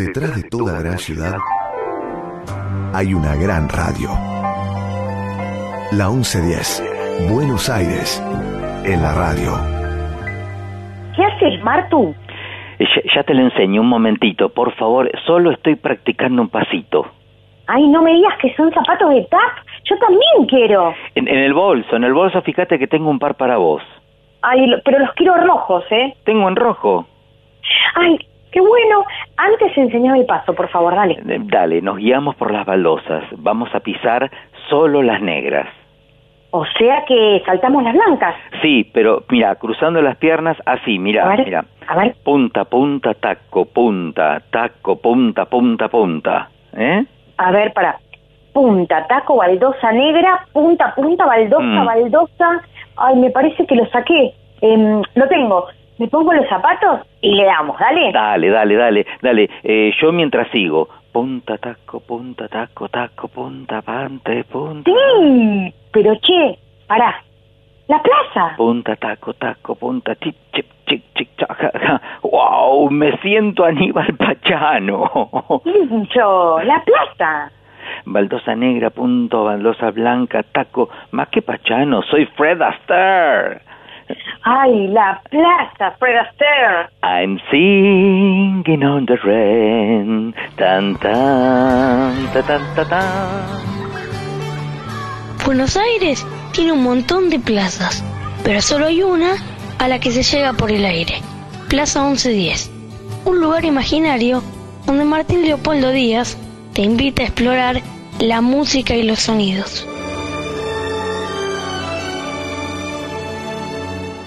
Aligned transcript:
Detrás 0.00 0.34
de 0.34 0.48
toda 0.48 0.80
gran 0.80 0.96
ciudad 0.96 1.36
hay 2.94 3.12
una 3.12 3.36
gran 3.36 3.68
radio. 3.68 4.08
La 5.92 6.08
1110, 6.08 7.28
Buenos 7.30 7.68
Aires, 7.68 8.18
en 8.86 9.02
la 9.02 9.12
radio. 9.12 9.52
¿Qué 11.14 11.22
haces, 11.22 11.62
Martu? 11.62 12.14
Ya, 12.78 12.86
ya 13.14 13.22
te 13.24 13.34
lo 13.34 13.42
enseño, 13.42 13.82
un 13.82 13.88
momentito. 13.88 14.48
Por 14.48 14.74
favor, 14.76 15.10
solo 15.26 15.50
estoy 15.50 15.74
practicando 15.74 16.40
un 16.40 16.48
pasito. 16.48 17.04
Ay, 17.66 17.86
no 17.88 18.00
me 18.00 18.14
digas 18.14 18.38
que 18.40 18.54
son 18.54 18.72
zapatos 18.72 19.10
de 19.10 19.24
tap. 19.24 19.66
Yo 19.84 19.98
también 19.98 20.46
quiero. 20.48 20.94
En, 21.14 21.28
en 21.28 21.40
el 21.40 21.52
bolso, 21.52 21.94
en 21.94 22.04
el 22.04 22.14
bolso, 22.14 22.40
fíjate 22.40 22.78
que 22.78 22.86
tengo 22.86 23.10
un 23.10 23.18
par 23.18 23.34
para 23.34 23.58
vos. 23.58 23.82
Ay, 24.40 24.64
pero 24.82 24.98
los 24.98 25.12
quiero 25.12 25.34
rojos, 25.34 25.84
¿eh? 25.90 26.14
Tengo 26.24 26.48
en 26.48 26.56
rojo. 26.56 27.06
Ay, 27.96 28.18
qué 28.52 28.60
bueno. 28.60 29.04
Antes 29.36 29.76
enseñame 29.76 30.20
el 30.20 30.26
paso, 30.26 30.54
por 30.54 30.68
favor, 30.68 30.94
dale. 30.94 31.14
Eh, 31.14 31.38
Dale, 31.44 31.80
nos 31.82 31.96
guiamos 31.98 32.34
por 32.36 32.50
las 32.52 32.66
baldosas. 32.66 33.24
Vamos 33.38 33.74
a 33.74 33.80
pisar 33.80 34.30
solo 34.68 35.02
las 35.02 35.20
negras. 35.20 35.68
O 36.52 36.64
sea 36.78 37.04
que 37.06 37.40
saltamos 37.46 37.84
las 37.84 37.94
blancas. 37.94 38.34
Sí, 38.60 38.90
pero 38.92 39.22
mira, 39.28 39.54
cruzando 39.54 40.02
las 40.02 40.16
piernas 40.16 40.56
así, 40.66 40.98
mira, 40.98 41.24
A 41.24 41.28
ver, 41.36 41.44
mira. 41.44 41.64
a 41.86 41.96
ver. 41.96 42.16
Punta, 42.24 42.64
punta, 42.64 43.14
taco, 43.14 43.66
punta, 43.66 44.42
taco, 44.50 44.96
punta, 44.96 45.44
punta, 45.44 45.88
punta. 45.88 46.48
¿Eh? 46.76 47.04
A 47.38 47.52
ver, 47.52 47.72
para. 47.72 47.98
Punta, 48.52 49.06
taco, 49.06 49.36
baldosa 49.36 49.92
negra, 49.92 50.44
punta, 50.52 50.92
punta, 50.96 51.24
baldosa, 51.24 51.62
Mm. 51.64 51.86
baldosa. 51.86 52.60
Ay, 52.96 53.14
me 53.16 53.30
parece 53.30 53.64
que 53.64 53.76
lo 53.76 53.86
saqué. 53.86 54.32
Em, 54.60 55.00
lo 55.14 55.28
tengo. 55.28 55.66
Me 56.00 56.08
pongo 56.08 56.32
los 56.32 56.48
zapatos 56.48 57.00
y 57.20 57.34
le 57.34 57.44
damos, 57.44 57.78
dale. 57.78 58.10
Dale, 58.10 58.48
dale, 58.48 58.74
dale, 58.74 59.06
dale. 59.20 59.50
Eh, 59.62 59.92
yo 60.00 60.12
mientras 60.12 60.48
sigo. 60.48 60.88
Punta, 61.12 61.58
taco, 61.58 62.00
punta, 62.00 62.48
taco, 62.48 62.88
taco, 62.88 63.28
punta, 63.28 63.82
pante, 63.82 64.44
punta. 64.44 64.90
Sí, 64.90 65.74
pero 65.92 66.14
che, 66.22 66.58
pará. 66.86 67.22
La 67.86 68.00
plaza. 68.00 68.56
Punta, 68.56 68.96
taco, 68.96 69.34
taco, 69.34 69.74
punta, 69.74 70.14
chip, 70.14 70.36
chip, 70.54 70.66
chip, 70.86 71.02
chip. 71.16 71.28
¡Wow! 72.22 72.88
Me 72.88 73.18
siento 73.18 73.66
Aníbal 73.66 74.16
Pachano. 74.16 75.10
Yo, 76.14 76.60
la 76.64 76.82
plaza. 76.82 77.52
baldosa 78.06 78.56
negra, 78.56 78.88
punto, 78.88 79.44
baldosa 79.44 79.90
blanca, 79.90 80.44
taco. 80.44 80.88
Más 81.10 81.28
que 81.28 81.42
Pachano, 81.42 82.00
soy 82.00 82.24
Fred 82.24 82.62
Astaire. 82.62 83.69
Ay, 84.42 84.88
la 84.88 85.20
plaza, 85.30 85.96
Fred 85.98 86.16
Astaire. 86.16 86.88
I'm 87.02 87.38
singing 87.50 88.84
on 88.84 89.06
the 89.06 89.16
rain. 89.24 90.34
Tan, 90.56 90.96
tan, 90.98 92.32
ta, 92.32 92.42
tan, 92.42 92.74
ta, 92.74 92.84
tan. 92.84 93.70
Buenos 95.44 95.76
Aires 95.76 96.26
tiene 96.52 96.72
un 96.72 96.82
montón 96.82 97.30
de 97.30 97.38
plazas, 97.38 98.04
pero 98.44 98.60
solo 98.60 98.86
hay 98.86 99.02
una 99.02 99.32
a 99.78 99.88
la 99.88 99.98
que 99.98 100.10
se 100.10 100.22
llega 100.22 100.52
por 100.52 100.70
el 100.70 100.84
aire. 100.84 101.14
Plaza 101.68 102.04
1110. 102.04 102.70
Un 103.24 103.40
lugar 103.40 103.64
imaginario 103.64 104.42
donde 104.86 105.04
Martín 105.04 105.42
Leopoldo 105.42 105.90
Díaz 105.90 106.36
te 106.72 106.82
invita 106.82 107.22
a 107.22 107.26
explorar 107.26 107.80
la 108.18 108.40
música 108.40 108.94
y 108.94 109.02
los 109.02 109.20
sonidos. 109.20 109.86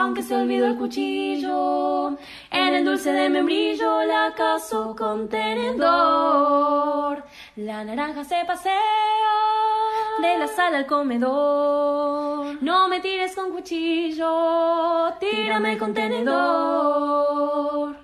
Aunque 0.00 0.22
se 0.22 0.34
olvidó 0.34 0.66
el 0.66 0.76
cuchillo, 0.76 2.16
en 2.50 2.74
el 2.74 2.86
dulce 2.86 3.12
de 3.12 3.28
membrillo 3.28 4.02
la 4.04 4.32
caso 4.34 4.96
con 4.96 5.28
tenedor. 5.28 7.22
La 7.56 7.84
naranja 7.84 8.24
se 8.24 8.42
pasea 8.46 8.72
de 10.22 10.38
la 10.38 10.46
sala 10.46 10.78
al 10.78 10.86
comedor. 10.86 12.62
No 12.62 12.88
me 12.88 13.00
tires 13.00 13.36
con 13.36 13.50
cuchillo, 13.50 15.12
tírame 15.20 15.76
con 15.76 15.92
tenedor. 15.92 17.94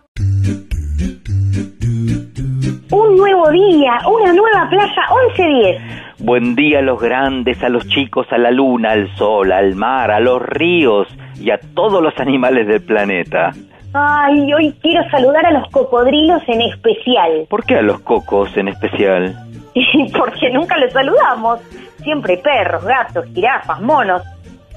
Un 2.91 3.17
nuevo 3.17 3.51
día, 3.53 4.01
una 4.07 4.35
nueva 4.35 4.69
plaza, 4.69 5.01
1110. 5.35 5.83
Buen 6.19 6.55
día 6.55 6.81
a 6.81 6.83
los 6.83 7.01
grandes, 7.01 7.63
a 7.63 7.71
los 7.71 7.89
chicos, 7.89 8.27
a 8.33 8.37
la 8.37 8.51
luna, 8.51 8.93
al 8.93 9.17
sol, 9.17 9.51
al 9.51 9.75
mar, 9.77 10.11
a 10.11 10.21
los 10.21 10.43
ríos 10.43 11.09
y 11.41 11.51
a 11.51 11.59
todos 11.75 12.03
los 12.03 12.19
animales 12.19 12.67
del 12.67 12.83
planeta. 12.83 13.53
Ay, 13.93 14.53
hoy 14.53 14.75
quiero 14.83 15.09
saludar 15.11 15.47
a 15.47 15.53
los 15.53 15.71
cocodrilos 15.71 16.43
en 16.49 16.61
especial. 16.63 17.47
¿Por 17.49 17.65
qué 17.65 17.77
a 17.77 17.83
los 17.83 18.01
cocos 18.01 18.55
en 18.57 18.69
especial? 18.69 19.35
Porque 20.19 20.51
nunca 20.53 20.77
los 20.79 20.93
saludamos. 20.93 21.61
Siempre 22.03 22.37
perros, 22.39 22.85
gatos, 22.85 23.25
jirafas, 23.35 23.81
monos. 23.81 24.23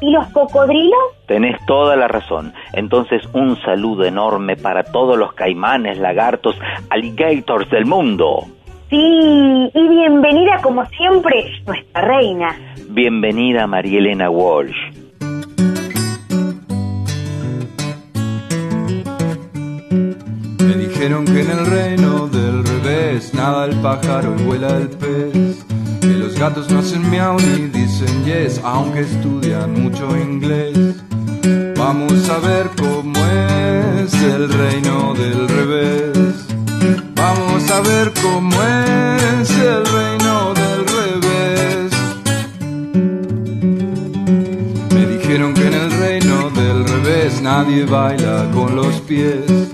¿Y 0.02 0.12
los 0.12 0.28
cocodrilos? 0.28 1.00
Tenés 1.26 1.58
toda 1.66 1.98
la 1.98 2.08
razón. 2.08 2.54
Entonces 2.72 3.22
un 3.34 3.58
saludo 3.62 4.06
enorme 4.06 4.56
para 4.56 4.84
todos 4.84 5.18
los 5.18 5.34
caimanes, 5.34 5.98
lagartos, 5.98 6.58
alligators 6.90 7.70
del 7.70 7.86
mundo. 7.86 8.46
Sí, 8.90 8.98
y 9.74 9.88
bienvenida 9.90 10.62
como 10.64 10.86
siempre, 10.86 11.46
nuestra 11.68 12.02
reina. 12.02 12.56
Bienvenida 12.88 13.68
María 13.68 14.00
Elena 14.00 14.30
Walsh. 14.30 14.99
Me 20.70 20.76
dijeron 20.76 21.26
que 21.26 21.42
en 21.42 21.50
el 21.50 21.66
reino 21.66 22.28
del 22.28 22.64
revés 22.64 23.34
nada 23.34 23.66
el 23.66 23.76
pájaro 23.82 24.36
y 24.38 24.44
vuela 24.44 24.78
el 24.78 24.88
pez. 24.88 25.66
Que 26.00 26.14
los 26.14 26.38
gatos 26.38 26.70
no 26.70 26.78
hacen 26.78 27.10
miau 27.10 27.40
ni 27.40 27.70
dicen 27.70 28.24
yes, 28.24 28.62
aunque 28.64 29.00
estudian 29.00 29.74
mucho 29.82 30.16
inglés. 30.16 30.78
Vamos 31.76 32.30
a 32.30 32.38
ver 32.38 32.70
cómo 32.78 33.18
es 33.18 34.14
el 34.14 34.48
reino 34.48 35.16
del 35.16 35.50
revés. 35.50 36.46
Vamos 37.16 37.72
a 37.72 37.82
ver 37.82 38.14
cómo 38.22 38.56
es 38.62 39.50
el 39.50 39.86
reino 39.88 40.54
del 40.54 40.82
revés. 40.98 41.92
Me 44.94 45.06
dijeron 45.18 45.56
que 45.56 45.66
en 45.66 45.74
el 45.74 45.92
reino 45.94 46.52
del 46.52 46.88
revés 46.88 47.42
nadie 47.42 47.86
baila 47.86 48.48
con 48.54 48.76
los 48.76 49.02
pies. 49.02 49.69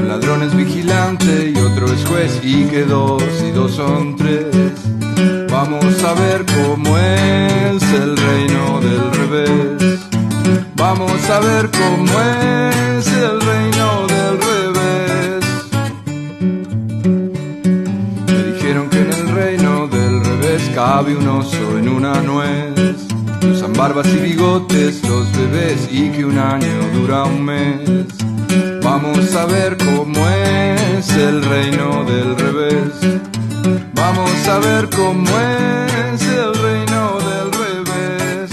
Un 0.00 0.08
ladrón 0.08 0.42
es 0.42 0.54
vigilante 0.54 1.52
y 1.54 1.58
otro 1.58 1.86
es 1.86 2.04
juez 2.04 2.40
y 2.42 2.64
que 2.64 2.84
dos 2.84 3.22
y 3.46 3.50
dos 3.52 3.72
son 3.72 4.16
tres. 4.16 4.46
Vamos 5.50 6.02
a 6.02 6.14
ver 6.14 6.44
cómo 6.46 6.98
es 6.98 7.82
el 7.92 8.16
reino 8.16 8.80
del 8.80 9.12
revés. 9.12 10.00
Vamos 10.76 11.30
a 11.30 11.40
ver 11.40 11.70
cómo 11.70 12.12
es 12.20 13.06
el 13.06 13.40
reino 13.40 14.06
del 14.08 14.36
revés. 14.50 15.44
Me 18.26 18.42
dijeron 18.52 18.90
que 18.90 18.98
en 18.98 19.12
el 19.12 19.28
reino 19.28 19.86
del 19.86 20.24
revés 20.24 20.70
cabe 20.74 21.16
un 21.16 21.28
oso 21.28 21.78
en 21.78 21.88
una 21.88 22.20
nuez. 22.20 23.06
Usan 23.50 23.72
barbas 23.74 24.06
y 24.08 24.16
bigotes 24.16 25.02
los 25.08 25.30
bebés 25.36 25.88
y 25.90 26.10
que 26.10 26.24
un 26.24 26.38
año 26.38 26.88
dura 26.94 27.24
un 27.24 27.44
mes. 27.44 28.06
Vamos 28.82 29.34
a 29.34 29.44
ver 29.46 29.76
cómo 29.76 30.28
es 30.28 31.10
el 31.16 31.42
reino 31.44 32.04
del 32.04 32.36
revés. 32.36 33.20
Vamos 33.94 34.48
a 34.48 34.58
ver 34.58 34.88
cómo 34.90 35.28
es 35.28 36.22
el 36.22 36.54
reino 36.54 37.18
del 37.30 37.52
revés. 37.52 38.50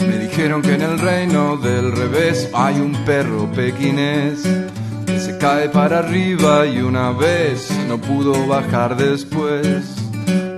Me 0.00 0.18
dijeron 0.18 0.62
que 0.62 0.74
en 0.74 0.82
el 0.82 0.98
reino 0.98 1.56
del 1.56 1.92
revés 1.92 2.48
hay 2.54 2.80
un 2.80 2.92
perro 3.04 3.50
pequinés 3.52 4.42
que 5.06 5.20
se 5.20 5.38
cae 5.38 5.68
para 5.68 6.00
arriba 6.00 6.66
y 6.66 6.78
una 6.78 7.12
vez 7.12 7.70
no 7.88 7.98
pudo 7.98 8.46
bajar 8.46 8.96
después. 8.96 10.05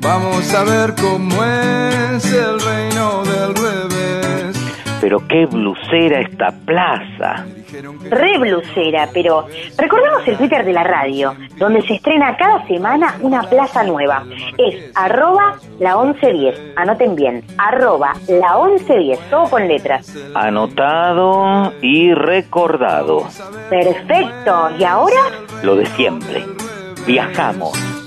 Vamos 0.00 0.54
a 0.54 0.64
ver 0.64 0.94
cómo 0.94 1.44
es 1.44 2.32
el 2.32 2.60
reino 2.60 3.22
del 3.24 3.54
revés. 3.54 4.98
Pero 5.00 5.26
qué 5.28 5.46
blusera 5.46 6.20
esta 6.20 6.50
plaza. 6.64 7.46
Re 8.10 8.38
blusera, 8.38 9.08
pero 9.12 9.46
recordemos 9.76 10.26
el 10.26 10.36
Twitter 10.38 10.64
de 10.64 10.72
la 10.72 10.82
radio, 10.82 11.34
donde 11.56 11.82
se 11.82 11.94
estrena 11.94 12.36
cada 12.36 12.66
semana 12.66 13.16
una 13.20 13.42
plaza 13.42 13.84
nueva. 13.84 14.24
Es 14.56 14.90
arroba 14.94 15.58
la 15.78 15.96
1110. 15.96 16.72
Anoten 16.76 17.14
bien, 17.14 17.44
arroba 17.58 18.14
la 18.26 18.56
1110, 18.56 19.30
todo 19.30 19.50
con 19.50 19.68
letras. 19.68 20.14
Anotado 20.34 21.72
y 21.82 22.14
recordado. 22.14 23.28
Perfecto. 23.68 24.70
¿Y 24.78 24.84
ahora? 24.84 25.20
Lo 25.62 25.76
de 25.76 25.86
siempre. 25.86 26.44
Viajamos. 27.06 27.97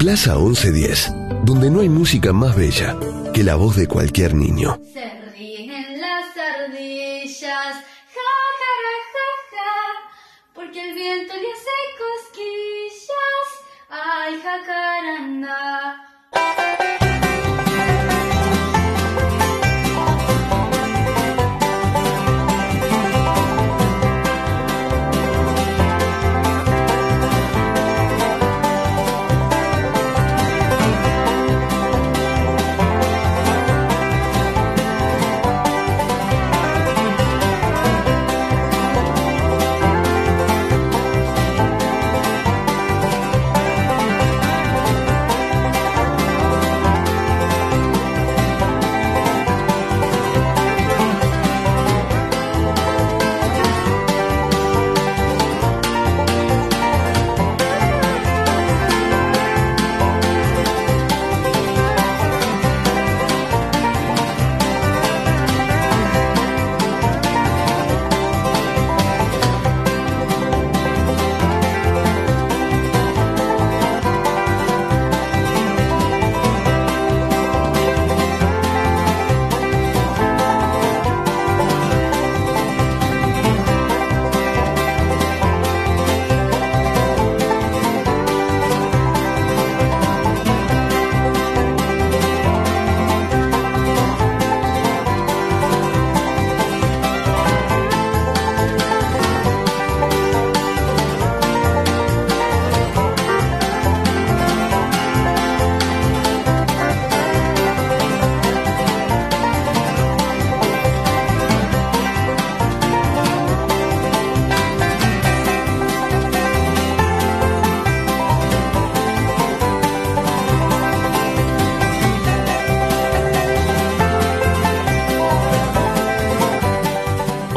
Plaza 0.00 0.34
1110, 0.34 1.12
donde 1.44 1.70
no 1.70 1.80
hay 1.80 1.90
música 1.90 2.32
más 2.32 2.56
bella 2.56 2.96
que 3.34 3.44
la 3.44 3.56
voz 3.56 3.76
de 3.76 3.86
cualquier 3.86 4.32
niño. 4.32 4.80
Se 4.94 5.06
ríen 5.32 6.00
las 6.00 6.34
ardillas, 6.34 7.44
ja, 7.44 8.30
ja, 8.60 8.72
ja, 9.12 9.28
ja, 9.52 9.76
porque 10.54 10.88
el 10.88 10.94
viento 10.94 11.34
le 11.34 11.52
hace 11.52 11.76
cosquillas. 12.00 13.46
Ay, 13.90 14.40
jacaranda. 14.42 15.60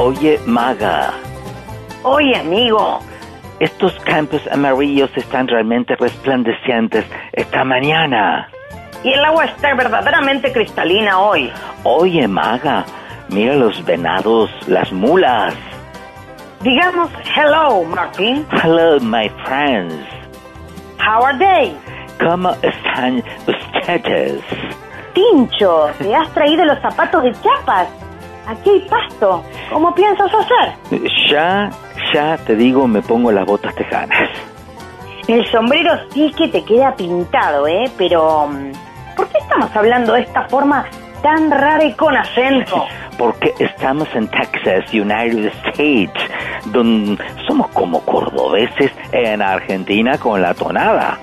Oye, 0.03 0.37
Maga, 0.45 1.13
Oye, 2.03 2.35
amigo, 2.35 2.99
estos 3.61 3.93
campos 4.01 4.41
amarillos 4.51 5.09
están 5.15 5.47
realmente 5.47 5.95
resplandecientes 5.95 7.05
esta 7.31 7.63
mañana. 7.63 8.49
y 9.05 9.13
el 9.13 9.23
agua 9.23 9.45
está 9.45 9.73
verdaderamente 9.75 10.51
cristalina 10.51 11.19
hoy. 11.19 11.49
Oye, 11.83 12.27
Maga, 12.27 12.83
mira 13.29 13.55
los 13.55 13.81
venados, 13.85 14.49
las 14.67 14.91
mulas. 14.91 15.53
Digamos, 16.61 17.09
hello, 17.35 17.83
Martin. 17.85 18.45
Hello, 18.61 18.99
my 18.99 19.29
friends. 19.45 19.95
How 20.99 21.23
are 21.23 21.37
they? 21.37 21.73
¿Cómo 22.19 22.51
están 22.61 23.23
ustedes? 23.47 24.41
Tincho, 25.13 25.87
te 25.97 26.13
has 26.13 26.29
traído 26.33 26.65
los 26.65 26.79
zapatos 26.81 27.23
de 27.23 27.31
chapas. 27.41 27.87
Aquí 28.45 28.69
hay 28.69 28.87
pasto. 28.89 29.41
¿Cómo 29.73 29.95
piensas 29.95 30.31
hacer? 30.31 31.01
Ya, 31.31 31.71
ya 32.13 32.37
te 32.37 32.55
digo, 32.55 32.87
me 32.87 33.01
pongo 33.01 33.31
las 33.31 33.43
botas 33.43 33.73
tejanas. 33.73 34.29
El 35.27 35.43
sombrero 35.49 35.91
sí 36.11 36.31
que 36.37 36.47
te 36.47 36.63
queda 36.63 36.95
pintado, 36.95 37.67
¿eh? 37.67 37.85
Pero, 37.97 38.47
mm, 38.47 39.15
¿por 39.15 39.27
qué 39.29 39.39
estamos 39.39 39.75
hablando 39.75 40.13
de 40.13 40.21
esta 40.21 40.43
forma 40.47 40.85
tan 41.23 41.49
rara 41.49 41.83
y 41.83 41.93
con 41.93 42.15
acento? 42.15 42.85
Porque 43.17 43.51
estamos 43.57 44.07
en 44.13 44.27
Texas, 44.27 44.85
United 44.93 45.51
States, 45.69 46.21
donde 46.65 47.23
somos 47.47 47.69
como 47.69 48.01
cordobeses 48.01 48.91
en 49.11 49.41
Argentina 49.41 50.19
con 50.19 50.39
la 50.39 50.53
tonada. 50.53 51.17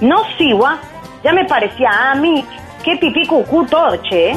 No, 0.00 0.22
Siwa, 0.38 0.78
ya 1.24 1.32
me 1.32 1.44
parecía 1.46 2.12
a 2.12 2.14
mí. 2.14 2.44
Qué 2.84 2.96
pipí 2.96 3.26
cucú 3.26 3.66
torche, 3.66 4.30
¿eh? 4.30 4.36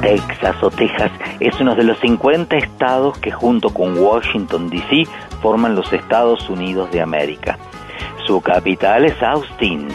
Texas 0.00 0.56
o 0.62 0.70
Texas 0.70 1.10
es 1.38 1.60
uno 1.60 1.74
de 1.74 1.84
los 1.84 1.98
50 1.98 2.56
estados 2.56 3.18
que 3.18 3.30
junto 3.30 3.68
con 3.68 3.98
Washington, 3.98 4.70
D.C. 4.70 5.04
forman 5.42 5.74
los 5.74 5.92
Estados 5.92 6.48
Unidos 6.48 6.90
de 6.92 7.02
América. 7.02 7.58
Su 8.26 8.40
capital 8.40 9.04
es 9.04 9.22
Austin 9.22 9.88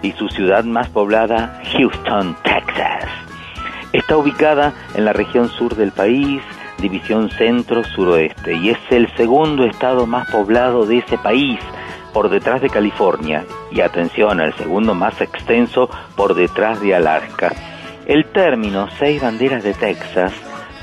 y 0.00 0.12
su 0.12 0.28
ciudad 0.28 0.64
más 0.64 0.88
poblada, 0.88 1.60
Houston, 1.72 2.34
Texas. 2.42 3.27
Está 3.92 4.18
ubicada 4.18 4.74
en 4.94 5.04
la 5.04 5.12
región 5.12 5.48
sur 5.48 5.74
del 5.74 5.92
país, 5.92 6.42
división 6.78 7.30
centro-suroeste, 7.30 8.54
y 8.54 8.70
es 8.70 8.78
el 8.90 9.08
segundo 9.16 9.64
estado 9.64 10.06
más 10.06 10.30
poblado 10.30 10.84
de 10.84 10.98
ese 10.98 11.16
país, 11.16 11.58
por 12.12 12.28
detrás 12.28 12.60
de 12.60 12.68
California, 12.68 13.44
y 13.70 13.80
atención, 13.80 14.40
el 14.40 14.52
segundo 14.54 14.94
más 14.94 15.20
extenso 15.20 15.88
por 16.16 16.34
detrás 16.34 16.80
de 16.80 16.94
Alaska. 16.94 17.52
El 18.06 18.26
término 18.26 18.88
seis 18.98 19.22
banderas 19.22 19.62
de 19.64 19.74
Texas 19.74 20.32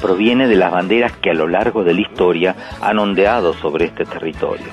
proviene 0.01 0.47
de 0.47 0.55
las 0.55 0.71
banderas 0.71 1.12
que 1.13 1.29
a 1.29 1.33
lo 1.33 1.47
largo 1.47 1.83
de 1.83 1.93
la 1.93 2.01
historia 2.01 2.55
han 2.81 3.00
ondeado 3.00 3.53
sobre 3.53 3.85
este 3.85 4.05
territorio. 4.05 4.67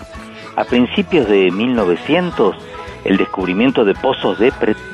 A 0.57 0.65
principios 0.65 1.29
de 1.29 1.51
1900, 1.51 2.57
el 3.05 3.17
descubrimiento 3.17 3.85
de 3.85 3.95
pozos 3.95 4.39
de 4.39 4.53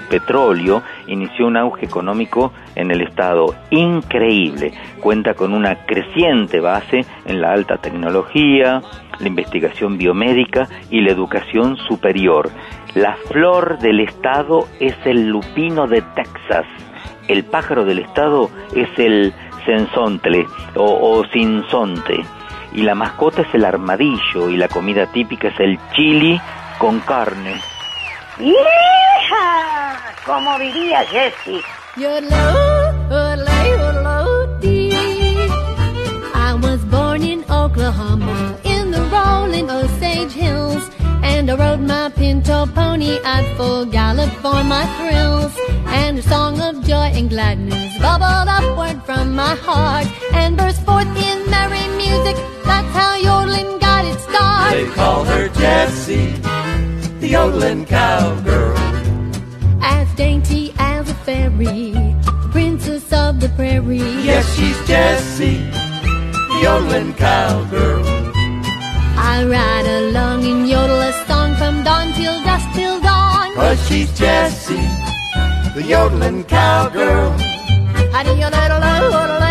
petróleo 0.09 0.83
inició 1.07 1.47
un 1.47 1.57
auge 1.57 1.85
económico 1.85 2.53
en 2.75 2.91
el 2.91 3.03
estado 3.03 3.55
increíble. 3.71 4.73
Cuenta 5.01 5.35
con 5.35 5.53
una 5.53 5.85
creciente 5.85 6.61
base 6.61 7.05
en 7.27 7.41
la 7.41 7.53
alta 7.53 7.77
tecnología, 7.77 8.81
la 9.19 9.29
investigación 9.29 9.99
biomédica 9.99 10.69
y 10.91 11.03
la 11.03 11.13
educación 11.13 11.77
superior. 11.77 12.51
La 12.95 13.17
flor 13.29 13.79
del 13.79 14.01
estado 14.01 14.67
es 14.81 14.95
el 15.05 15.29
lupino 15.29 15.87
de 15.87 16.03
Texas. 16.15 16.65
El 17.29 17.45
pájaro 17.45 17.85
del 17.85 17.99
estado 17.99 18.49
es 18.75 18.89
el 18.99 19.35
sensontle 19.67 20.47
o, 20.77 20.85
o 20.85 21.25
sinsonte. 21.27 22.17
Y 22.73 22.83
la 22.83 22.95
mascota 22.95 23.43
es 23.43 23.55
el 23.55 23.65
armadillo 23.65 24.49
y 24.49 24.57
la 24.57 24.69
comida 24.69 25.07
típica 25.13 25.49
es 25.49 25.61
el 25.61 25.79
chili 25.95 26.41
con 26.79 27.01
carne. 27.01 27.57
¡Hija! 28.41 29.99
Como 30.25 30.59
diría 30.59 31.05
Jessie. 31.07 31.61
I 36.35 36.55
was 36.63 36.85
born 36.85 37.23
in 37.25 37.45
Oklahoma 37.51 38.57
in 38.63 38.93
the 38.93 39.01
rolling 39.11 39.69
Osage 39.69 40.33
Hills. 40.33 40.89
And 41.25 41.51
I 41.51 41.57
rode 41.57 41.81
my 41.81 42.11
pinto 42.11 42.67
pony 42.67 43.19
at 43.25 43.57
full 43.57 43.87
gallop 43.87 44.31
for 44.35 44.63
my 44.63 44.87
thrills. 44.97 45.53
And 45.87 46.21
a 46.21 46.23
song 46.23 46.61
of 46.61 46.85
joy 46.87 47.11
and 47.19 47.29
gladness 47.29 47.99
bubbled 47.99 48.49
upward 48.49 49.03
from 49.03 49.35
my 49.35 49.57
heart 49.57 50.07
and 50.33 50.57
burst 50.57 50.83
forth 50.83 51.09
in 51.09 51.51
merry 51.51 51.89
music. 51.97 52.37
That's 52.65 52.95
how 52.95 53.17
yodeling 53.17 53.79
got 53.81 54.05
its 54.05 54.23
start. 54.23 54.75
They 54.75 54.87
call 54.95 55.25
her 55.25 55.49
Jessie 55.49 56.37
the 57.21 57.29
yodeling 57.29 57.85
cowgirl. 57.85 58.77
As 59.83 60.13
dainty 60.15 60.73
as 60.79 61.11
a 61.11 61.15
fairy, 61.27 61.93
princess 62.53 63.13
of 63.13 63.41
the 63.41 63.49
prairie. 63.51 63.99
Yes, 63.99 64.45
she's 64.57 64.79
Jessie, 64.87 65.59
the 66.51 66.61
yodeling 66.63 67.15
cowgirl. 67.15 68.05
I 69.21 69.45
ride 69.45 69.87
along 69.87 70.45
and 70.45 70.69
yodel 70.69 71.01
a 71.01 71.13
song 71.27 71.55
from 71.57 71.83
dawn 71.83 72.13
till 72.13 72.39
dusk 72.45 72.69
till 72.75 73.01
dawn. 73.01 73.55
Cause 73.55 73.89
she's 73.89 74.17
Jessie, 74.19 74.89
the 75.75 75.85
yodeling 75.87 76.45
cowgirl. 76.45 77.31
How 78.13 78.23
do 78.23 78.31
you 78.31 78.43
yodel, 78.43 79.48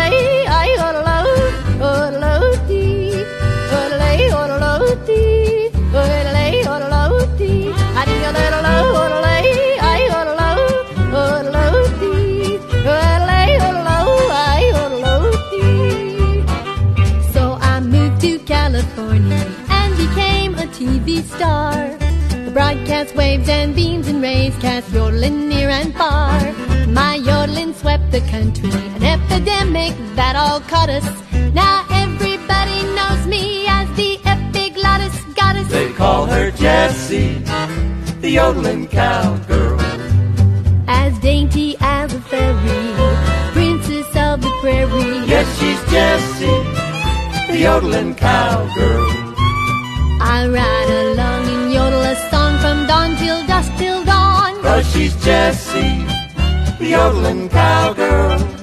broadcast 22.58 23.14
waves 23.14 23.48
and 23.48 23.72
beams 23.72 24.08
and 24.08 24.20
rays 24.20 24.52
cast 24.56 24.92
yodeling 24.92 25.48
near 25.48 25.68
and 25.68 25.94
far. 25.94 26.40
My 26.88 27.14
yodeling 27.14 27.72
swept 27.72 28.10
the 28.10 28.20
country, 28.32 28.72
an 28.96 29.04
epidemic 29.04 29.94
that 30.16 30.34
all 30.34 30.58
caught 30.72 30.90
us. 30.90 31.06
Now 31.54 31.86
everybody 31.88 32.80
knows 32.96 33.22
me 33.28 33.64
as 33.68 33.86
the 34.00 34.18
epiglottis 34.34 35.16
goddess. 35.36 35.68
They 35.68 35.92
call 35.92 36.26
her 36.26 36.50
Jessie, 36.50 37.34
the 38.22 38.30
yodeling 38.30 38.88
cowgirl. 38.88 39.78
As 40.88 41.16
dainty 41.20 41.76
as 41.78 42.12
a 42.12 42.20
fairy, 42.22 42.86
princess 43.52 44.10
of 44.26 44.42
the 44.42 44.52
prairie. 44.60 45.20
Yes, 45.32 45.46
she's 45.60 45.80
Jessie, 45.92 46.62
the 47.52 47.58
yodeling 47.60 48.16
cowgirl. 48.16 49.10
I 50.20 50.48
ride 50.48 50.90
along 51.04 51.28
and 51.28 51.28
yodel 51.28 51.36
a 51.36 51.37
dawn 52.98 53.16
till 53.16 53.46
dusk 53.46 53.72
till 53.78 54.04
dawn. 54.04 54.62
Cause 54.62 54.92
she's 54.92 55.14
Jessie, 55.24 56.04
the 56.78 56.88
yodeling 56.90 57.48
cowgirl. 57.48 58.57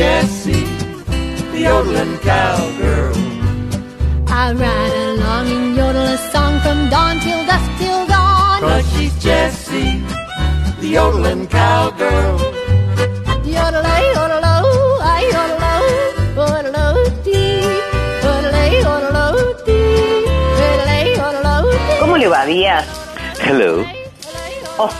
Jessie, 0.00 0.64
the 1.52 1.60
yodeling 1.68 2.16
cowgirl. 2.20 3.14
I 4.28 4.46
ride 4.64 4.96
along 5.12 5.46
and 5.56 5.76
yodel 5.76 6.08
a 6.16 6.18
song 6.32 6.54
from 6.64 6.88
dawn 6.88 7.20
till 7.20 7.42
dusk 7.44 7.70
till 7.78 8.06
dawn. 8.06 8.60
Cause 8.64 8.86
she's 8.96 9.14
Jessie, 9.22 10.00
the 10.80 10.88
yodeling 10.96 11.46
cowgirl. 11.48 12.38
Yodel-a, 13.44 13.96
yodel-o, 14.16 14.56
I 15.04 15.20
yodel-o, 15.34 15.76
yodel-o, 16.38 16.86
dee, 17.26 17.60
yodel-a, 18.24 18.64
yodel-o, 18.84 19.26
dee, 19.66 20.24
yodel-a, 20.60 20.98
yodel-o, 21.20 21.56
dee. 21.72 22.00
¿Cómo 22.00 22.16
le 22.16 22.26
va, 22.28 22.46
Díaz? 22.46 22.86
Hello, 23.44 23.84
Oh, 24.78 24.90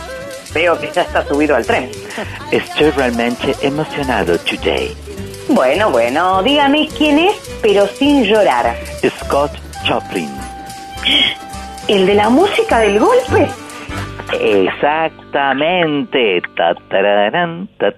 veo 0.54 0.78
que 0.78 0.90
ya 0.90 1.02
está 1.02 1.26
subido 1.26 1.56
al 1.56 1.66
tren. 1.66 1.90
estoy 2.50 2.90
realmente 2.90 3.54
emocionado 3.62 4.38
today. 4.38 4.96
Bueno, 5.48 5.90
bueno, 5.90 6.42
dígame 6.42 6.88
quién 6.96 7.18
es, 7.18 7.58
pero 7.60 7.86
sin 7.86 8.24
llorar. 8.24 8.74
Scott 9.18 9.52
Joplin. 9.86 10.30
¿El 11.88 12.06
de 12.06 12.14
la 12.14 12.30
música 12.30 12.78
del 12.78 12.98
golpe? 13.00 13.48
Exactamente. 14.32 16.40
Ta 16.56 16.74
tararán, 16.88 17.68
ta 17.78 17.92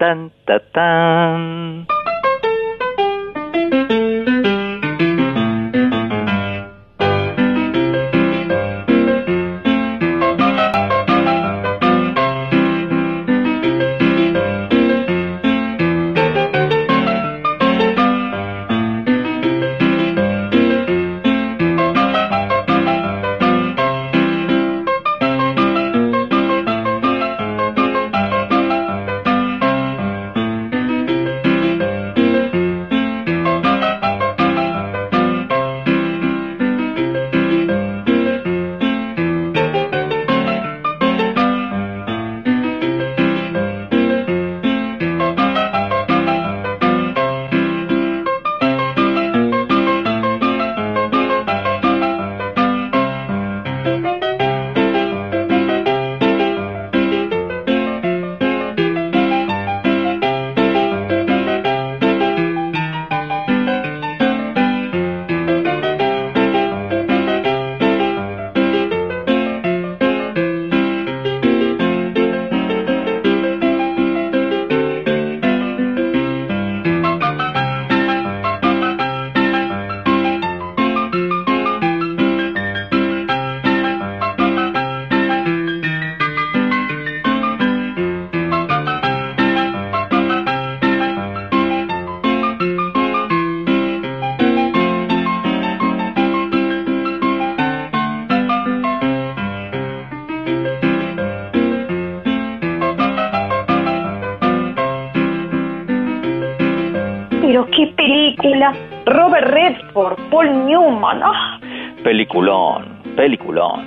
Peliculón, 112.33 112.85
peliculón. 113.15 113.85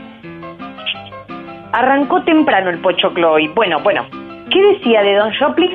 Arrancó 1.72 2.22
temprano 2.22 2.70
el 2.70 2.78
Pochoclo 2.78 3.40
y 3.40 3.48
bueno, 3.48 3.80
bueno. 3.80 4.06
¿Qué 4.52 4.62
decía 4.62 5.02
de 5.02 5.16
Don 5.16 5.32
Joplin? 5.36 5.72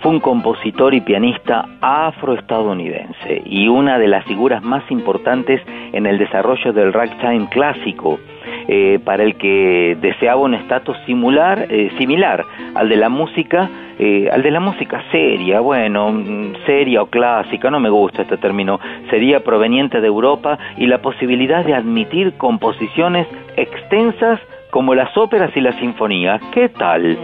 Fue 0.00 0.12
un 0.12 0.20
compositor 0.20 0.94
y 0.94 1.00
pianista 1.00 1.66
afroestadounidense 1.80 3.42
y 3.44 3.66
una 3.66 3.98
de 3.98 4.06
las 4.06 4.24
figuras 4.26 4.62
más 4.62 4.88
importantes 4.92 5.60
en 5.92 6.06
el 6.06 6.16
desarrollo 6.16 6.72
del 6.72 6.92
ragtime 6.92 7.48
clásico, 7.48 8.20
eh, 8.68 8.98
para 9.04 9.22
el 9.22 9.36
que 9.36 9.96
deseaba 10.00 10.40
un 10.40 10.54
estatus 10.54 10.96
similar, 11.06 11.66
eh, 11.68 11.90
similar 11.98 12.44
al 12.74 12.88
de 12.88 12.96
la 12.96 13.08
música, 13.08 13.68
eh, 13.98 14.28
al 14.32 14.42
de 14.42 14.50
la 14.50 14.60
música 14.60 15.02
seria, 15.10 15.60
bueno, 15.60 16.12
mm, 16.12 16.54
seria 16.66 17.02
o 17.02 17.06
clásica, 17.06 17.70
no 17.70 17.80
me 17.80 17.90
gusta 17.90 18.22
este 18.22 18.36
término, 18.36 18.80
sería 19.10 19.40
proveniente 19.40 20.00
de 20.00 20.06
Europa 20.06 20.58
y 20.76 20.86
la 20.86 20.98
posibilidad 20.98 21.64
de 21.64 21.74
admitir 21.74 22.34
composiciones 22.38 23.26
extensas 23.56 24.40
como 24.70 24.94
las 24.94 25.14
óperas 25.16 25.50
y 25.54 25.60
las 25.60 25.76
sinfonías. 25.76 26.40
¿Qué 26.52 26.70
tal? 26.70 27.18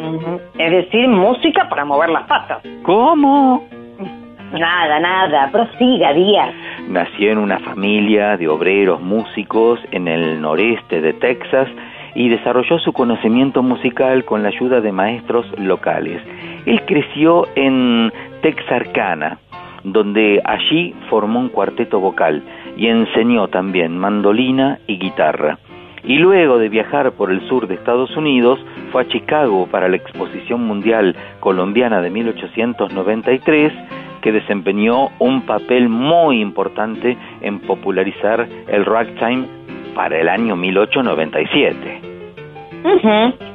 Es 0.58 0.70
decir, 0.70 1.08
música 1.08 1.66
para 1.68 1.84
mover 1.84 2.10
las 2.10 2.24
patas. 2.24 2.62
¿Cómo? 2.82 3.66
Nada, 4.52 5.00
nada. 5.00 5.50
Prosiga, 5.50 6.12
Díaz. 6.12 6.54
Nació 6.88 7.32
en 7.32 7.38
una 7.38 7.58
familia 7.58 8.38
de 8.38 8.48
obreros 8.48 9.02
músicos 9.02 9.78
en 9.90 10.08
el 10.08 10.40
noreste 10.40 11.02
de 11.02 11.12
Texas 11.12 11.68
y 12.14 12.30
desarrolló 12.30 12.78
su 12.78 12.94
conocimiento 12.94 13.62
musical 13.62 14.24
con 14.24 14.42
la 14.42 14.48
ayuda 14.48 14.80
de 14.80 14.90
maestros 14.90 15.46
locales. 15.58 16.22
Él 16.64 16.82
creció 16.86 17.46
en 17.56 18.10
Texarkana, 18.40 19.38
donde 19.84 20.40
allí 20.44 20.94
formó 21.10 21.40
un 21.40 21.50
cuarteto 21.50 22.00
vocal 22.00 22.42
y 22.78 22.86
enseñó 22.86 23.48
también 23.48 23.98
mandolina 23.98 24.78
y 24.86 24.98
guitarra. 24.98 25.58
Y 26.04 26.16
luego 26.16 26.58
de 26.58 26.70
viajar 26.70 27.12
por 27.12 27.30
el 27.30 27.46
sur 27.48 27.66
de 27.66 27.74
Estados 27.74 28.16
Unidos, 28.16 28.58
fue 28.92 29.02
a 29.02 29.08
Chicago 29.08 29.66
para 29.70 29.88
la 29.88 29.96
Exposición 29.96 30.64
Mundial 30.64 31.14
Colombiana 31.40 32.00
de 32.00 32.08
1893, 32.08 33.72
que 34.20 34.32
desempeñó 34.32 35.08
un 35.18 35.42
papel 35.42 35.88
muy 35.88 36.40
importante 36.40 37.16
en 37.40 37.60
popularizar 37.60 38.46
el 38.68 38.84
ragtime 38.84 39.46
para 39.94 40.20
el 40.20 40.28
año 40.28 40.56
1897. 40.56 42.00
Ujú. 42.84 43.48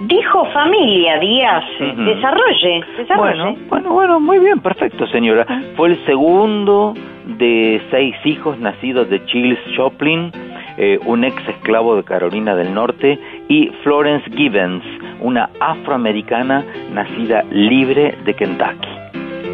Dijo 0.00 0.44
familia, 0.52 1.18
Díaz. 1.18 1.64
Desarrolle, 1.80 2.84
desarrolle. 2.98 3.42
Bueno, 3.42 3.56
bueno, 3.68 3.92
bueno, 3.92 4.20
muy 4.20 4.38
bien, 4.38 4.60
perfecto, 4.60 5.06
señora. 5.06 5.46
Fue 5.74 5.88
el 5.88 6.04
segundo 6.04 6.92
de 7.26 7.80
seis 7.90 8.14
hijos 8.24 8.58
nacidos 8.58 9.08
de 9.08 9.24
Chiles 9.24 9.58
Joplin, 9.74 10.30
eh, 10.76 10.98
un 11.06 11.24
ex 11.24 11.36
esclavo 11.48 11.96
de 11.96 12.04
Carolina 12.04 12.54
del 12.54 12.74
Norte, 12.74 13.18
y 13.48 13.68
Florence 13.82 14.30
Gibbons, 14.30 14.84
una 15.20 15.48
afroamericana 15.60 16.62
nacida 16.92 17.42
libre 17.50 18.16
de 18.24 18.34
Kentucky. 18.34 18.95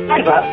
Hi, 0.09 0.21
Bob. 0.23 0.45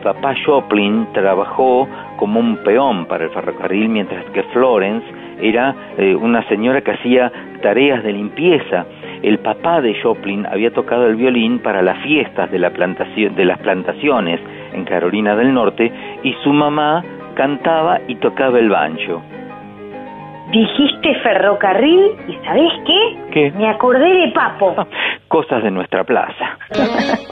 papá 0.00 0.34
Joplin 0.44 1.08
trabajó 1.12 1.88
como 2.16 2.40
un 2.40 2.56
peón 2.58 3.06
para 3.06 3.24
el 3.24 3.30
ferrocarril 3.30 3.88
mientras 3.88 4.24
que 4.26 4.42
Florence 4.44 5.06
era 5.40 5.74
eh, 5.96 6.14
una 6.14 6.46
señora 6.48 6.80
que 6.82 6.92
hacía 6.92 7.32
tareas 7.62 8.02
de 8.02 8.12
limpieza. 8.12 8.86
El 9.22 9.38
papá 9.38 9.80
de 9.80 9.94
Joplin 10.00 10.46
había 10.46 10.72
tocado 10.72 11.06
el 11.06 11.16
violín 11.16 11.58
para 11.60 11.82
las 11.82 11.98
fiestas 11.98 12.50
de, 12.50 12.58
la 12.58 12.70
plantación, 12.70 13.34
de 13.34 13.44
las 13.44 13.58
plantaciones 13.58 14.40
en 14.72 14.84
Carolina 14.84 15.36
del 15.36 15.52
Norte 15.52 15.92
y 16.22 16.32
su 16.42 16.52
mamá 16.52 17.04
cantaba 17.34 18.00
y 18.08 18.16
tocaba 18.16 18.58
el 18.58 18.70
banjo. 18.70 19.22
Dijiste 20.50 21.14
ferrocarril 21.22 22.12
y 22.26 22.34
¿sabés 22.44 22.72
qué? 22.84 23.18
¿Qué? 23.30 23.52
Me 23.52 23.68
acordé 23.68 24.12
de 24.12 24.28
Papo. 24.32 24.74
Cosas 25.28 25.62
de 25.62 25.70
nuestra 25.70 26.02
plaza. 26.04 26.58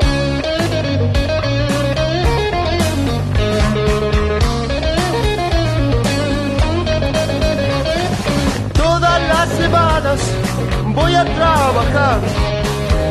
voy 10.98 11.14
a 11.14 11.24
trabajar. 11.24 12.18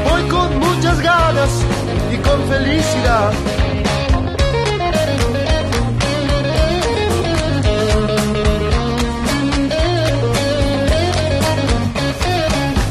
Voy 0.10 0.24
con 0.28 0.60
muchas 0.60 1.00
ganas 1.02 1.52
y 2.14 2.18
con 2.18 2.40
felicidad. 2.48 3.32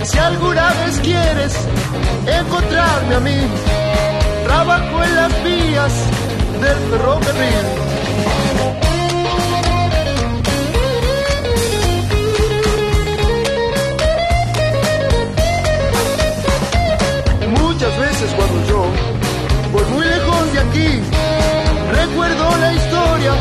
Si 0.04 0.18
alguna 0.18 0.68
vez 0.80 1.00
quieres 1.02 1.54
encontrarme 2.40 3.14
a 3.14 3.20
mí, 3.20 3.40
trabajo 4.44 5.04
en 5.04 5.16
las 5.16 5.44
vías 5.44 5.92
del 6.62 6.78
ferrocarril. 6.90 7.85
Cuando 18.34 18.66
yo 18.66 18.84
voy 19.72 19.84
muy 19.92 20.04
lejos 20.04 20.52
de 20.52 20.58
aquí, 20.60 21.00
recuerdo 21.92 22.56
la 22.58 22.72
historia 22.72 23.32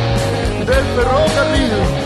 del 0.59 0.85
ferrocarril. 0.95 2.05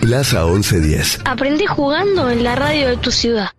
Plaza 0.00 0.44
1110. 0.46 1.20
Aprendí 1.24 1.66
jugando 1.66 2.30
en 2.30 2.44
la 2.44 2.54
radio 2.54 2.88
de 2.88 2.96
tu 2.96 3.10
ciudad. 3.10 3.50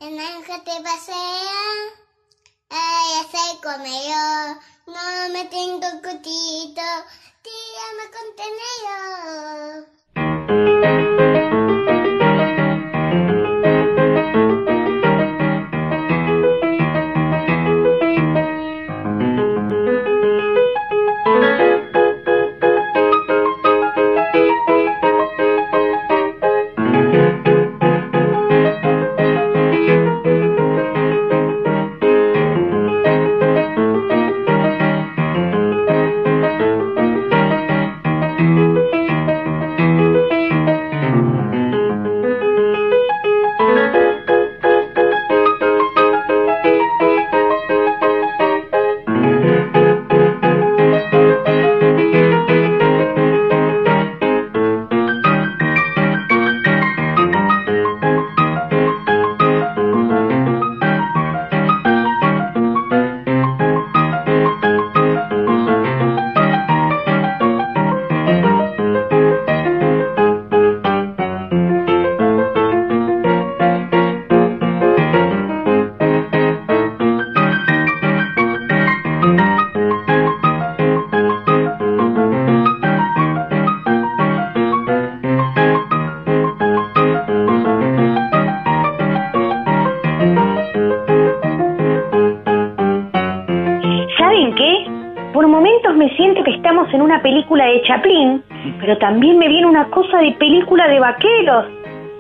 Pero 98.87 98.99
también 98.99 99.37
me 99.37 99.49
viene 99.49 99.67
una 99.67 99.89
cosa 99.89 100.19
de 100.19 100.31
película 100.39 100.87
de 100.87 101.01
vaqueros. 101.01 101.65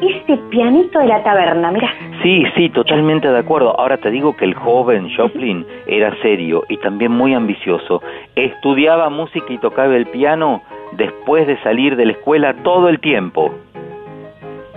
Ese 0.01 0.35
pianito 0.49 0.99
de 0.99 1.07
la 1.07 1.23
taberna, 1.23 1.71
mira. 1.71 1.89
Sí, 2.21 2.43
sí, 2.57 2.69
totalmente 2.71 3.31
de 3.31 3.39
acuerdo. 3.39 3.73
Ahora 3.79 3.95
te 3.95 4.11
digo 4.11 4.35
que 4.35 4.43
el 4.43 4.53
joven 4.53 5.09
Joplin 5.15 5.65
era 5.87 6.13
serio 6.21 6.63
y 6.67 6.75
también 6.75 7.13
muy 7.13 7.33
ambicioso. 7.33 8.01
Estudiaba 8.35 9.09
música 9.09 9.45
y 9.47 9.59
tocaba 9.59 9.95
el 9.95 10.07
piano 10.07 10.61
después 10.97 11.47
de 11.47 11.57
salir 11.63 11.95
de 11.95 12.07
la 12.07 12.11
escuela 12.11 12.53
todo 12.63 12.89
el 12.89 12.99
tiempo. 12.99 13.49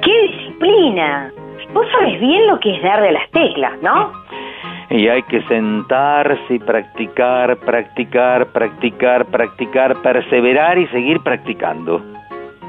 ¡Qué 0.00 0.12
disciplina! 0.28 1.32
Vos 1.74 1.88
sabés 1.90 2.20
bien 2.20 2.46
lo 2.46 2.60
que 2.60 2.76
es 2.76 2.82
darle 2.84 3.10
las 3.10 3.28
teclas, 3.32 3.82
¿no? 3.82 4.12
Y 4.90 5.06
hay 5.06 5.22
que 5.22 5.40
sentarse 5.42 6.54
y 6.54 6.58
practicar, 6.58 7.56
practicar, 7.58 8.46
practicar, 8.46 9.24
practicar, 9.26 10.02
perseverar 10.02 10.78
y 10.78 10.86
seguir 10.88 11.20
practicando. 11.20 12.02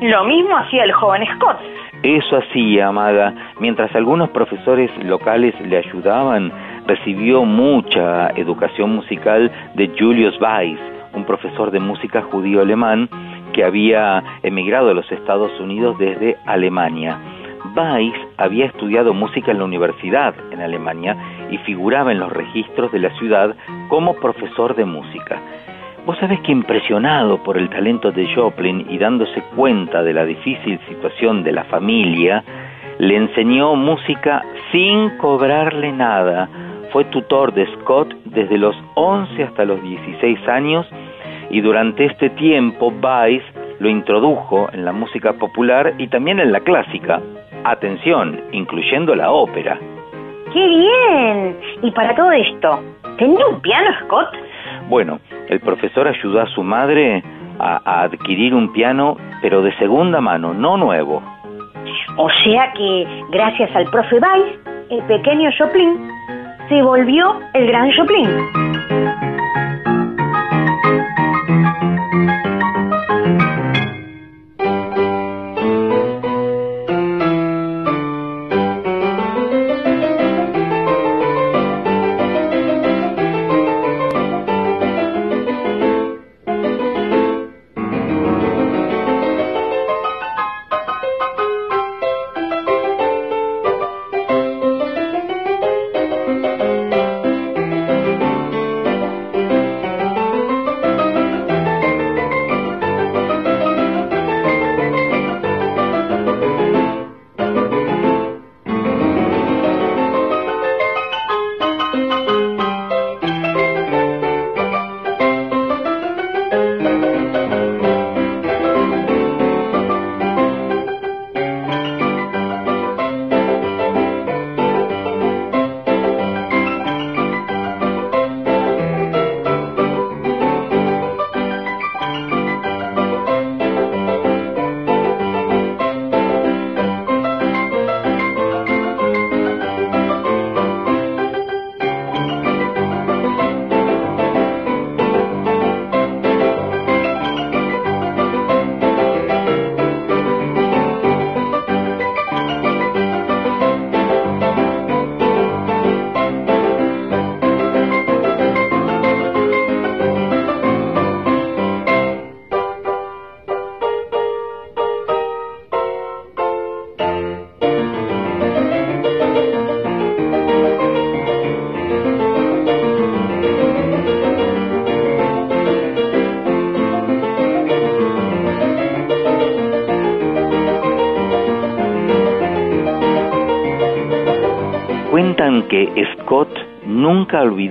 Lo 0.02 0.24
mismo 0.26 0.56
hacía 0.56 0.84
el 0.84 0.92
joven 0.94 1.24
Scott. 1.36 1.58
Eso 2.04 2.38
hacía, 2.38 2.88
amada. 2.88 3.34
Mientras 3.60 3.94
algunos 3.96 4.30
profesores 4.30 4.92
locales 5.04 5.54
le 5.62 5.78
ayudaban, 5.78 6.52
recibió 6.88 7.44
mucha 7.44 8.30
educación 8.30 8.96
musical 8.96 9.52
de 9.76 9.92
Julius 9.98 10.40
Weiss, 10.42 10.80
un 11.14 11.26
profesor 11.26 11.72
de 11.72 11.80
música 11.80 12.22
judío 12.22 12.62
alemán 12.62 13.10
que 13.54 13.64
había 13.64 14.24
emigrado 14.44 14.90
a 14.90 14.94
los 14.94 15.12
Estados 15.12 15.60
Unidos 15.60 15.98
desde 16.00 16.38
Alemania. 16.46 17.20
Weiss 17.76 18.16
había 18.38 18.66
estudiado 18.66 19.14
música 19.14 19.52
en 19.52 19.60
la 19.60 19.66
universidad 19.66 20.34
en 20.52 20.62
Alemania 20.62 21.16
y 21.52 21.58
figuraba 21.60 22.12
en 22.12 22.20
los 22.20 22.32
registros 22.32 22.92
de 22.92 23.00
la 23.00 23.12
ciudad 23.18 23.56
como 23.90 24.16
profesor 24.16 24.76
de 24.76 24.86
música. 24.86 25.40
Vos 26.06 26.18
sabés 26.18 26.40
que 26.40 26.52
impresionado 26.52 27.44
por 27.44 27.58
el 27.58 27.70
talento 27.70 28.12
de 28.12 28.34
Joplin 28.34 28.88
y 28.90 28.98
dándose 28.98 29.44
cuenta 29.56 30.02
de 30.02 30.14
la 30.14 30.26
difícil 30.26 30.80
situación 30.88 31.44
de 31.44 31.52
la 31.52 31.64
familia, 31.66 32.44
le 32.98 33.16
enseñó 33.16 33.76
música 33.76 34.44
sin 34.72 35.18
cobrarle 35.18 35.92
nada. 35.92 36.50
Fue 36.92 37.06
tutor 37.06 37.54
de 37.54 37.68
Scott 37.76 38.14
desde 38.26 38.58
los 38.58 38.76
11 38.96 39.44
hasta 39.44 39.64
los 39.64 39.82
16 39.84 40.48
años 40.48 40.88
y 41.52 41.62
durante 41.62 42.06
este 42.06 42.32
tiempo 42.32 42.92
Weiss 43.02 43.44
lo 43.80 43.90
introdujo 43.90 44.70
en 44.74 44.86
la 44.86 44.92
música 44.92 45.34
popular 45.34 45.94
y 45.98 46.08
también 46.08 46.40
en 46.40 46.52
la 46.52 46.62
clásica. 46.62 47.22
Atención, 47.64 48.42
incluyendo 48.52 49.16
la 49.16 49.32
ópera. 49.32 49.80
¡Qué 50.54 50.68
bien! 50.68 51.58
Y 51.82 51.92
para 51.92 52.16
todo 52.16 52.32
esto, 52.32 52.84
¿tenía 53.18 53.48
un 53.48 53.62
piano 53.62 53.90
Scott? 54.04 54.30
Bueno, 54.90 55.20
el 55.48 55.60
profesor 55.60 56.08
ayudó 56.08 56.42
a 56.42 56.48
su 56.48 56.64
madre 56.64 57.24
a, 57.60 57.82
a 57.86 58.02
adquirir 58.04 58.54
un 58.54 58.74
piano, 58.74 59.18
pero 59.42 59.62
de 59.62 59.74
segunda 59.78 60.20
mano, 60.20 60.54
no 60.54 60.78
nuevo. 60.78 61.22
O 62.18 62.30
sea 62.44 62.72
que, 62.74 63.08
gracias 63.30 63.74
al 63.76 63.86
profe 63.86 64.16
Weiss, 64.16 64.60
el 64.90 65.02
pequeño 65.04 65.50
Joplin 65.58 66.12
se 66.68 66.82
volvió 66.82 67.40
el 67.54 67.68
gran 67.68 67.92
Joplin. 67.94 68.30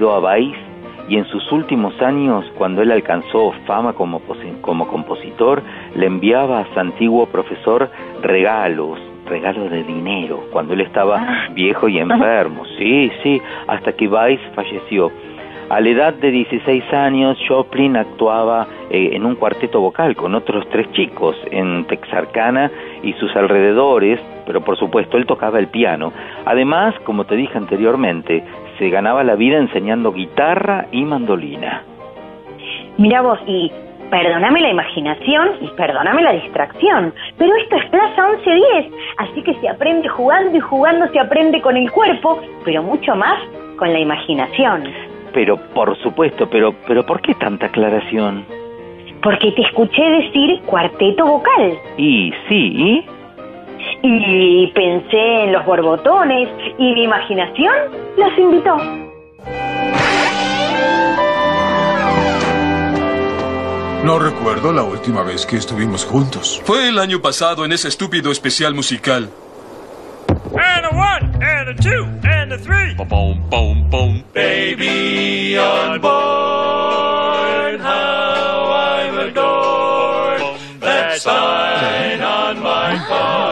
A 0.09 0.21
Weiss 0.21 0.57
y 1.09 1.17
en 1.17 1.25
sus 1.27 1.51
últimos 1.51 2.01
años, 2.01 2.45
cuando 2.57 2.83
él 2.83 2.93
alcanzó 2.93 3.53
fama 3.67 3.93
como, 3.95 4.23
como 4.61 4.87
compositor, 4.87 5.61
le 5.97 6.07
enviaba 6.07 6.61
a 6.61 6.73
su 6.73 6.79
antiguo 6.79 7.27
profesor 7.27 7.91
regalos, 8.23 9.01
regalos 9.27 9.71
de 9.71 9.83
dinero, 9.83 10.45
cuando 10.53 10.75
él 10.75 10.83
estaba 10.83 11.49
viejo 11.53 11.89
y 11.89 11.99
enfermo. 11.99 12.63
Sí, 12.79 13.13
sí, 13.23 13.43
hasta 13.67 13.93
que 13.93 14.09
Weiss 14.09 14.41
falleció. 14.55 15.13
A 15.71 15.81
la 15.81 15.89
edad 15.89 16.15
de 16.15 16.31
16 16.31 16.93
años, 16.93 17.39
Joplin 17.47 17.97
actuaba 17.97 18.67
eh, 18.91 19.11
en 19.13 19.25
un 19.25 19.37
cuarteto 19.37 19.81
vocal 19.81 20.17
con 20.17 20.35
otros 20.35 20.67
tres 20.71 20.91
chicos 20.93 21.37
en 21.51 21.85
Texarkana 21.85 22.71
y 23.05 23.13
sus 23.13 23.37
alrededores, 23.37 24.19
pero 24.47 24.63
por 24.63 24.77
supuesto 24.77 25.17
él 25.17 25.27
tocaba 25.27 25.61
el 25.61 25.69
piano. 25.69 26.13
Además, 26.45 26.95
como 27.05 27.25
te 27.25 27.37
dije 27.37 27.57
anteriormente, 27.57 28.43
se 28.81 28.89
ganaba 28.89 29.23
la 29.23 29.37
vida 29.37 29.59
enseñando 29.59 30.11
guitarra 30.11 30.87
y 30.91 31.05
mandolina. 31.05 31.83
Mira 32.97 33.21
vos, 33.21 33.39
y 33.47 33.71
perdóname 34.11 34.63
la 34.63 34.71
imaginación 34.71 35.51
y 35.61 35.69
perdóname 35.77 36.23
la 36.23 36.33
distracción, 36.33 37.13
pero 37.37 37.55
esto 37.57 37.77
es 37.77 37.91
Plaza 37.91 38.29
1110, 38.43 38.93
así 39.19 39.43
que 39.43 39.55
se 39.61 39.69
aprende 39.69 40.09
jugando 40.09 40.57
y 40.57 40.61
jugando 40.61 41.07
se 41.09 41.21
aprende 41.21 41.61
con 41.61 41.77
el 41.77 41.91
cuerpo, 41.93 42.41
pero 42.65 42.83
mucho 42.83 43.15
más 43.15 43.39
con 43.77 43.93
la 43.93 43.99
imaginación. 44.01 44.85
Pero 45.35 45.59
por 45.75 45.95
supuesto, 45.99 46.49
pero 46.49 46.75
pero 46.89 47.05
¿por 47.05 47.21
qué 47.21 47.35
tanta 47.35 47.67
aclaración? 47.67 48.47
Porque 49.23 49.53
te 49.53 49.61
escuché 49.61 50.03
decir 50.03 50.61
cuarteto 50.65 51.27
vocal 51.27 51.75
Y 51.99 52.33
sí, 52.49 52.57
¿y? 52.57 53.05
Y 54.03 54.67
pensé 54.69 55.45
en 55.45 55.53
los 55.53 55.65
borbotones 55.67 56.49
y 56.79 56.93
mi 56.93 57.05
imaginación 57.05 57.75
los 58.17 58.39
invitó. 58.39 58.77
No 64.05 64.19
recuerdo 64.19 64.73
la 64.73 64.83
última 64.83 65.23
vez 65.23 65.45
que 65.45 65.57
estuvimos 65.57 66.07
juntos. 66.07 66.61
Fue 66.65 66.89
el 66.89 66.99
año 66.99 67.21
pasado 67.21 67.67
en 67.67 67.73
ese 67.73 67.89
estúpido 67.89 68.33
especial 68.33 68.75
musical. 68.75 69.31
And 70.53 70.87
a 70.87 70.91
one, 70.91 71.45
and 71.45 71.69
a 71.69 71.75
two, 71.75 72.07
and 72.25 72.53
a 72.53 72.59
three. 72.59 72.95
Boom, 72.95 73.49
boom, 73.51 73.91
boom. 73.91 74.25
Baby 74.33 75.59
on 75.59 76.01
board, 76.01 77.81
how 77.81 78.73
I'm 78.73 79.19
adored. 79.19 80.59
That 80.81 81.21
sign 81.21 82.23
on 82.23 82.63
my 82.63 82.97
car's 83.07 83.50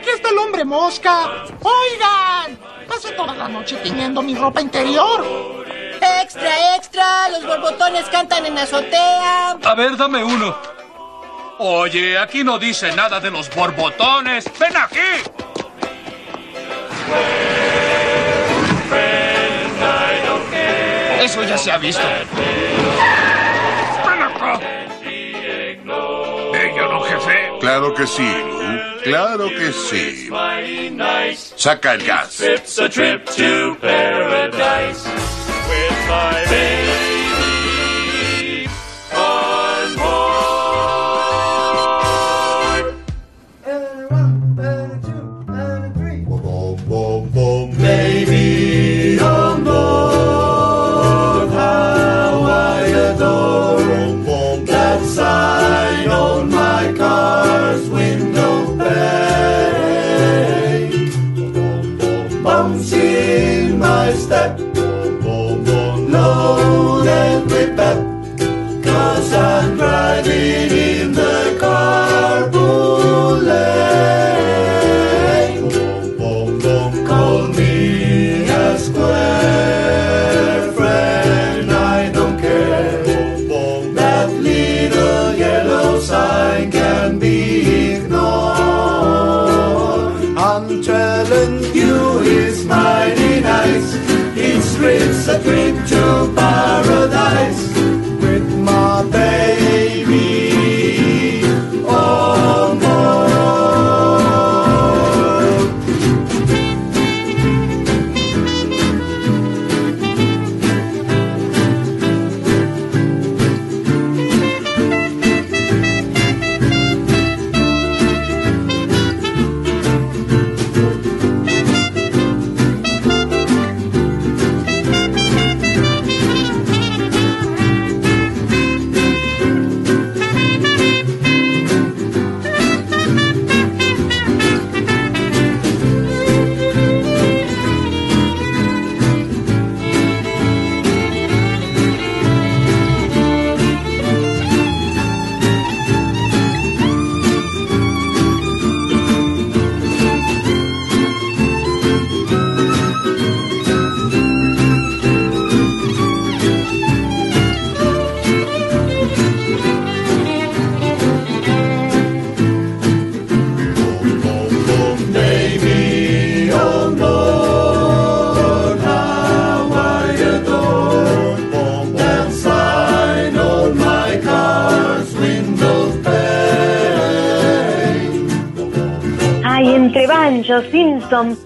aquí 0.00 0.10
está 0.10 0.30
el 0.30 0.38
hombre 0.38 0.64
mosca. 0.64 1.44
Oigan, 1.62 2.58
pasé 2.88 3.12
toda 3.12 3.34
la 3.34 3.48
noche 3.48 3.76
tiñendo 3.76 4.22
mi 4.22 4.34
ropa 4.34 4.60
interior. 4.60 5.24
Extra, 6.22 6.76
extra, 6.76 7.28
los 7.28 7.46
borbotones 7.46 8.06
cantan 8.06 8.46
en 8.46 8.56
azotea. 8.56 9.58
A 9.62 9.74
ver, 9.74 9.96
dame 9.96 10.24
uno. 10.24 10.56
Oye, 11.58 12.18
aquí 12.18 12.42
no 12.42 12.58
dice 12.58 12.94
nada 12.96 13.20
de 13.20 13.30
los 13.30 13.54
borbotones. 13.54 14.50
¡Ven 14.58 14.76
aquí! 14.76 14.98
Eso 21.20 21.42
ya 21.42 21.58
se 21.58 21.70
ha 21.70 21.76
visto. 21.76 22.02
¡Ven 24.06 24.22
acá! 24.22 24.58
¿Ella 25.04 26.86
no, 26.88 27.00
jefe? 27.02 27.52
Claro 27.60 27.92
que 27.92 28.06
sí. 28.06 28.59
Claro 29.02 29.48
que 29.48 29.72
sí. 29.72 30.28
Saca 31.56 31.94
el 31.94 32.06
gas. 32.06 32.42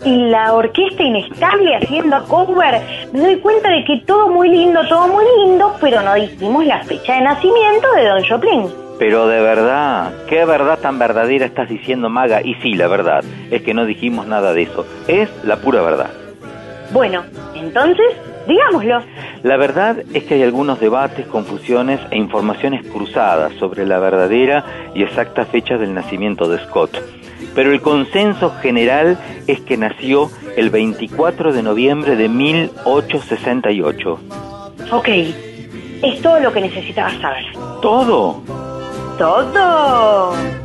Y 0.04 0.28
la 0.28 0.52
orquesta 0.52 1.02
inestable 1.02 1.76
haciendo 1.76 2.22
cover, 2.24 2.82
me 3.12 3.20
doy 3.20 3.36
cuenta 3.36 3.70
de 3.70 3.84
que 3.84 4.02
todo 4.04 4.28
muy 4.28 4.50
lindo, 4.50 4.86
todo 4.88 5.08
muy 5.08 5.24
lindo, 5.38 5.74
pero 5.80 6.02
no 6.02 6.12
dijimos 6.14 6.66
la 6.66 6.82
fecha 6.84 7.14
de 7.14 7.22
nacimiento 7.22 7.90
de 7.94 8.08
Don 8.08 8.24
Joplin. 8.24 8.84
Pero 8.98 9.26
de 9.26 9.40
verdad, 9.40 10.12
¿qué 10.28 10.44
verdad 10.44 10.78
tan 10.80 10.98
verdadera 10.98 11.46
estás 11.46 11.70
diciendo, 11.70 12.10
Maga? 12.10 12.42
Y 12.42 12.54
sí, 12.56 12.74
la 12.74 12.88
verdad, 12.88 13.24
es 13.50 13.62
que 13.62 13.72
no 13.72 13.86
dijimos 13.86 14.26
nada 14.26 14.52
de 14.52 14.62
eso. 14.62 14.86
Es 15.08 15.30
la 15.44 15.56
pura 15.56 15.80
verdad. 15.80 16.10
Bueno, 16.92 17.22
entonces, 17.54 18.06
digámoslo. 18.46 19.02
La 19.42 19.56
verdad 19.56 19.96
es 20.12 20.24
que 20.24 20.34
hay 20.34 20.42
algunos 20.42 20.78
debates, 20.78 21.26
confusiones 21.26 22.00
e 22.10 22.18
informaciones 22.18 22.86
cruzadas 22.86 23.54
sobre 23.54 23.86
la 23.86 23.98
verdadera 23.98 24.64
y 24.94 25.02
exacta 25.02 25.46
fecha 25.46 25.78
del 25.78 25.94
nacimiento 25.94 26.48
de 26.48 26.58
Scott. 26.58 26.98
Pero 27.54 27.72
el 27.72 27.80
consenso 27.80 28.50
general 28.60 29.18
es 29.46 29.60
que 29.60 29.76
nació 29.76 30.30
el 30.56 30.70
24 30.70 31.52
de 31.52 31.62
noviembre 31.62 32.16
de 32.16 32.28
1868. 32.28 34.18
Ok, 34.92 35.08
es 35.08 36.20
todo 36.22 36.40
lo 36.40 36.52
que 36.52 36.60
necesitabas 36.60 37.14
saber. 37.20 37.44
¿Todo? 37.80 38.42
¡Todo! 39.18 40.63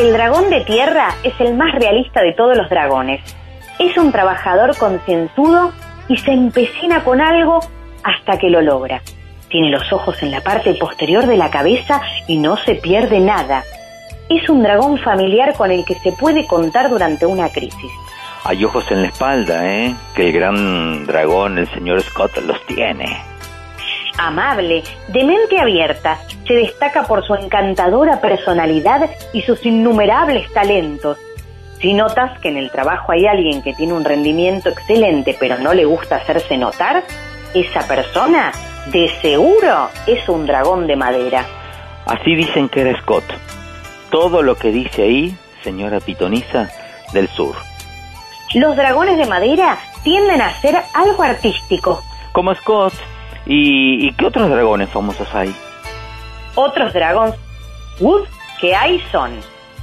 El 0.00 0.14
dragón 0.14 0.48
de 0.48 0.62
tierra 0.62 1.14
es 1.22 1.38
el 1.40 1.54
más 1.58 1.74
realista 1.74 2.22
de 2.22 2.32
todos 2.32 2.56
los 2.56 2.70
dragones. 2.70 3.20
Es 3.78 3.98
un 3.98 4.10
trabajador 4.10 4.74
concienzudo 4.78 5.72
y 6.08 6.16
se 6.16 6.32
empecina 6.32 7.04
con 7.04 7.20
algo 7.20 7.60
hasta 8.02 8.38
que 8.38 8.48
lo 8.48 8.62
logra. 8.62 9.02
Tiene 9.50 9.68
los 9.68 9.92
ojos 9.92 10.22
en 10.22 10.30
la 10.30 10.40
parte 10.40 10.72
posterior 10.72 11.26
de 11.26 11.36
la 11.36 11.50
cabeza 11.50 12.00
y 12.26 12.38
no 12.38 12.56
se 12.56 12.76
pierde 12.76 13.20
nada. 13.20 13.62
Es 14.30 14.48
un 14.48 14.62
dragón 14.62 14.96
familiar 14.96 15.52
con 15.52 15.70
el 15.70 15.84
que 15.84 15.96
se 15.96 16.12
puede 16.12 16.46
contar 16.46 16.88
durante 16.88 17.26
una 17.26 17.50
crisis. 17.50 17.92
Hay 18.44 18.64
ojos 18.64 18.90
en 18.90 19.02
la 19.02 19.08
espalda, 19.08 19.70
¿eh? 19.70 19.94
Que 20.14 20.28
el 20.28 20.32
gran 20.32 21.04
dragón, 21.04 21.58
el 21.58 21.68
señor 21.74 22.00
Scott, 22.00 22.38
los 22.38 22.64
tiene. 22.64 23.29
Amable, 24.18 24.82
de 25.08 25.24
mente 25.24 25.58
abierta, 25.58 26.18
se 26.46 26.54
destaca 26.54 27.04
por 27.04 27.24
su 27.24 27.34
encantadora 27.34 28.20
personalidad 28.20 29.10
y 29.32 29.42
sus 29.42 29.64
innumerables 29.64 30.52
talentos. 30.52 31.18
Si 31.80 31.94
notas 31.94 32.38
que 32.40 32.48
en 32.48 32.58
el 32.58 32.70
trabajo 32.70 33.12
hay 33.12 33.26
alguien 33.26 33.62
que 33.62 33.72
tiene 33.72 33.94
un 33.94 34.04
rendimiento 34.04 34.68
excelente 34.68 35.36
pero 35.38 35.58
no 35.58 35.72
le 35.72 35.84
gusta 35.84 36.16
hacerse 36.16 36.58
notar, 36.58 37.02
esa 37.54 37.86
persona 37.88 38.52
de 38.92 39.08
seguro 39.20 39.88
es 40.06 40.28
un 40.28 40.46
dragón 40.46 40.86
de 40.86 40.96
madera. 40.96 41.46
Así 42.06 42.34
dicen 42.34 42.68
que 42.68 42.82
era 42.82 43.00
Scott. 43.00 43.24
Todo 44.10 44.42
lo 44.42 44.56
que 44.56 44.70
dice 44.70 45.02
ahí, 45.02 45.36
señora 45.62 46.00
Pitoniza, 46.00 46.68
del 47.12 47.28
sur. 47.28 47.54
Los 48.54 48.76
dragones 48.76 49.16
de 49.16 49.26
madera 49.26 49.78
tienden 50.02 50.42
a 50.42 50.60
ser 50.60 50.76
algo 50.94 51.22
artístico. 51.22 52.02
Como 52.32 52.54
Scott. 52.56 52.94
¿Y, 53.52 54.12
qué 54.12 54.26
otros 54.26 54.48
dragones 54.48 54.90
famosos 54.90 55.26
hay? 55.34 55.52
Otros 56.54 56.92
dragones 56.92 57.34
Wood 57.98 58.22
que 58.60 58.76
hay 58.76 59.02
son 59.10 59.32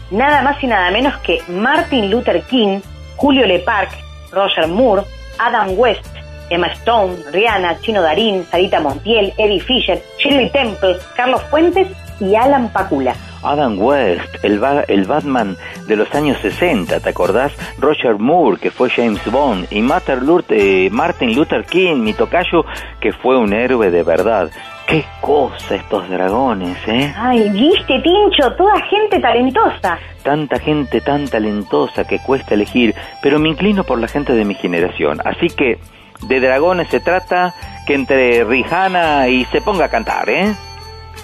nada 0.10 0.42
más 0.42 0.64
y 0.64 0.68
nada 0.68 0.90
menos 0.90 1.18
que 1.18 1.42
Martin 1.50 2.10
Luther 2.10 2.42
King, 2.44 2.80
Julio 3.18 3.46
Leparc, 3.46 3.92
Roger 4.32 4.70
Moore, 4.70 5.04
Adam 5.38 5.78
West, 5.78 6.08
Emma 6.50 6.68
Stone, 6.68 7.18
Rihanna, 7.30 7.82
Chino 7.82 8.02
Darín, 8.02 8.46
Sarita 8.46 8.80
Montiel, 8.80 9.34
Eddie 9.38 9.60
Fisher, 9.60 10.02
Shirley 10.18 10.50
Temple, 10.50 10.96
Carlos 11.18 11.42
Fuentes 11.50 11.90
y 12.22 12.36
Alan 12.36 12.70
Pacula. 12.70 13.16
Adam 13.44 13.80
West, 13.80 14.44
el, 14.44 14.60
ba- 14.60 14.84
el 14.88 15.06
Batman 15.06 15.58
de 15.88 15.96
los 15.96 16.14
años 16.16 16.38
60, 16.42 17.00
¿te 17.00 17.10
acordás? 17.10 17.52
Roger 17.80 18.18
Moore, 18.18 18.58
que 18.60 18.72
fue 18.72 18.90
James 18.90 19.24
Bond, 19.32 19.68
y 19.72 19.82
Martin 19.82 20.26
Luther, 20.26 20.58
eh, 20.60 20.90
Martin 20.92 21.36
Luther 21.36 21.66
King, 21.66 21.98
mi 21.98 22.14
tocayo, 22.14 22.66
que 23.00 23.12
fue 23.14 23.38
un 23.38 23.54
héroe 23.54 23.90
de 23.92 24.04
verdad. 24.04 24.50
¡Qué 24.88 25.04
cosa 25.20 25.76
estos 25.76 26.08
dragones, 26.10 26.78
eh! 26.88 27.14
Ay, 27.18 27.50
viste, 27.50 28.00
Tincho, 28.02 28.54
toda 28.58 28.80
gente 28.84 29.20
talentosa. 29.20 30.00
Tanta 30.24 30.60
gente 30.60 31.02
tan 31.02 31.28
talentosa 31.28 32.06
que 32.08 32.20
cuesta 32.20 32.54
elegir, 32.54 32.96
pero 33.22 33.38
me 33.38 33.50
inclino 33.50 33.84
por 33.84 34.00
la 34.00 34.08
gente 34.08 34.32
de 34.34 34.46
mi 34.46 34.56
generación. 34.56 35.20
Así 35.26 35.48
que 35.48 35.78
de 36.22 36.40
dragones 36.40 36.88
se 36.90 37.02
trata 37.02 37.54
que 37.86 37.96
entre 37.96 38.44
Rihanna 38.46 39.28
y 39.28 39.44
se 39.46 39.60
ponga 39.62 39.86
a 39.86 39.90
cantar, 39.90 40.30
¿eh? 40.30 40.54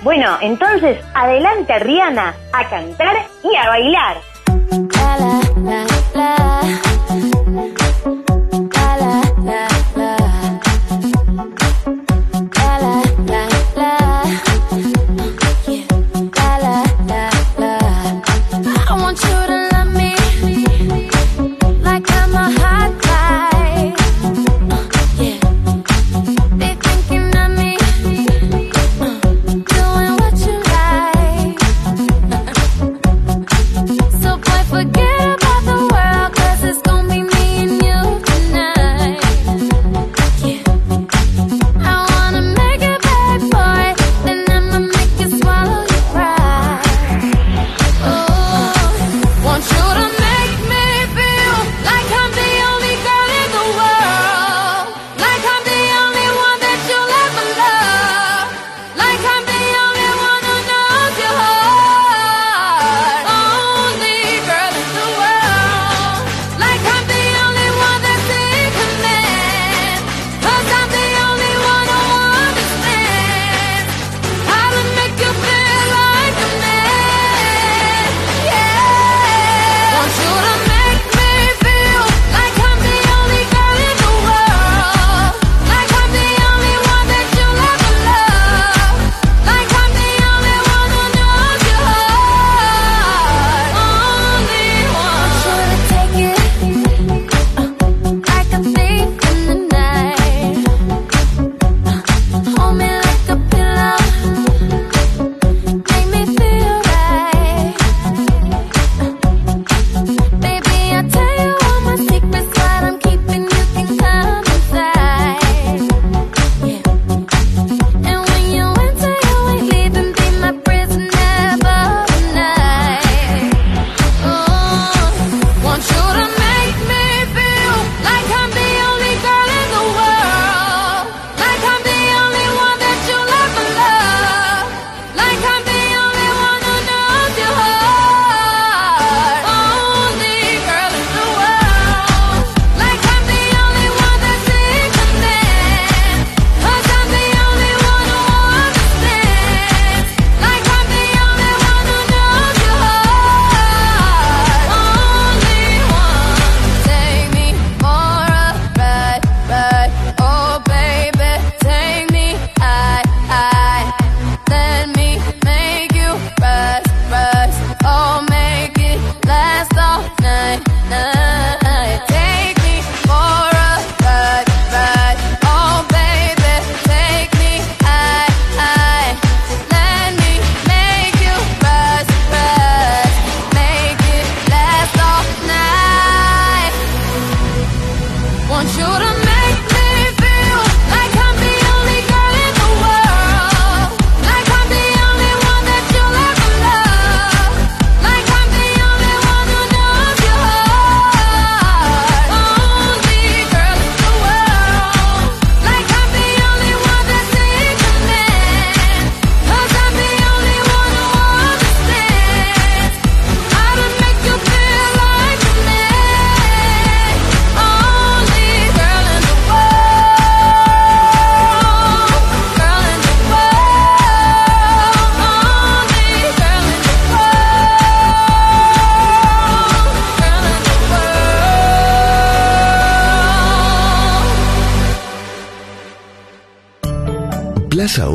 Bueno, 0.04 0.38
entonces, 0.41 0.99
adelante 1.14 1.80
Rihanna 1.80 2.36
a 2.51 2.70
cantar 2.70 3.16
y 3.41 3.56
a 3.56 3.70
bailar. 3.70 4.18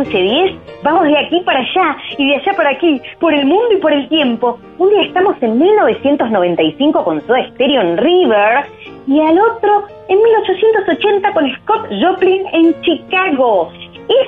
11, 0.00 0.10
10, 0.10 0.82
vamos 0.82 1.04
de 1.04 1.18
aquí 1.18 1.40
para 1.44 1.60
allá 1.60 1.96
y 2.16 2.28
de 2.28 2.36
allá 2.36 2.52
para 2.56 2.70
aquí, 2.70 3.02
por 3.18 3.34
el 3.34 3.44
mundo 3.44 3.68
y 3.72 3.76
por 3.76 3.92
el 3.92 4.08
tiempo. 4.08 4.58
Un 4.78 4.88
día 4.88 5.02
estamos 5.02 5.36
en 5.42 5.58
1995 5.58 7.04
con 7.04 7.20
Soda 7.26 7.46
Stereo 7.50 7.82
en 7.82 7.98
River 7.98 8.64
y 9.06 9.20
al 9.20 9.38
otro 9.38 9.84
en 10.08 10.22
1880 10.22 11.32
con 11.32 11.52
Scott 11.56 11.86
Joplin 12.00 12.46
en 12.52 12.80
Chicago. 12.80 13.70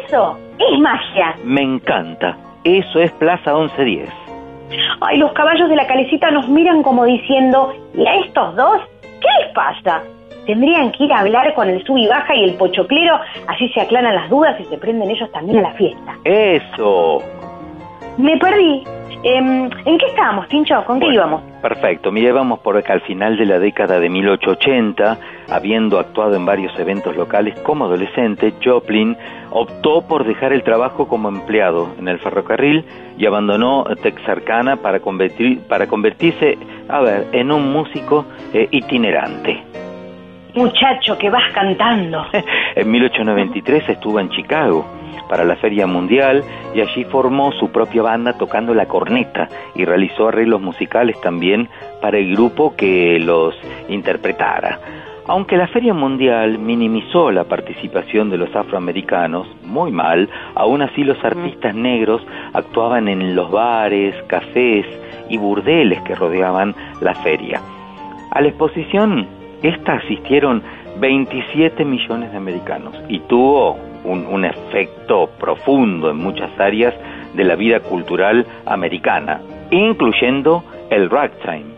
Eso 0.04 0.38
es 0.58 0.78
magia. 0.78 1.36
Me 1.44 1.62
encanta. 1.62 2.36
Eso 2.64 3.00
es 3.00 3.10
Plaza 3.12 3.54
1110. 3.54 4.10
Ay, 5.00 5.18
los 5.18 5.32
caballos 5.32 5.70
de 5.70 5.76
la 5.76 5.86
calecita 5.86 6.30
nos 6.30 6.48
miran 6.48 6.82
como 6.82 7.04
diciendo, 7.06 7.72
¿y 7.94 8.06
a 8.06 8.16
estos 8.16 8.56
dos? 8.56 8.80
¿Qué 9.00 9.28
les 9.40 9.54
pasa? 9.54 10.02
Tendrían 10.52 10.92
que 10.92 11.04
ir 11.04 11.12
a 11.14 11.20
hablar 11.20 11.54
con 11.54 11.66
el 11.70 11.82
sub 11.82 11.96
y 11.96 12.06
baja 12.06 12.36
y 12.36 12.44
el 12.44 12.56
pochoclero, 12.56 13.18
así 13.46 13.70
se 13.70 13.80
aclaran 13.80 14.14
las 14.14 14.28
dudas 14.28 14.60
y 14.60 14.64
se 14.64 14.76
prenden 14.76 15.10
ellos 15.10 15.32
también 15.32 15.60
a 15.60 15.62
la 15.62 15.72
fiesta. 15.72 16.14
Eso. 16.24 17.22
Me 18.18 18.36
perdí. 18.36 18.84
Em, 19.22 19.70
¿En 19.86 19.98
qué 19.98 20.06
estábamos, 20.10 20.48
Tincho? 20.48 20.84
¿Con 20.84 21.00
qué 21.00 21.06
íbamos? 21.06 21.40
Perfecto. 21.62 22.12
Mire, 22.12 22.32
vamos 22.32 22.58
por 22.58 22.76
acá 22.76 22.92
al 22.92 23.00
final 23.00 23.38
de 23.38 23.46
la 23.46 23.58
década 23.58 23.98
de 23.98 24.10
1880, 24.10 25.16
habiendo 25.50 25.98
actuado 25.98 26.36
en 26.36 26.44
varios 26.44 26.78
eventos 26.78 27.16
locales 27.16 27.58
como 27.60 27.86
adolescente, 27.86 28.52
Joplin 28.62 29.16
optó 29.52 30.02
por 30.02 30.26
dejar 30.26 30.52
el 30.52 30.62
trabajo 30.64 31.08
como 31.08 31.30
empleado 31.30 31.94
en 31.98 32.08
el 32.08 32.18
ferrocarril 32.18 32.84
y 33.16 33.24
abandonó 33.24 33.84
Texarkana 34.02 34.76
para, 34.76 35.00
convertir, 35.00 35.60
para 35.66 35.86
convertirse, 35.86 36.58
a 36.90 37.00
ver, 37.00 37.28
en 37.32 37.50
un 37.50 37.72
músico 37.72 38.26
eh, 38.52 38.68
itinerante. 38.70 39.72
Muchacho, 40.54 41.16
que 41.18 41.30
vas 41.30 41.52
cantando. 41.52 42.26
En 42.74 42.90
1893 42.90 43.90
estuvo 43.90 44.18
en 44.18 44.30
Chicago 44.30 44.86
para 45.28 45.44
la 45.44 45.56
Feria 45.56 45.86
Mundial 45.86 46.42
y 46.74 46.80
allí 46.80 47.04
formó 47.04 47.52
su 47.52 47.70
propia 47.70 48.02
banda 48.02 48.32
tocando 48.34 48.74
la 48.74 48.86
corneta 48.86 49.48
y 49.74 49.84
realizó 49.84 50.28
arreglos 50.28 50.60
musicales 50.60 51.20
también 51.20 51.68
para 52.00 52.18
el 52.18 52.32
grupo 52.34 52.74
que 52.76 53.18
los 53.18 53.54
interpretara. 53.88 54.78
Aunque 55.26 55.56
la 55.56 55.68
Feria 55.68 55.94
Mundial 55.94 56.58
minimizó 56.58 57.30
la 57.30 57.44
participación 57.44 58.28
de 58.28 58.38
los 58.38 58.54
afroamericanos, 58.56 59.46
muy 59.64 59.92
mal, 59.92 60.28
aún 60.54 60.82
así 60.82 61.04
los 61.04 61.22
artistas 61.24 61.74
negros 61.74 62.22
actuaban 62.52 63.08
en 63.08 63.36
los 63.36 63.50
bares, 63.50 64.14
cafés 64.26 64.84
y 65.28 65.38
burdeles 65.38 66.02
que 66.02 66.14
rodeaban 66.14 66.74
la 67.00 67.14
feria. 67.14 67.60
A 68.32 68.40
la 68.40 68.48
exposición, 68.48 69.28
esta 69.62 69.94
asistieron 69.94 70.62
27 70.98 71.84
millones 71.84 72.32
de 72.32 72.36
americanos 72.36 72.94
y 73.08 73.20
tuvo 73.20 73.78
un, 74.04 74.26
un 74.26 74.44
efecto 74.44 75.30
profundo 75.38 76.10
en 76.10 76.16
muchas 76.16 76.50
áreas 76.58 76.94
de 77.34 77.44
la 77.44 77.54
vida 77.56 77.80
cultural 77.80 78.46
americana, 78.66 79.40
incluyendo 79.70 80.64
el 80.90 81.08
ragtime. 81.08 81.72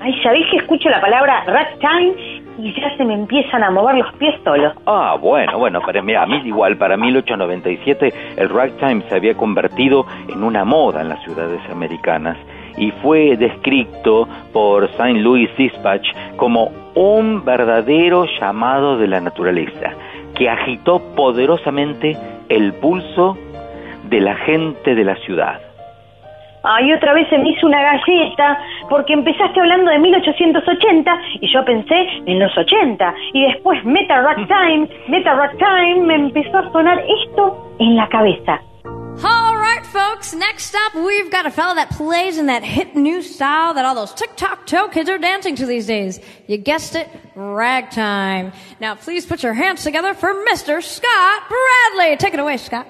Ay, 0.00 0.14
¿sabés 0.22 0.46
que 0.50 0.58
escucho 0.58 0.88
la 0.88 1.00
palabra 1.00 1.44
ragtime 1.44 2.14
y 2.58 2.72
ya 2.72 2.96
se 2.96 3.04
me 3.04 3.14
empiezan 3.14 3.62
a 3.62 3.70
mover 3.70 3.96
los 3.96 4.12
pies 4.14 4.34
solos? 4.44 4.72
Ah, 4.86 5.16
bueno, 5.20 5.58
bueno, 5.58 5.80
pero 5.84 6.02
mira, 6.02 6.22
a 6.22 6.26
mí 6.26 6.40
igual, 6.44 6.76
para 6.76 6.96
1897 6.96 8.12
el 8.36 8.48
ragtime 8.48 9.02
se 9.08 9.16
había 9.16 9.34
convertido 9.34 10.06
en 10.28 10.42
una 10.42 10.64
moda 10.64 11.00
en 11.00 11.08
las 11.08 11.22
ciudades 11.24 11.60
americanas 11.70 12.36
y 12.78 12.90
fue 13.02 13.36
descrito 13.36 14.28
por 14.52 14.84
St. 14.84 15.14
Louis 15.14 15.50
Dispatch 15.56 16.08
como 16.36 16.70
un 16.94 17.44
verdadero 17.44 18.26
llamado 18.40 18.96
de 18.96 19.08
la 19.08 19.20
naturaleza 19.20 19.92
que 20.34 20.48
agitó 20.48 21.00
poderosamente 21.14 22.16
el 22.48 22.72
pulso 22.74 23.36
de 24.04 24.20
la 24.20 24.36
gente 24.36 24.94
de 24.94 25.04
la 25.04 25.16
ciudad. 25.16 25.60
Ay, 26.62 26.92
otra 26.92 27.14
vez 27.14 27.28
se 27.28 27.38
me 27.38 27.50
hizo 27.50 27.66
una 27.66 27.80
galleta, 27.80 28.58
porque 28.90 29.12
empezaste 29.12 29.60
hablando 29.60 29.90
de 29.90 29.98
1880 30.00 31.18
y 31.40 31.52
yo 31.52 31.64
pensé 31.64 31.94
en 32.26 32.38
los 32.38 32.56
80. 32.56 33.14
Y 33.32 33.46
después 33.46 33.84
Meta 33.84 34.20
Rock 34.22 34.46
Time, 34.48 34.88
Meta 35.08 35.34
Rock 35.34 35.56
Time, 35.58 36.04
me 36.04 36.14
empezó 36.16 36.58
a 36.58 36.70
sonar 36.72 37.02
esto 37.24 37.74
en 37.78 37.96
la 37.96 38.08
cabeza. 38.08 38.60
Right, 39.68 39.84
folks. 39.84 40.32
Next 40.32 40.74
up, 40.74 40.94
we've 40.94 41.30
got 41.30 41.44
a 41.44 41.50
fella 41.50 41.74
that 41.74 41.90
plays 41.90 42.38
in 42.38 42.46
that 42.46 42.64
hit 42.64 42.96
new 42.96 43.20
style 43.20 43.74
that 43.74 43.84
all 43.84 43.94
those 43.94 44.14
TikTok-toe 44.14 44.88
kids 44.88 45.10
are 45.10 45.18
dancing 45.18 45.56
to 45.56 45.66
these 45.66 45.86
days. 45.86 46.18
You 46.46 46.56
guessed 46.56 46.94
it, 46.94 47.06
ragtime. 47.34 48.52
Now, 48.80 48.94
please 48.94 49.26
put 49.26 49.42
your 49.42 49.52
hands 49.52 49.84
together 49.84 50.14
for 50.14 50.32
Mr. 50.50 50.82
Scott 50.82 51.42
Bradley. 51.50 52.16
Take 52.16 52.32
it 52.32 52.40
away, 52.40 52.56
Scott. 52.56 52.86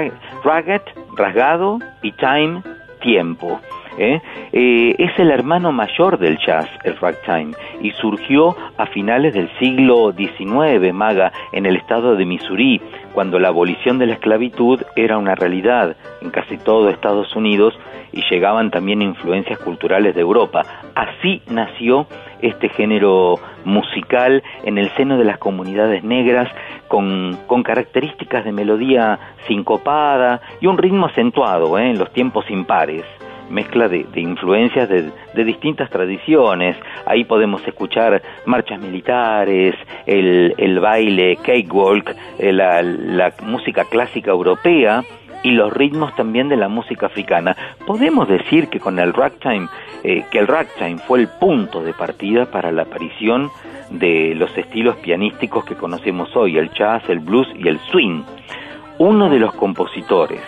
Ra- 0.00 0.10
ragged, 0.44 0.82
rasgado, 1.16 1.78
y 2.02 2.12
time, 2.12 2.62
tiempo. 3.00 3.60
¿eh? 3.98 4.20
Eh, 4.52 4.94
es 4.98 5.18
el 5.18 5.30
hermano 5.30 5.72
mayor 5.72 6.18
del 6.18 6.38
jazz, 6.38 6.68
el 6.84 6.96
ragtime, 6.96 7.52
y 7.82 7.90
surgió 7.92 8.56
a 8.78 8.86
finales 8.86 9.34
del 9.34 9.50
siglo 9.58 10.12
XIX, 10.12 10.92
maga, 10.92 11.32
en 11.52 11.66
el 11.66 11.76
estado 11.76 12.16
de 12.16 12.24
Missouri, 12.24 12.80
cuando 13.12 13.38
la 13.38 13.48
abolición 13.48 13.98
de 13.98 14.06
la 14.06 14.14
esclavitud 14.14 14.80
era 14.96 15.18
una 15.18 15.34
realidad 15.34 15.96
en 16.22 16.30
casi 16.30 16.56
todo 16.56 16.88
Estados 16.88 17.34
Unidos 17.36 17.78
y 18.12 18.22
llegaban 18.30 18.70
también 18.70 19.02
influencias 19.02 19.58
culturales 19.58 20.14
de 20.14 20.20
Europa. 20.20 20.62
Así 20.94 21.42
nació 21.48 22.06
este 22.42 22.68
género 22.70 23.36
musical 23.64 24.42
en 24.64 24.78
el 24.78 24.88
seno 24.96 25.18
de 25.18 25.24
las 25.24 25.38
comunidades 25.38 26.02
negras 26.02 26.48
con, 26.90 27.62
características 27.62 28.44
de 28.44 28.50
melodía 28.50 29.36
sincopada 29.46 30.40
y 30.60 30.66
un 30.66 30.76
ritmo 30.76 31.06
acentuado 31.06 31.78
¿eh? 31.78 31.90
en 31.90 31.98
los 31.98 32.12
tiempos 32.12 32.50
impares 32.50 33.04
mezcla 33.48 33.88
de, 33.88 34.04
de 34.04 34.20
influencias 34.20 34.88
de, 34.88 35.10
de 35.34 35.44
distintas 35.44 35.90
tradiciones. 35.90 36.76
Ahí 37.04 37.24
podemos 37.24 37.66
escuchar 37.66 38.22
marchas 38.46 38.80
militares, 38.80 39.74
el, 40.06 40.54
el 40.56 40.78
baile 40.78 41.36
cakewalk, 41.36 42.14
eh, 42.38 42.52
la, 42.52 42.80
la 42.80 43.32
música 43.42 43.84
clásica 43.86 44.30
europea 44.30 45.02
y 45.42 45.50
los 45.50 45.72
ritmos 45.72 46.14
también 46.14 46.48
de 46.48 46.56
la 46.56 46.68
música 46.68 47.06
africana. 47.06 47.56
Podemos 47.86 48.28
decir 48.28 48.68
que 48.68 48.78
con 48.78 49.00
el 49.00 49.12
ragtime, 49.12 49.66
eh, 50.04 50.24
que 50.30 50.38
el 50.38 50.46
ragtime 50.46 50.98
fue 50.98 51.18
el 51.18 51.28
punto 51.28 51.82
de 51.82 51.92
partida 51.92 52.46
para 52.46 52.70
la 52.70 52.82
aparición 52.82 53.50
de 53.90 54.34
los 54.34 54.56
estilos 54.56 54.96
pianísticos 54.96 55.64
que 55.64 55.74
conocemos 55.74 56.34
hoy, 56.36 56.58
el 56.58 56.70
jazz, 56.72 57.02
el 57.08 57.20
blues 57.20 57.48
y 57.56 57.68
el 57.68 57.78
swing. 57.90 58.22
Uno 58.98 59.28
de 59.28 59.38
los 59.38 59.54
compositores 59.54 60.40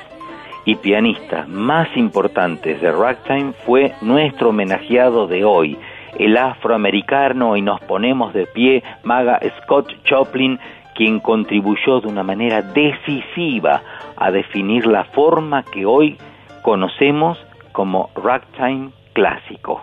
y 0.65 0.77
pianistas 0.77 1.49
más 1.49 1.89
importantes 1.97 2.81
de 2.81 2.93
ragtime 2.93 3.53
fue 3.65 3.95
nuestro 4.01 4.51
homenajeado 4.51 5.27
de 5.27 5.45
hoy, 5.45 5.77
el 6.19 6.37
afroamericano, 6.37 7.57
y 7.57 7.63
nos 7.63 7.81
ponemos 7.81 8.33
de 8.33 8.47
pie, 8.47 8.83
Maga 9.03 9.41
Scott 9.63 9.93
Joplin, 10.09 10.59
quien 10.95 11.21
contribuyó 11.21 12.01
de 12.01 12.09
una 12.09 12.23
manera 12.23 12.63
decisiva 12.63 13.83
a 14.17 14.31
definir 14.31 14.87
la 14.87 15.05
forma 15.05 15.65
que 15.65 15.87
hoy 15.87 16.19
conocemos 16.63 17.39
como 17.73 18.11
ragtime 18.15 18.91
clásico. 19.15 19.83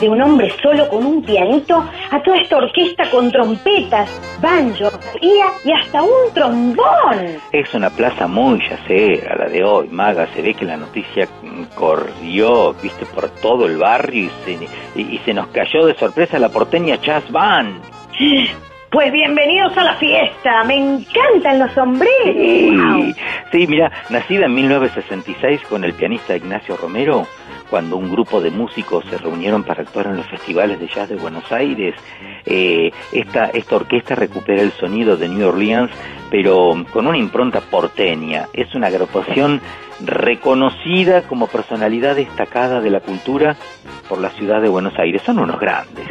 De 0.00 0.08
un 0.08 0.20
hombre 0.22 0.52
solo 0.62 0.88
con 0.88 1.04
un 1.04 1.22
pianito 1.22 1.84
a 2.10 2.22
toda 2.22 2.38
esta 2.38 2.56
orquesta 2.56 3.10
con 3.10 3.30
trompetas, 3.30 4.08
banjo, 4.40 4.84
batería 4.84 5.46
y 5.64 5.72
hasta 5.72 6.02
un 6.02 6.32
trombón. 6.34 7.38
Es 7.52 7.72
una 7.74 7.90
plaza 7.90 8.26
muy 8.26 8.60
yacera 8.68 9.36
la 9.36 9.46
de 9.46 9.64
hoy, 9.64 9.88
Maga. 9.88 10.26
Se 10.34 10.42
ve 10.42 10.54
que 10.54 10.64
la 10.64 10.76
noticia 10.76 11.28
corrió, 11.74 12.74
viste, 12.74 13.06
por 13.06 13.28
todo 13.40 13.66
el 13.66 13.76
barrio 13.78 14.24
y 14.24 14.30
se, 14.44 14.58
y, 14.94 15.02
y 15.02 15.18
se 15.24 15.34
nos 15.34 15.48
cayó 15.48 15.86
de 15.86 15.94
sorpresa 15.94 16.38
la 16.38 16.48
porteña 16.48 16.96
Jazz 16.96 17.30
Band. 17.30 17.80
Pues 18.90 19.12
bienvenidos 19.12 19.76
a 19.76 19.84
la 19.84 19.96
fiesta, 19.96 20.64
me 20.64 20.76
encantan 20.76 21.58
los 21.58 21.70
sombreros. 21.72 22.08
Sí, 22.24 23.14
sí, 23.52 23.66
mira, 23.66 23.92
nacida 24.08 24.46
en 24.46 24.54
1966 24.54 25.60
con 25.68 25.84
el 25.84 25.92
pianista 25.92 26.34
Ignacio 26.34 26.74
Romero, 26.74 27.26
cuando 27.70 27.96
un 27.96 28.10
grupo 28.10 28.40
de 28.40 28.50
músicos 28.50 29.04
se 29.08 29.18
reunieron 29.18 29.64
para 29.64 29.82
actuar 29.82 30.06
en 30.06 30.16
los 30.16 30.26
festivales 30.26 30.80
de 30.80 30.88
jazz 30.88 31.08
de 31.08 31.16
Buenos 31.16 31.50
Aires, 31.52 31.94
eh, 32.46 32.90
esta, 33.12 33.46
esta 33.46 33.76
orquesta 33.76 34.14
recupera 34.14 34.62
el 34.62 34.72
sonido 34.72 35.16
de 35.16 35.28
New 35.28 35.48
Orleans, 35.48 35.90
pero 36.30 36.74
con 36.92 37.06
una 37.06 37.18
impronta 37.18 37.60
porteña. 37.60 38.48
Es 38.52 38.74
una 38.74 38.88
agrupación 38.88 39.60
reconocida 40.00 41.22
como 41.22 41.46
personalidad 41.46 42.16
destacada 42.16 42.80
de 42.80 42.90
la 42.90 43.00
cultura 43.00 43.56
por 44.08 44.20
la 44.20 44.30
ciudad 44.30 44.62
de 44.62 44.68
Buenos 44.68 44.98
Aires. 44.98 45.22
Son 45.22 45.38
unos 45.38 45.58
grandes. 45.58 46.08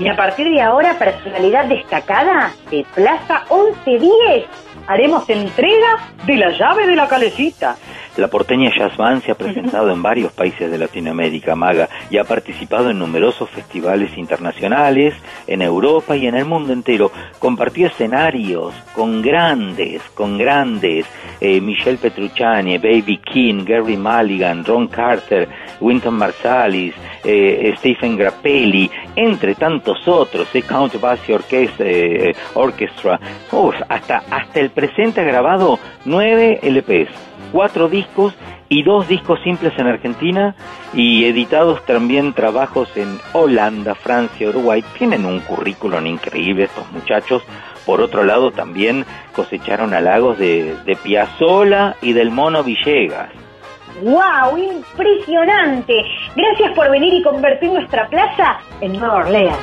Y 0.00 0.08
a 0.08 0.16
partir 0.16 0.48
de 0.50 0.62
ahora, 0.62 0.98
personalidad 0.98 1.66
destacada 1.66 2.54
de 2.70 2.86
Plaza 2.94 3.44
1110. 3.50 4.46
Haremos 4.86 5.28
entrega 5.28 5.98
de 6.24 6.36
la 6.36 6.50
llave 6.56 6.86
de 6.86 6.96
la 6.96 7.06
calecita. 7.06 7.76
La 8.16 8.28
porteña 8.28 8.70
Jazz 8.76 8.96
Band 8.96 9.22
se 9.22 9.30
ha 9.30 9.34
presentado 9.34 9.90
en 9.90 10.02
varios 10.02 10.32
países 10.32 10.70
de 10.70 10.78
Latinoamérica, 10.78 11.54
Maga, 11.54 11.88
y 12.10 12.18
ha 12.18 12.24
participado 12.24 12.90
en 12.90 12.98
numerosos 12.98 13.48
festivales 13.50 14.16
internacionales, 14.18 15.14
en 15.46 15.62
Europa 15.62 16.16
y 16.16 16.26
en 16.26 16.34
el 16.34 16.44
mundo 16.44 16.72
entero. 16.72 17.12
Compartió 17.38 17.86
escenarios 17.86 18.74
con 18.94 19.22
grandes, 19.22 20.02
con 20.14 20.36
grandes, 20.36 21.06
eh, 21.40 21.60
Michelle 21.60 21.98
Petrucciani, 21.98 22.78
Baby 22.78 23.18
King, 23.18 23.64
Gary 23.64 23.96
Mulligan, 23.96 24.64
Ron 24.64 24.88
Carter, 24.88 25.48
Wynton 25.80 26.14
Marsalis, 26.14 26.94
eh, 27.24 27.74
Stephen 27.78 28.16
Grappelli, 28.16 28.90
entre 29.14 29.54
tantos 29.54 29.89
otros, 30.06 30.48
eh, 30.54 30.62
Count 30.62 31.00
Basie 31.00 31.34
Orchestra, 31.34 31.86
eh, 31.86 32.34
Orchestra. 32.54 33.20
Uf, 33.52 33.74
hasta, 33.88 34.22
hasta 34.30 34.60
el 34.60 34.70
presente 34.70 35.20
ha 35.20 35.24
grabado 35.24 35.78
nueve 36.04 36.60
LPs 36.62 37.30
cuatro 37.52 37.88
discos 37.88 38.34
y 38.68 38.82
dos 38.82 39.08
discos 39.08 39.40
simples 39.42 39.72
en 39.78 39.86
Argentina 39.86 40.54
y 40.94 41.24
editados 41.24 41.84
también 41.86 42.32
trabajos 42.32 42.88
en 42.96 43.18
Holanda, 43.32 43.94
Francia, 43.94 44.48
Uruguay. 44.48 44.84
Tienen 44.96 45.26
un 45.26 45.40
currículum 45.40 46.06
increíble 46.06 46.64
estos 46.64 46.90
muchachos. 46.92 47.42
Por 47.84 48.00
otro 48.00 48.22
lado, 48.22 48.52
también 48.52 49.04
cosecharon 49.34 49.94
halagos 49.94 50.38
de, 50.38 50.76
de 50.84 50.96
Piazzolla 50.96 51.96
y 52.00 52.12
del 52.12 52.30
Mono 52.30 52.62
Villegas. 52.62 53.30
¡Wow! 54.02 54.56
¡Impresionante! 54.56 55.94
Gracias 56.34 56.72
por 56.74 56.90
venir 56.90 57.12
y 57.14 57.22
convertir 57.22 57.70
nuestra 57.70 58.08
plaza 58.08 58.60
en 58.80 58.92
Nueva 58.92 59.16
Orleans. 59.16 59.58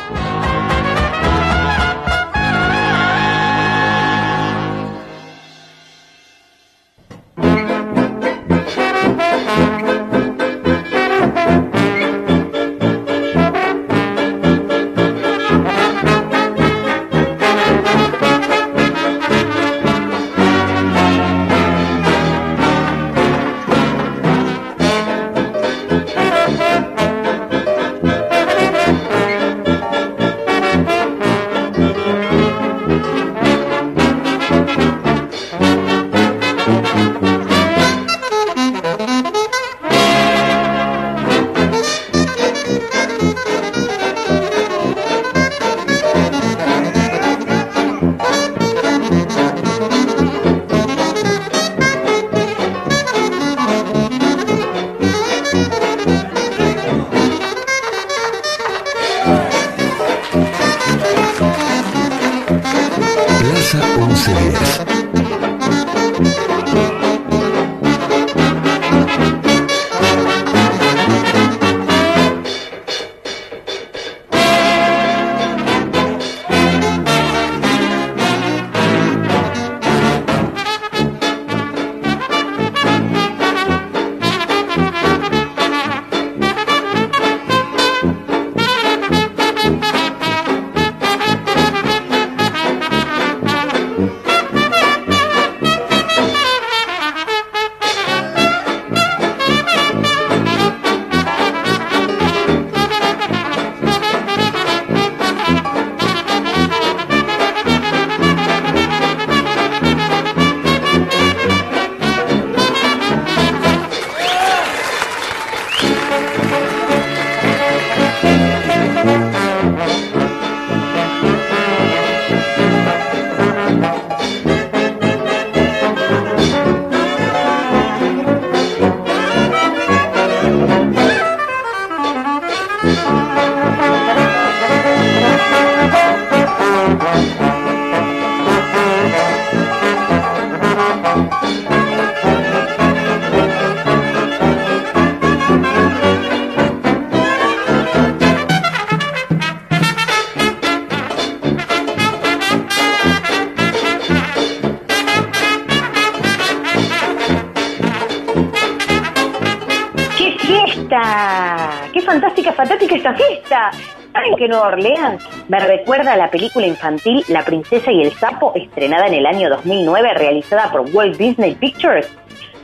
¿Saben 164.14 164.36
que 164.36 164.48
Nueva 164.48 164.68
Orleans 164.68 165.24
me 165.48 165.60
recuerda 165.60 166.14
a 166.14 166.18
la 166.18 166.30
película 166.30 166.66
infantil 166.66 167.24
La 167.28 167.44
princesa 167.44 167.92
y 167.92 168.02
el 168.02 168.12
sapo, 168.14 168.52
estrenada 168.56 169.08
en 169.08 169.16
el 169.16 169.26
año 169.26 169.50
2009, 169.50 170.14
realizada 170.14 170.72
por 170.72 170.82
Walt 170.92 171.18
Disney 171.18 171.56
Pictures? 171.56 172.08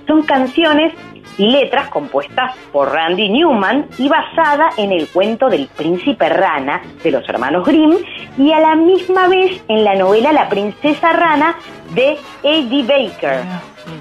Son 0.07 0.23
canciones 0.23 0.93
y 1.37 1.47
letras 1.49 1.89
compuestas 1.89 2.55
por 2.71 2.91
Randy 2.91 3.29
Newman 3.29 3.87
y 3.97 4.07
basada 4.07 4.69
en 4.77 4.91
el 4.91 5.07
cuento 5.07 5.49
del 5.49 5.67
príncipe 5.67 6.29
rana 6.29 6.81
de 7.03 7.11
los 7.11 7.27
hermanos 7.27 7.65
Grimm 7.65 7.97
y 8.37 8.51
a 8.51 8.59
la 8.59 8.75
misma 8.75 9.27
vez 9.27 9.63
en 9.67 9.83
la 9.83 9.95
novela 9.95 10.31
La 10.31 10.49
princesa 10.49 11.13
rana 11.13 11.55
de 11.93 12.17
Eddie 12.43 12.83
Baker. 12.83 13.41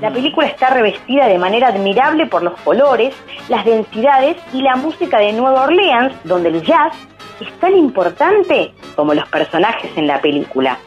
La 0.01 0.11
película 0.11 0.47
está 0.47 0.71
revestida 0.71 1.27
de 1.27 1.39
manera 1.39 1.69
admirable 1.69 2.27
por 2.27 2.43
los 2.43 2.59
colores, 2.61 3.15
las 3.53 3.67
densidades 3.67 4.39
y 4.55 4.63
la 4.63 4.77
música 4.77 5.19
de 5.19 5.35
Nueva 5.35 5.65
Orleans, 5.65 6.15
donde 6.25 6.49
el 6.49 6.63
jazz 6.63 6.95
es 7.39 7.53
tan 7.61 7.77
importante 7.77 8.73
como 8.97 9.13
los 9.13 9.29
personajes 9.29 9.91
en 9.95 10.07
la 10.07 10.23
película. 10.23 10.79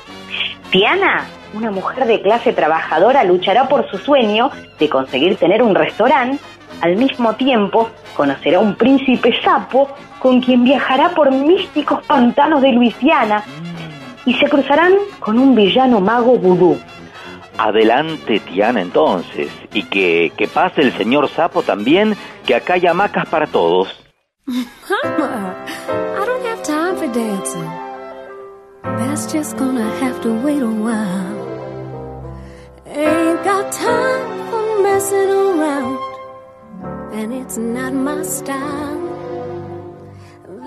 Tiana, 0.72 1.26
una 1.54 1.70
mujer 1.70 2.08
de 2.08 2.24
clase 2.24 2.54
trabajadora, 2.54 3.24
luchará 3.24 3.68
por 3.68 3.88
su 3.92 4.00
sueño 4.00 4.50
de 4.80 4.90
conseguir 4.90 5.36
tener 5.36 5.62
un 5.62 5.76
restaurante. 5.76 6.44
Al 6.82 6.96
mismo 6.96 7.36
tiempo, 7.36 7.92
conocerá 8.18 8.60
un 8.60 8.74
príncipe 8.74 9.40
sapo 9.44 9.88
con 10.18 10.42
quien 10.42 10.64
viajará 10.64 11.10
por 11.10 11.32
místicos 11.32 12.04
pantanos 12.08 12.64
de 12.64 12.72
Luisiana 12.72 13.44
y 14.26 14.34
se 14.34 14.50
cruzarán 14.50 14.94
con 15.20 15.38
un 15.38 15.54
villano 15.54 16.02
mago 16.02 16.36
vudú. 16.40 16.80
Adelante, 17.58 18.40
Tiana, 18.40 18.82
entonces. 18.82 19.50
Y 19.74 19.84
que, 19.84 20.32
que 20.38 20.48
pase 20.48 20.82
el 20.82 20.94
señor 20.98 21.30
Sapo 21.30 21.64
también, 21.64 22.16
que 22.46 22.56
acá 22.56 22.74
hay 22.76 22.88
hamacas 22.88 23.28
para 23.28 23.48
todos. 23.48 23.88
Mama, 24.48 25.56
I 25.88 26.26
don't 26.26 26.46
have 26.46 26.62
time 26.64 26.96
for 26.98 27.08
dancing. 27.08 27.68
That's 28.84 29.34
just 29.34 29.58
gonna 29.58 29.90
have 30.02 30.22
to 30.22 30.34
wait 30.44 30.62
a 30.62 30.68
while. 30.68 31.36
Ain't 32.86 33.44
got 33.44 33.72
time 33.72 34.50
for 34.50 34.82
messing 34.84 35.30
around, 35.30 36.00
and 37.14 37.34
it's 37.34 37.58
not 37.58 37.94
my 37.94 38.24
style. 38.24 39.02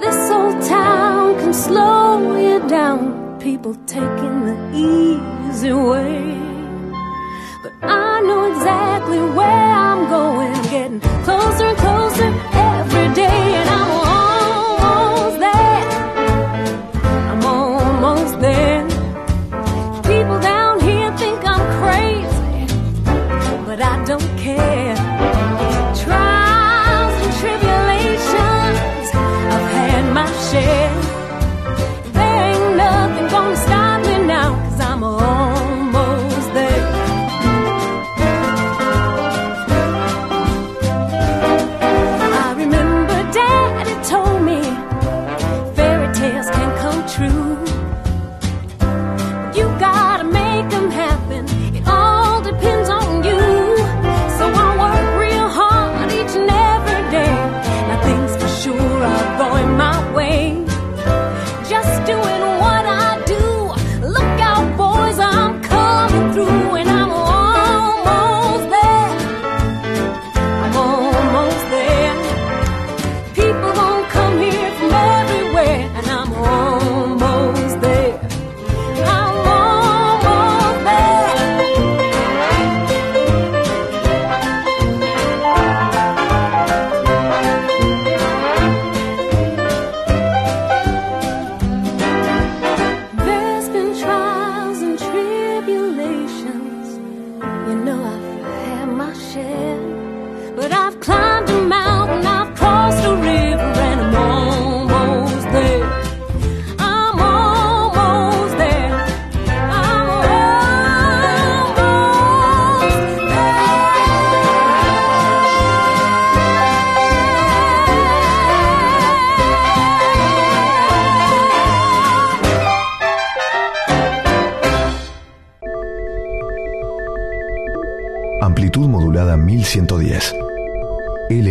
This 0.01 0.31
old 0.31 0.61
town 0.63 1.39
can 1.39 1.55
slow 1.55 2.37
you 2.37 2.59
down, 2.69 3.39
people 3.39 3.75
taking 3.87 4.45
the 4.45 4.57
easy 4.75 5.73
way. 5.73 6.48
I 7.83 8.21
know 8.23 8.53
exactly 8.53 9.19
where 9.19 9.47
I'm 9.47 10.09
going, 10.09 10.53
getting 10.71 11.01
closer 11.01 11.67
and 11.67 11.79
closer 11.79 12.31
every 12.53 13.15
day, 13.15 13.55
and 13.55 13.71
I'm 13.71 13.98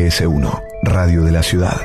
LS1, 0.08 0.64
Radio 0.84 1.24
de 1.24 1.32
la 1.34 1.44
Ciudad. 1.44 1.82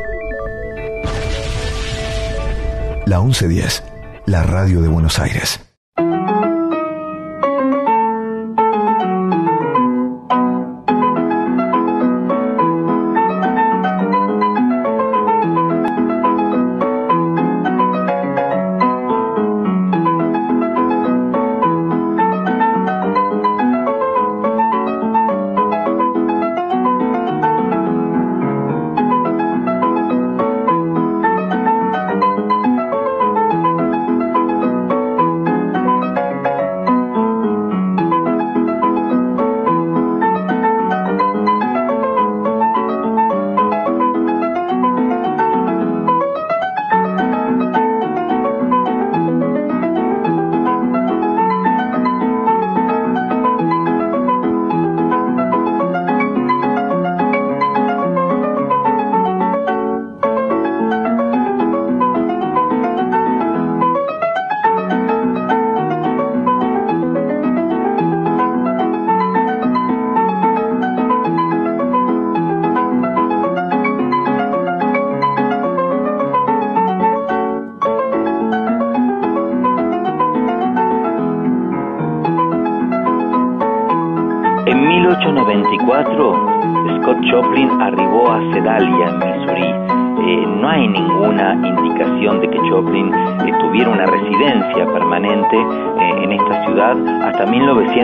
La 3.04 3.20
1110, 3.20 3.82
la 4.26 4.44
radio 4.44 4.80
de 4.80 4.86
Buenos 4.86 5.18
Aires. 5.18 5.61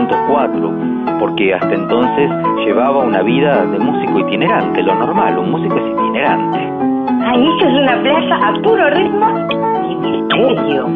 1904, 0.09 1.19
porque 1.19 1.53
hasta 1.53 1.73
entonces 1.73 2.29
llevaba 2.65 3.03
una 3.03 3.21
vida 3.21 3.65
de 3.65 3.79
músico 3.79 4.19
itinerante, 4.19 4.81
lo 4.83 4.95
normal, 4.95 5.37
un 5.37 5.51
músico 5.51 5.75
es 5.77 5.85
itinerante. 5.91 6.59
Ay, 7.25 7.47
esto 7.47 7.67
es 7.67 7.73
una 7.75 8.01
plaza 8.01 8.47
a 8.47 8.53
puro 8.61 8.89
ritmo 8.91 9.27
y 9.89 9.95
misterio. 9.95 10.87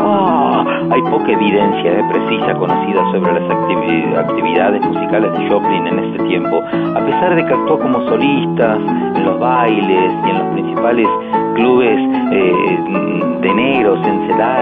Ah, 0.00 0.64
hay 0.90 1.02
poca 1.02 1.32
evidencia 1.32 1.92
eh, 1.92 2.04
precisa 2.10 2.54
conocida 2.54 3.02
sobre 3.12 3.32
las 3.32 3.42
activi- 3.50 4.16
actividades 4.18 4.84
musicales 4.84 5.32
de 5.38 5.48
Joplin 5.48 5.86
en 5.86 5.98
este 6.00 6.24
tiempo, 6.24 6.62
a 6.96 7.00
pesar 7.00 7.34
de 7.36 7.44
que 7.44 7.52
actuó 7.54 7.78
como 7.78 8.00
solista 8.08 8.76
en 8.76 9.24
los 9.24 9.38
bailes 9.38 10.12
y 10.26 10.30
en 10.30 10.38
los 10.38 10.46
principales 10.52 11.08
clubes 11.54 11.87
de 11.87 11.87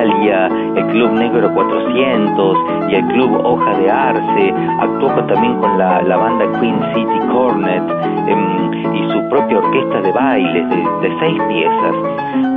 el 0.06 0.86
Club 0.92 1.12
Negro 1.12 1.52
400 1.52 2.56
y 2.90 2.94
el 2.94 3.06
Club 3.06 3.40
Hoja 3.44 3.76
de 3.78 3.90
Arce, 3.90 4.54
actuó 4.80 5.08
también 5.26 5.58
con 5.58 5.78
la, 5.78 6.02
la 6.02 6.16
banda 6.16 6.44
Queen 6.60 6.78
City 6.94 7.18
Cornet 7.30 7.82
em, 8.28 8.94
y 8.94 9.12
su 9.12 9.28
propia 9.28 9.58
orquesta 9.58 10.00
de 10.00 10.12
bailes 10.12 10.68
de, 10.68 10.76
de 10.76 11.18
seis 11.20 11.42
piezas. 11.48 11.94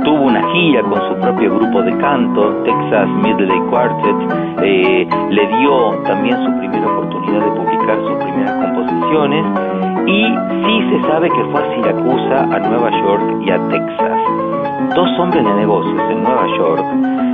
Tuvo 0.04 0.22
una 0.24 0.42
gira 0.52 0.82
con 0.82 1.00
su 1.08 1.14
propio 1.20 1.54
grupo 1.56 1.82
de 1.82 1.96
canto, 1.98 2.54
Texas 2.64 3.08
Midley 3.08 3.60
Quartet, 3.70 4.16
eh, 4.62 5.08
le 5.30 5.46
dio 5.58 5.90
también 6.04 6.36
su 6.44 6.58
primera 6.58 6.86
oportunidad 6.86 7.40
de 7.40 7.50
publicar 7.50 7.96
sus 8.00 8.24
primeras 8.24 8.54
composiciones 8.64 9.44
y 10.06 10.24
sí 10.64 10.90
se 10.90 11.08
sabe 11.08 11.28
que 11.28 11.44
fue 11.50 11.60
a 11.60 11.74
Siracusa, 11.74 12.42
a 12.42 12.58
Nueva 12.58 12.90
York 12.90 13.22
y 13.44 13.50
a 13.50 13.68
Texas. 13.68 14.20
Dos 14.94 15.18
hombres 15.20 15.44
de 15.44 15.54
negocios 15.54 16.02
en 16.10 16.22
Nueva 16.24 16.46
York 16.56 16.89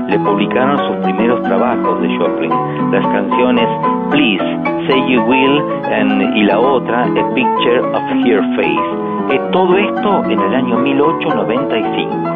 le 0.09 0.18
publicaron 0.20 0.78
sus 0.86 0.96
primeros 1.04 1.42
trabajos 1.42 2.00
de 2.02 2.16
Joplin, 2.18 2.52
las 2.92 3.07
canciones 3.07 3.68
Please, 4.11 4.44
Say 4.88 5.12
You 5.12 5.22
Will 5.22 5.62
and- 5.92 6.36
y 6.36 6.44
la 6.44 6.59
otra 6.59 7.02
A 7.04 7.34
Picture 7.34 7.80
of 7.80 8.02
Her 8.24 8.40
Face. 8.57 9.34
Eh, 9.34 9.40
todo 9.50 9.76
esto 9.76 10.24
en 10.30 10.38
el 10.40 10.54
año 10.54 10.78
1895. 10.78 12.36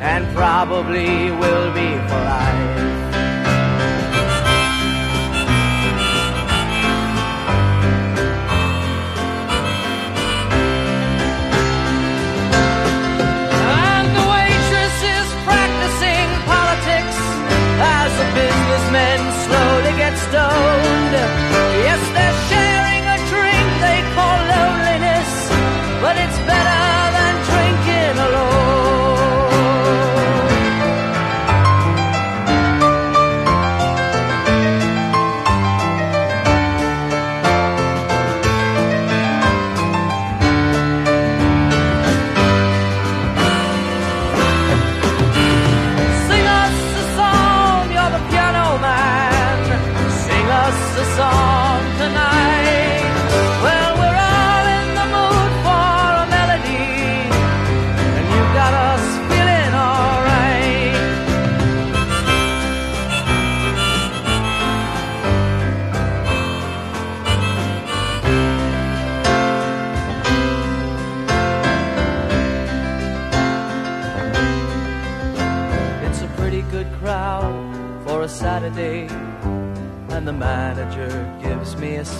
and 0.00 0.24
probably 0.34 1.30
will 1.32 1.72
be 1.74 1.90
for 2.06 2.20
life. 2.22 2.68
And 13.74 14.08
the 14.16 14.24
waitress 14.34 14.98
practicing 15.42 16.28
politics 16.46 17.18
as 17.82 18.10
the 18.20 18.28
businessmen 18.38 19.18
slowly 19.46 19.92
get 19.98 20.14
stoned. 20.30 21.14
Yes, 21.86 22.02
they're 22.14 22.40
sharing 22.50 23.02
a 23.02 23.18
drink 23.32 23.68
they 23.82 24.00
call 24.14 24.38
loneliness, 24.54 25.30
but 26.02 26.14
it's 26.16 26.38
better 26.46 27.07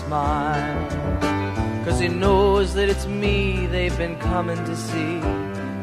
smile. 0.09 0.89
Cause 1.85 2.01
he 2.01 2.09
knows 2.09 2.75
that 2.75 2.89
it's 2.89 3.07
me 3.07 3.67
they've 3.67 3.97
been 3.97 4.17
coming 4.19 4.57
to 4.57 4.77
see, 4.77 5.21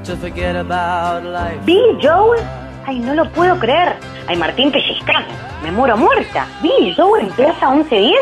to 0.03 0.17
forget 0.17 0.55
about 0.55 1.23
life. 1.23 1.65
Billy 1.65 1.97
Joel. 2.01 2.43
Ay, 2.87 2.99
no 2.99 3.15
lo 3.15 3.25
puedo 3.31 3.57
creer. 3.59 3.95
Ay, 4.27 4.37
Martín 4.37 4.71
pellizcando. 4.71 5.33
Me 5.63 5.71
muero 5.71 5.97
muerta. 5.97 6.47
Billy 6.61 6.93
Joel 6.93 7.25
en 7.25 7.31
Plaza 7.31 7.71
1110. 7.71 8.13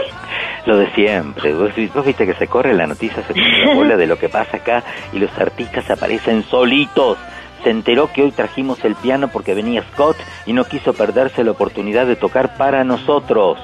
Lo 0.66 0.78
de 0.78 0.90
siempre. 0.92 1.54
Vos, 1.54 1.72
vos 1.94 2.06
viste 2.06 2.26
que 2.26 2.34
se 2.36 2.48
corre 2.48 2.74
la 2.74 2.88
noticia, 2.88 3.22
se 3.24 3.34
corre 3.34 3.66
la 3.66 3.74
bola 3.74 3.98
de 3.98 4.08
lo 4.08 4.18
que 4.18 4.30
pasa 4.30 4.58
acá 4.58 4.84
y 5.12 5.20
los 5.20 5.38
artistas 5.38 5.90
aparecen 5.90 6.44
solitos. 6.44 7.18
Se 7.64 7.70
enteró 7.70 8.12
que 8.12 8.24
hoy 8.24 8.32
trajimos 8.32 8.84
el 8.86 8.96
piano 8.96 9.28
porque 9.28 9.54
venía 9.54 9.84
Scott 9.94 10.18
y 10.46 10.54
no 10.54 10.64
quiso 10.66 10.94
perderse 10.94 11.44
la 11.44 11.52
oportunidad 11.52 12.06
de 12.06 12.16
tocar 12.16 12.56
para 12.56 12.86
nosotros. 12.86 13.58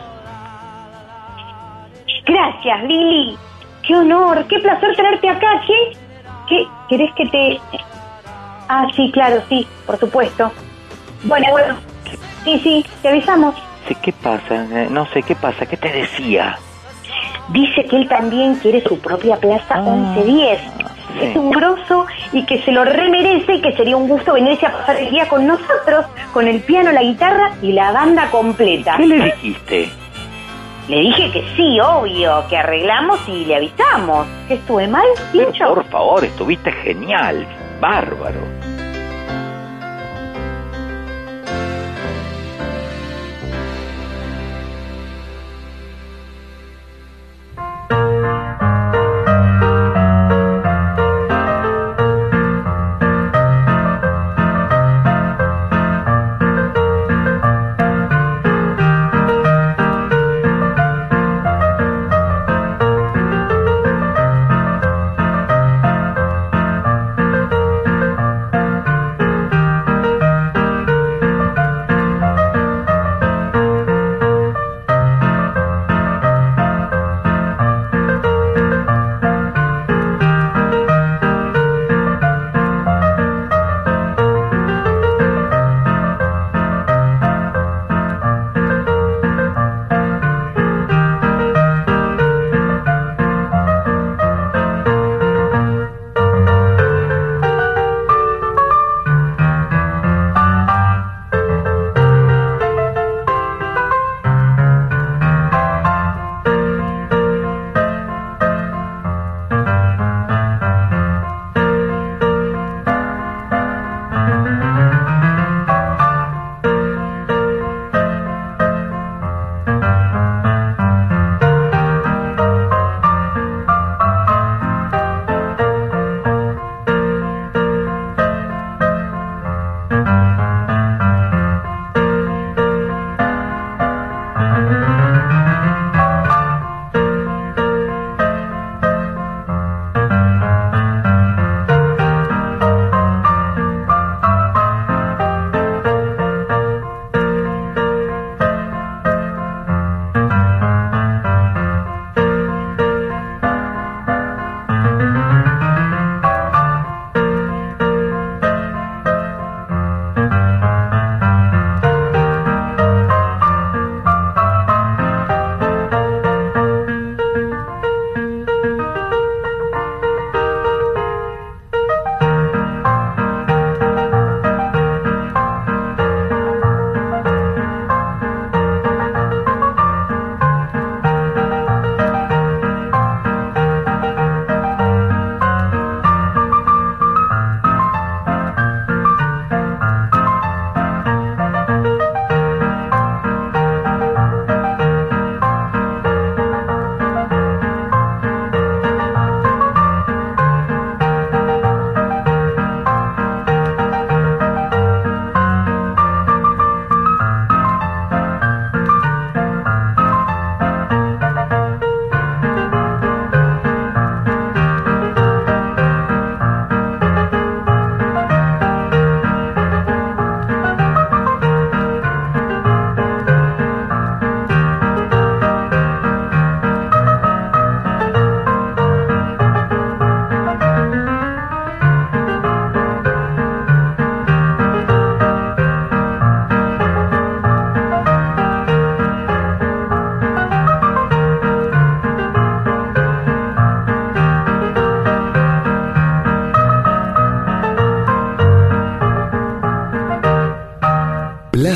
Gracias, 2.29 2.87
Billy. 2.87 3.37
Qué 3.87 3.95
honor, 3.95 4.45
qué 4.47 4.59
placer 4.59 4.95
tenerte 4.95 5.29
acá. 5.29 5.61
¿Qué? 5.65 5.97
¿Qué? 6.47 6.67
¿Querés 6.89 7.11
que 7.15 7.25
te...? 7.27 7.59
Ah, 8.67 8.85
sí, 8.95 9.09
claro, 9.11 9.41
sí, 9.49 9.65
por 9.87 9.99
supuesto. 9.99 10.51
Bueno, 11.23 11.47
bueno. 11.51 11.75
Sí, 12.43 12.59
sí, 12.63 12.85
te 13.01 13.09
avisamos. 13.09 13.55
Sí, 13.87 13.95
¿Qué 14.03 14.13
pasa? 14.13 14.65
Eh, 14.71 14.87
No 14.91 15.07
sé, 15.07 15.23
¿qué 15.23 15.35
pasa? 15.35 15.65
¿Qué 15.65 15.75
te 15.77 15.91
decía? 15.91 16.57
Dice 17.49 17.83
que 17.85 17.95
él 17.95 18.07
también 18.07 18.55
quiere 18.55 18.81
su 18.81 18.99
propia 18.99 19.37
plaza 19.37 19.77
1110. 19.81 20.61
Es 21.21 21.35
un 21.35 21.49
grosso 21.49 22.05
y 22.31 22.45
que 22.45 22.61
se 22.61 22.71
lo 22.71 22.83
remerece 22.85 23.55
y 23.55 23.61
que 23.61 23.71
sería 23.75 23.97
un 23.97 24.07
gusto 24.07 24.33
venirse 24.33 24.67
a 24.67 24.71
pasar 24.71 24.97
el 24.97 25.09
día 25.09 25.27
con 25.27 25.47
nosotros, 25.47 26.05
con 26.31 26.47
el 26.47 26.61
piano, 26.61 26.91
la 26.91 27.01
guitarra 27.01 27.53
y 27.63 27.71
la 27.71 27.91
banda 27.91 28.29
completa. 28.29 28.95
¿Qué 28.97 29.07
le 29.07 29.25
dijiste? 29.25 29.89
Le 30.89 31.01
dije 31.01 31.31
que 31.31 31.43
sí, 31.55 31.79
obvio, 31.79 32.43
que 32.49 32.57
arreglamos 32.57 33.19
y 33.27 33.45
le 33.45 33.57
avisamos. 33.57 34.25
¿Que 34.47 34.55
estuve 34.55 34.87
mal, 34.87 35.05
Pincho? 35.31 35.75
Por 35.75 35.85
favor, 35.85 36.23
estuviste 36.25 36.71
genial. 36.71 37.47
Bárbaro. 37.79 38.41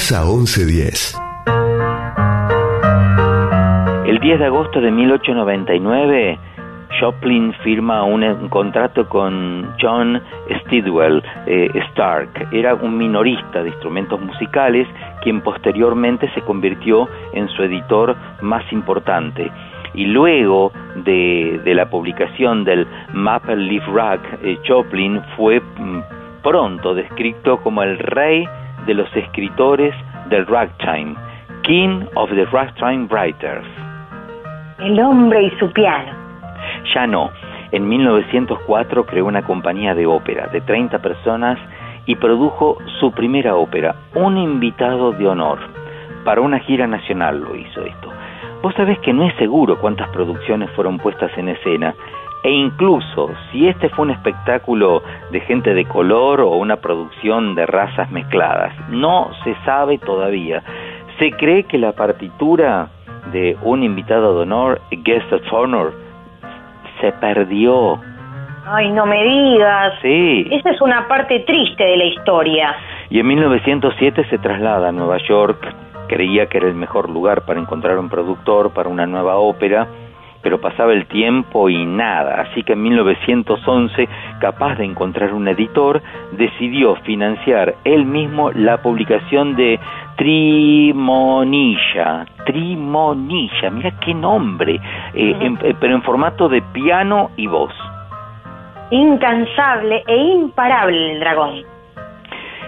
Plaza 0.06 0.26
1110. 0.26 1.18
El 4.06 4.20
10 4.20 4.40
de 4.40 4.46
agosto 4.46 4.82
de 4.82 4.92
1899, 4.92 6.40
Joplin 7.00 7.54
firma 7.64 8.04
un, 8.04 8.50
contrato 8.50 9.08
con 9.08 9.74
John 9.80 10.22
Stidwell 10.66 11.24
eh, 11.48 11.70
Stark. 11.90 12.50
Era 12.52 12.76
un 12.76 12.98
minorista 12.98 13.64
de 13.64 13.70
instrumentos 13.70 14.20
musicales 14.20 14.90
quien 15.22 15.40
posteriormente 15.40 16.30
se 16.34 16.42
convirtió 16.42 17.08
en 17.32 17.48
su 17.48 17.64
editor 17.64 18.18
más 18.42 18.70
importante. 18.74 19.50
Y 19.94 20.08
luego 20.08 20.74
de, 20.96 21.62
de 21.64 21.76
la 21.76 21.90
publicación 21.90 22.66
del 22.66 22.88
Maple 23.14 23.56
Leaf 23.56 23.88
Rag, 23.88 24.20
eh, 24.44 24.60
fue 25.38 25.62
mm, 25.62 26.00
pronto 26.44 26.94
descrito 26.94 27.62
como 27.62 27.84
el 27.84 27.98
rey 28.00 28.46
de 28.86 28.94
los 28.94 29.14
escritores 29.16 29.94
del 30.30 30.46
ragtime, 30.46 31.16
King 31.64 32.06
of 32.16 32.30
the 32.30 32.46
Ragtime 32.46 33.08
Writers. 33.10 33.66
El 34.80 35.00
hombre 35.00 35.44
y 35.44 35.50
su 35.60 35.72
piano. 35.72 36.12
Ya 36.94 37.08
no. 37.08 37.30
En 37.72 37.88
1904 37.88 39.06
creó 39.06 39.26
una 39.26 39.42
compañía 39.44 39.96
de 39.96 40.06
ópera 40.06 40.48
de 40.48 40.62
30 40.62 41.00
personas 41.00 41.58
y 42.06 42.16
produjo 42.16 42.78
su 43.00 43.12
primera 43.12 43.56
ópera, 43.56 43.96
Un 44.14 44.38
invitado 44.38 45.12
de 45.14 45.28
honor. 45.28 45.60
Para 46.26 46.42
una 46.42 46.60
gira 46.60 46.86
nacional 46.88 47.40
lo 47.40 47.56
hizo 47.56 47.82
esto. 47.84 48.10
Vos 48.62 48.74
sabés 48.76 49.00
que 49.00 49.14
no 49.14 49.26
es 49.26 49.36
seguro 49.36 49.80
cuántas 49.80 50.10
producciones 50.10 50.70
fueron 50.72 50.98
puestas 50.98 51.32
en 51.38 51.50
escena 51.50 51.96
e 52.44 52.52
incluso 52.52 53.32
si 53.52 53.68
este 53.68 53.90
fue 53.90 54.06
un 54.06 54.12
espectáculo 54.12 55.02
de 55.32 55.40
gente 55.42 55.74
de 55.74 55.86
color 55.86 56.42
o 56.42 56.50
una 56.50 56.78
producción 56.78 57.56
de 57.56 57.66
razas 57.66 58.12
mezcladas. 58.12 58.74
No 58.90 59.32
se 59.44 59.56
sabe 59.66 59.98
todavía. 59.98 60.62
Se 61.20 61.32
cree 61.32 61.64
que 61.64 61.78
la 61.78 61.94
partitura 61.94 62.90
de 63.32 63.58
un 63.64 63.84
invitado 63.84 64.36
de 64.36 64.42
honor, 64.42 64.82
Guest 64.92 65.32
of 65.32 65.42
Honor, 65.54 65.94
se 67.00 67.14
perdió. 67.14 68.00
Ay, 68.66 68.92
no 68.92 69.06
me 69.06 69.24
digas. 69.24 69.94
Sí. 70.02 70.48
Esa 70.52 70.72
es 70.72 70.82
una 70.82 71.08
parte 71.08 71.40
triste 71.42 71.84
de 71.84 71.98
la 71.98 72.06
historia. 72.06 72.76
Y 73.10 73.20
en 73.20 73.28
1907 73.28 74.26
se 74.30 74.38
traslada 74.38 74.90
a 74.90 74.92
Nueva 74.92 75.18
York. 75.30 75.66
Creía 76.08 76.48
que 76.48 76.58
era 76.58 76.68
el 76.68 76.76
mejor 76.76 77.10
lugar 77.10 77.46
para 77.46 77.60
encontrar 77.60 77.98
un 77.98 78.10
productor 78.10 78.74
para 78.74 78.90
una 78.90 79.06
nueva 79.06 79.38
ópera, 79.38 79.88
pero 80.44 80.60
pasaba 80.62 80.94
el 80.94 81.06
tiempo 81.08 81.70
y 81.70 81.86
nada. 81.86 82.42
Así 82.42 82.64
que 82.64 82.74
en 82.74 82.84
1911, 82.84 84.08
capaz 84.40 84.76
de 84.76 84.86
encontrar 84.86 85.34
un 85.34 85.48
editor, 85.48 86.02
decidió 86.34 86.96
financiar 86.98 87.76
él 87.86 88.06
mismo 88.06 88.52
la 88.52 88.78
publicación 88.82 89.56
de 89.56 89.80
Trimonilla. 90.18 92.26
Trimonilla, 92.46 93.70
mira 93.72 93.92
qué 94.00 94.14
nombre. 94.14 94.76
Eh, 95.14 95.36
en- 95.40 95.58
eh, 95.64 95.74
pero 95.80 95.96
en 95.96 96.02
formato 96.04 96.50
de 96.50 96.62
piano 96.62 97.32
y 97.38 97.48
voz. 97.48 97.74
Incansable 98.92 100.04
e 100.06 100.16
imparable 100.18 101.14
el 101.14 101.20
dragón. 101.20 101.62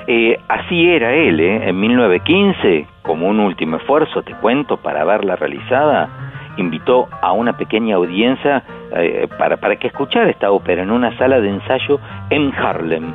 Eh, 0.08 0.40
así 0.48 0.90
era 0.90 1.14
él, 1.14 1.40
¿eh? 1.40 1.70
En 1.70 1.80
1915, 1.80 2.88
como 3.02 3.28
un 3.28 3.40
último 3.40 3.78
esfuerzo, 3.78 4.22
te 4.22 4.34
cuento, 4.36 4.78
para 4.78 5.04
verla 5.04 5.36
realizada, 5.36 6.08
invitó 6.58 7.08
a 7.22 7.32
una 7.32 7.54
pequeña 7.58 7.96
audiencia 7.96 8.64
eh, 8.96 9.28
para, 9.38 9.58
para 9.58 9.76
que 9.78 9.88
escuchara 9.88 10.30
esta 10.30 10.52
ópera 10.52 10.84
en 10.84 10.92
una 10.92 11.16
sala 11.18 11.40
de 11.40 11.50
ensayo 11.50 12.00
en 12.30 12.54
Harlem. 12.56 13.14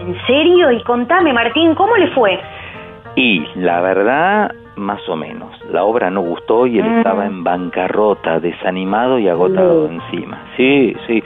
¿En 0.00 0.16
serio? 0.26 0.70
Y 0.72 0.82
contame, 0.84 1.32
Martín, 1.32 1.74
¿cómo 1.74 1.96
le 1.96 2.08
fue? 2.08 2.38
Y 3.16 3.44
la 3.56 3.80
verdad, 3.80 4.52
más 4.76 5.06
o 5.08 5.16
menos. 5.16 5.50
La 5.70 5.84
obra 5.84 6.10
no 6.10 6.20
gustó 6.22 6.66
y 6.66 6.78
él 6.78 6.88
Mm. 6.88 6.98
estaba 6.98 7.26
en 7.26 7.44
bancarrota, 7.44 8.40
desanimado 8.40 9.18
y 9.18 9.28
agotado 9.28 9.88
Mm. 9.88 9.92
encima. 10.00 10.38
Sí, 10.56 10.96
sí. 11.06 11.22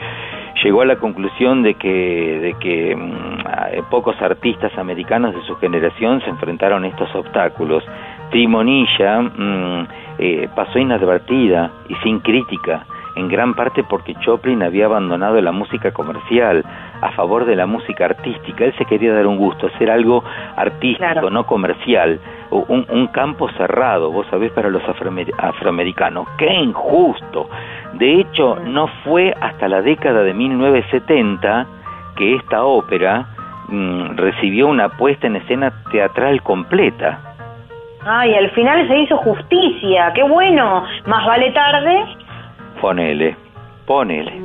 Llegó 0.63 0.81
a 0.81 0.85
la 0.85 0.95
conclusión 0.95 1.63
de 1.63 1.75
que, 1.75 2.39
de 2.41 2.53
que 2.59 2.95
mm, 2.95 3.37
eh, 3.73 3.83
pocos 3.91 4.19
artistas 4.21 4.75
americanos 4.77 5.35
de 5.35 5.41
su 5.43 5.55
generación 5.57 6.21
se 6.21 6.29
enfrentaron 6.29 6.83
a 6.83 6.87
estos 6.87 7.13
obstáculos. 7.15 7.83
Trimonilla 8.31 9.21
mm, 9.21 9.87
eh, 10.17 10.47
pasó 10.55 10.79
inadvertida 10.79 11.71
y 11.89 11.95
sin 11.95 12.19
crítica, 12.19 12.85
en 13.15 13.27
gran 13.29 13.53
parte 13.53 13.83
porque 13.83 14.13
Choplin 14.15 14.61
había 14.63 14.85
abandonado 14.85 15.39
la 15.41 15.51
música 15.53 15.91
comercial 15.91 16.63
a 17.01 17.11
favor 17.11 17.45
de 17.45 17.55
la 17.55 17.65
música 17.65 18.05
artística. 18.05 18.65
Él 18.65 18.73
se 18.77 18.85
quería 18.85 19.13
dar 19.13 19.25
un 19.27 19.37
gusto, 19.37 19.67
hacer 19.67 19.89
algo 19.89 20.23
artístico, 20.57 21.05
no 21.29 21.45
comercial, 21.45 22.19
un, 22.51 22.85
un 22.89 23.07
campo 23.07 23.49
cerrado, 23.51 24.11
vos 24.11 24.27
sabés, 24.29 24.51
para 24.51 24.69
los 24.69 24.81
afroamer- 24.83 25.33
afroamericanos. 25.37 26.27
¡Qué 26.37 26.53
injusto! 26.53 27.49
De 27.93 28.19
hecho, 28.19 28.57
no 28.65 28.87
fue 29.05 29.33
hasta 29.39 29.67
la 29.69 29.81
década 29.81 30.21
de 30.23 30.33
1970 30.33 31.67
que 32.15 32.35
esta 32.35 32.63
ópera 32.63 33.27
mm, 33.69 34.15
recibió 34.17 34.67
una 34.67 34.89
puesta 34.89 35.27
en 35.27 35.37
escena 35.37 35.71
teatral 35.91 36.41
completa. 36.43 37.24
Ay, 38.05 38.35
al 38.35 38.51
final 38.51 38.87
se 38.87 38.97
hizo 38.99 39.17
justicia. 39.17 40.11
¡Qué 40.13 40.23
bueno! 40.23 40.85
Más 41.05 41.25
vale 41.25 41.51
tarde. 41.51 42.05
Ponele, 42.79 43.35
ponele. 43.87 44.44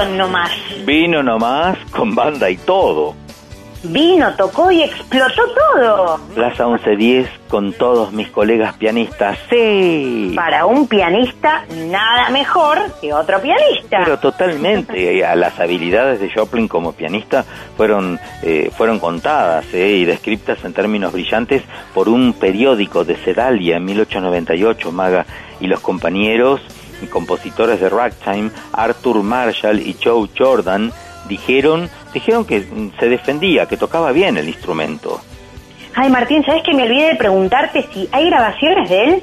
Elton 0.00 0.16
nomás. 0.16 0.50
Vino 0.84 1.22
nomás 1.22 1.78
con 1.90 2.14
banda 2.14 2.48
y 2.48 2.56
todo. 2.56 3.14
Vino, 3.82 4.34
tocó 4.34 4.70
y 4.70 4.82
explotó 4.82 5.42
todo. 5.74 6.20
Plaza 6.34 6.66
1110 6.66 7.28
con 7.48 7.72
todos 7.72 8.12
mis 8.12 8.28
colegas 8.28 8.76
pianistas. 8.76 9.38
Sí. 9.48 10.32
Para 10.36 10.66
un 10.66 10.86
pianista, 10.86 11.64
nada 11.88 12.28
mejor 12.28 12.78
que 13.00 13.12
otro 13.14 13.40
pianista. 13.40 14.00
Pero 14.04 14.18
totalmente, 14.18 15.24
las 15.34 15.58
habilidades 15.58 16.20
de 16.20 16.30
Joplin 16.30 16.68
como 16.68 16.92
pianista 16.92 17.44
fueron, 17.76 18.20
eh, 18.42 18.70
fueron 18.76 18.98
contadas 18.98 19.66
eh, 19.72 19.96
y 19.96 20.04
descritas 20.04 20.62
en 20.64 20.74
términos 20.74 21.12
brillantes 21.12 21.62
por 21.94 22.10
un 22.10 22.34
periódico 22.34 23.04
de 23.04 23.16
Sedalia 23.16 23.78
en 23.78 23.84
1898, 23.86 24.92
Maga, 24.92 25.24
y 25.58 25.66
los 25.68 25.80
compañeros 25.80 26.60
y 27.02 27.06
compositores 27.06 27.80
de 27.80 27.88
ragtime, 27.88 28.50
Arthur 28.72 29.22
Marshall 29.22 29.80
y 29.80 29.96
Joe 30.02 30.28
Jordan, 30.36 30.92
dijeron, 31.28 31.88
dijeron 32.12 32.44
que 32.44 32.64
se 32.98 33.08
defendía, 33.08 33.66
que 33.66 33.76
tocaba 33.76 34.12
bien 34.12 34.36
el 34.36 34.48
instrumento. 34.48 35.20
Ay, 35.94 36.08
Martín, 36.08 36.44
¿sabes 36.44 36.62
que 36.62 36.72
me 36.72 36.84
olvidé 36.84 37.08
de 37.08 37.16
preguntarte 37.16 37.86
si 37.92 38.08
hay 38.12 38.26
grabaciones 38.26 38.88
de 38.88 39.04
él? 39.04 39.22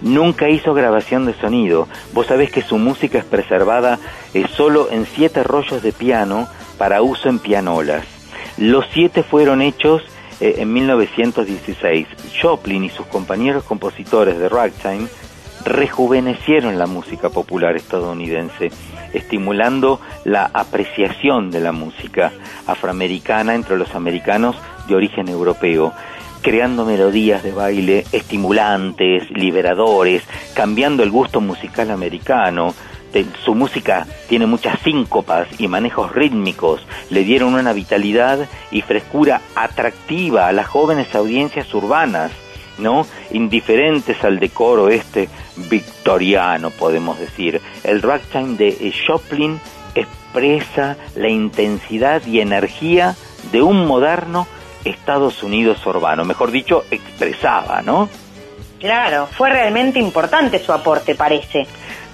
Nunca 0.00 0.48
hizo 0.48 0.72
grabación 0.72 1.26
de 1.26 1.34
sonido. 1.34 1.88
Vos 2.12 2.28
sabés 2.28 2.52
que 2.52 2.62
su 2.62 2.78
música 2.78 3.18
es 3.18 3.24
preservada 3.24 3.98
eh, 4.32 4.46
solo 4.48 4.90
en 4.90 5.06
siete 5.06 5.42
rollos 5.42 5.82
de 5.82 5.92
piano 5.92 6.46
para 6.78 7.02
uso 7.02 7.28
en 7.28 7.40
pianolas. 7.40 8.04
Los 8.56 8.86
siete 8.92 9.24
fueron 9.24 9.60
hechos 9.60 10.02
eh, 10.40 10.56
en 10.58 10.72
1916. 10.72 12.06
Joplin 12.40 12.84
y 12.84 12.90
sus 12.90 13.06
compañeros 13.06 13.64
compositores 13.64 14.38
de 14.38 14.48
ragtime 14.48 15.08
rejuvenecieron 15.64 16.78
la 16.78 16.86
música 16.86 17.30
popular 17.30 17.76
estadounidense, 17.76 18.70
estimulando 19.12 20.00
la 20.24 20.50
apreciación 20.52 21.50
de 21.50 21.60
la 21.60 21.72
música 21.72 22.32
afroamericana 22.66 23.54
entre 23.54 23.76
los 23.76 23.94
americanos 23.94 24.56
de 24.86 24.94
origen 24.94 25.28
europeo, 25.28 25.92
creando 26.42 26.84
melodías 26.84 27.42
de 27.42 27.52
baile 27.52 28.04
estimulantes, 28.12 29.30
liberadores, 29.30 30.22
cambiando 30.54 31.02
el 31.02 31.10
gusto 31.10 31.40
musical 31.40 31.90
americano. 31.90 32.74
Su 33.44 33.54
música 33.54 34.06
tiene 34.28 34.46
muchas 34.46 34.80
síncopas 34.80 35.46
y 35.58 35.68
manejos 35.68 36.12
rítmicos, 36.12 36.84
le 37.10 37.22
dieron 37.22 37.54
una 37.54 37.72
vitalidad 37.72 38.48
y 38.72 38.82
frescura 38.82 39.40
atractiva 39.54 40.48
a 40.48 40.52
las 40.52 40.66
jóvenes 40.66 41.14
audiencias 41.14 41.72
urbanas. 41.72 42.32
¿no? 42.76 43.06
Indiferentes 43.30 44.22
al 44.24 44.40
decoro 44.40 44.88
este 44.88 45.28
victoriano, 45.56 46.70
podemos 46.70 47.18
decir. 47.18 47.60
El 47.82 48.02
ragtime 48.02 48.56
de 48.56 48.92
Joplin 49.06 49.60
expresa 49.94 50.96
la 51.14 51.28
intensidad 51.28 52.24
y 52.26 52.40
energía 52.40 53.14
de 53.52 53.62
un 53.62 53.86
moderno 53.86 54.46
Estados 54.84 55.42
Unidos 55.42 55.84
urbano. 55.86 56.24
Mejor 56.24 56.50
dicho, 56.50 56.84
expresaba, 56.90 57.82
¿no? 57.82 58.08
Claro, 58.80 59.28
fue 59.30 59.50
realmente 59.50 59.98
importante 59.98 60.58
su 60.58 60.72
aporte, 60.72 61.14
parece. 61.14 61.66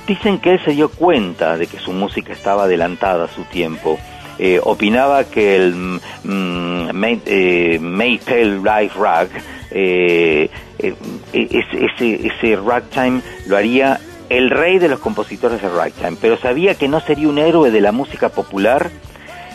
Dicen 0.07 0.39
que 0.39 0.53
él 0.53 0.61
se 0.65 0.73
dio 0.73 0.89
cuenta 0.89 1.57
de 1.57 1.67
que 1.67 1.79
su 1.79 1.93
música 1.93 2.33
estaba 2.33 2.65
adelantada 2.65 3.25
a 3.25 3.29
su 3.29 3.43
tiempo. 3.45 3.99
Eh, 4.39 4.61
opinaba 4.63 5.25
que 5.25 5.57
el 5.57 5.75
mm, 5.75 6.01
mm, 6.25 6.91
May- 6.93 7.23
eh, 7.27 7.79
Life 7.81 8.99
Rag, 8.99 9.29
eh, 9.71 10.51
eh, 10.79 10.95
ese, 11.33 11.85
ese, 11.85 12.27
ese 12.27 12.57
ragtime 12.57 13.23
lo 13.47 13.57
haría 13.57 14.01
el 14.29 14.51
rey 14.51 14.79
de 14.79 14.89
los 14.89 15.01
compositores 15.01 15.61
de 15.61 15.69
ragtime, 15.69 16.17
pero 16.21 16.39
sabía 16.39 16.77
que 16.77 16.89
no 16.89 17.01
sería 17.01 17.29
un 17.29 17.39
héroe 17.39 17.71
de 17.71 17.81
la 17.81 17.93
música 17.93 18.29
popular 18.29 18.91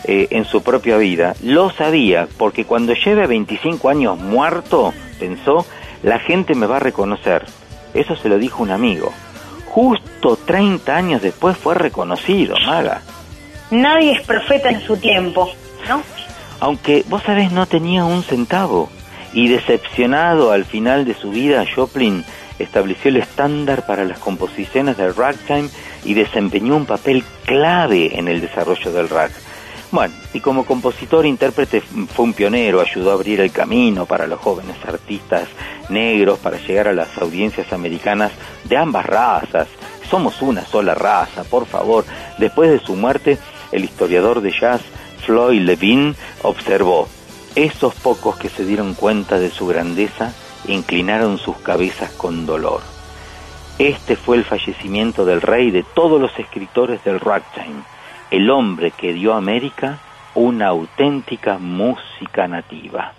eh, 0.04 0.28
en 0.30 0.44
su 0.44 0.62
propia 0.62 0.98
vida. 0.98 1.34
Lo 1.42 1.70
sabía 1.70 2.28
porque 2.38 2.64
cuando 2.64 2.92
lleve 2.92 3.26
25 3.26 3.88
años 3.88 4.18
muerto, 4.18 4.94
pensó, 5.18 5.66
la 6.02 6.20
gente 6.20 6.54
me 6.54 6.66
va 6.66 6.76
a 6.76 6.80
reconocer. 6.80 7.44
Eso 7.92 8.14
se 8.14 8.28
lo 8.28 8.38
dijo 8.38 8.62
un 8.62 8.70
amigo. 8.70 9.12
Justo 9.66 10.36
30 10.36 10.94
años 10.94 11.22
después 11.22 11.56
fue 11.56 11.74
reconocido, 11.74 12.54
Maga. 12.66 13.02
Nadie 13.70 14.12
es 14.12 14.26
profeta 14.26 14.68
en 14.70 14.80
su 14.80 14.96
tiempo, 14.96 15.50
¿no? 15.88 16.02
Aunque 16.60 17.04
vos 17.08 17.22
sabés 17.24 17.50
no 17.50 17.66
tenía 17.66 18.04
un 18.04 18.22
centavo. 18.22 18.88
Y 19.32 19.48
decepcionado 19.48 20.52
al 20.52 20.64
final 20.64 21.04
de 21.04 21.14
su 21.14 21.30
vida, 21.30 21.64
Joplin 21.74 22.24
estableció 22.58 23.10
el 23.10 23.18
estándar 23.18 23.86
para 23.86 24.04
las 24.04 24.18
composiciones 24.18 24.96
del 24.96 25.14
ragtime 25.14 25.68
y 26.04 26.14
desempeñó 26.14 26.76
un 26.76 26.86
papel 26.86 27.24
clave 27.44 28.18
en 28.18 28.28
el 28.28 28.40
desarrollo 28.40 28.92
del 28.92 29.08
rag. 29.08 29.30
Bueno, 29.92 30.14
y 30.34 30.40
como 30.40 30.66
compositor 30.66 31.24
e 31.24 31.28
intérprete 31.28 31.80
fue 31.80 32.24
un 32.24 32.32
pionero, 32.32 32.80
ayudó 32.80 33.10
a 33.10 33.14
abrir 33.14 33.40
el 33.40 33.52
camino 33.52 34.04
para 34.04 34.26
los 34.26 34.40
jóvenes 34.40 34.76
artistas 34.84 35.48
negros 35.88 36.38
para 36.40 36.58
llegar 36.58 36.88
a 36.88 36.92
las 36.92 37.16
audiencias 37.18 37.72
americanas 37.72 38.32
de 38.64 38.76
ambas 38.76 39.06
razas. 39.06 39.68
Somos 40.10 40.42
una 40.42 40.64
sola 40.64 40.94
raza, 40.94 41.44
por 41.44 41.66
favor. 41.66 42.04
Después 42.38 42.70
de 42.70 42.80
su 42.80 42.96
muerte, 42.96 43.38
el 43.70 43.84
historiador 43.84 44.40
de 44.40 44.52
jazz 44.52 44.80
Floyd 45.24 45.62
Levine 45.62 46.14
observó, 46.42 47.08
esos 47.56 47.94
pocos 47.94 48.36
que 48.36 48.50
se 48.50 48.64
dieron 48.64 48.94
cuenta 48.94 49.38
de 49.38 49.50
su 49.50 49.66
grandeza 49.66 50.32
inclinaron 50.68 51.38
sus 51.38 51.56
cabezas 51.56 52.10
con 52.12 52.46
dolor. 52.46 52.82
Este 53.78 54.14
fue 54.14 54.36
el 54.36 54.44
fallecimiento 54.44 55.24
del 55.24 55.40
rey 55.40 55.70
de 55.70 55.82
todos 55.82 56.20
los 56.20 56.38
escritores 56.38 57.02
del 57.04 57.18
ragtime, 57.18 57.82
el 58.30 58.50
hombre 58.50 58.90
que 58.90 59.12
dio 59.12 59.34
a 59.34 59.38
América 59.38 59.98
una 60.34 60.68
auténtica 60.68 61.58
música 61.58 62.46
nativa. 62.46 63.14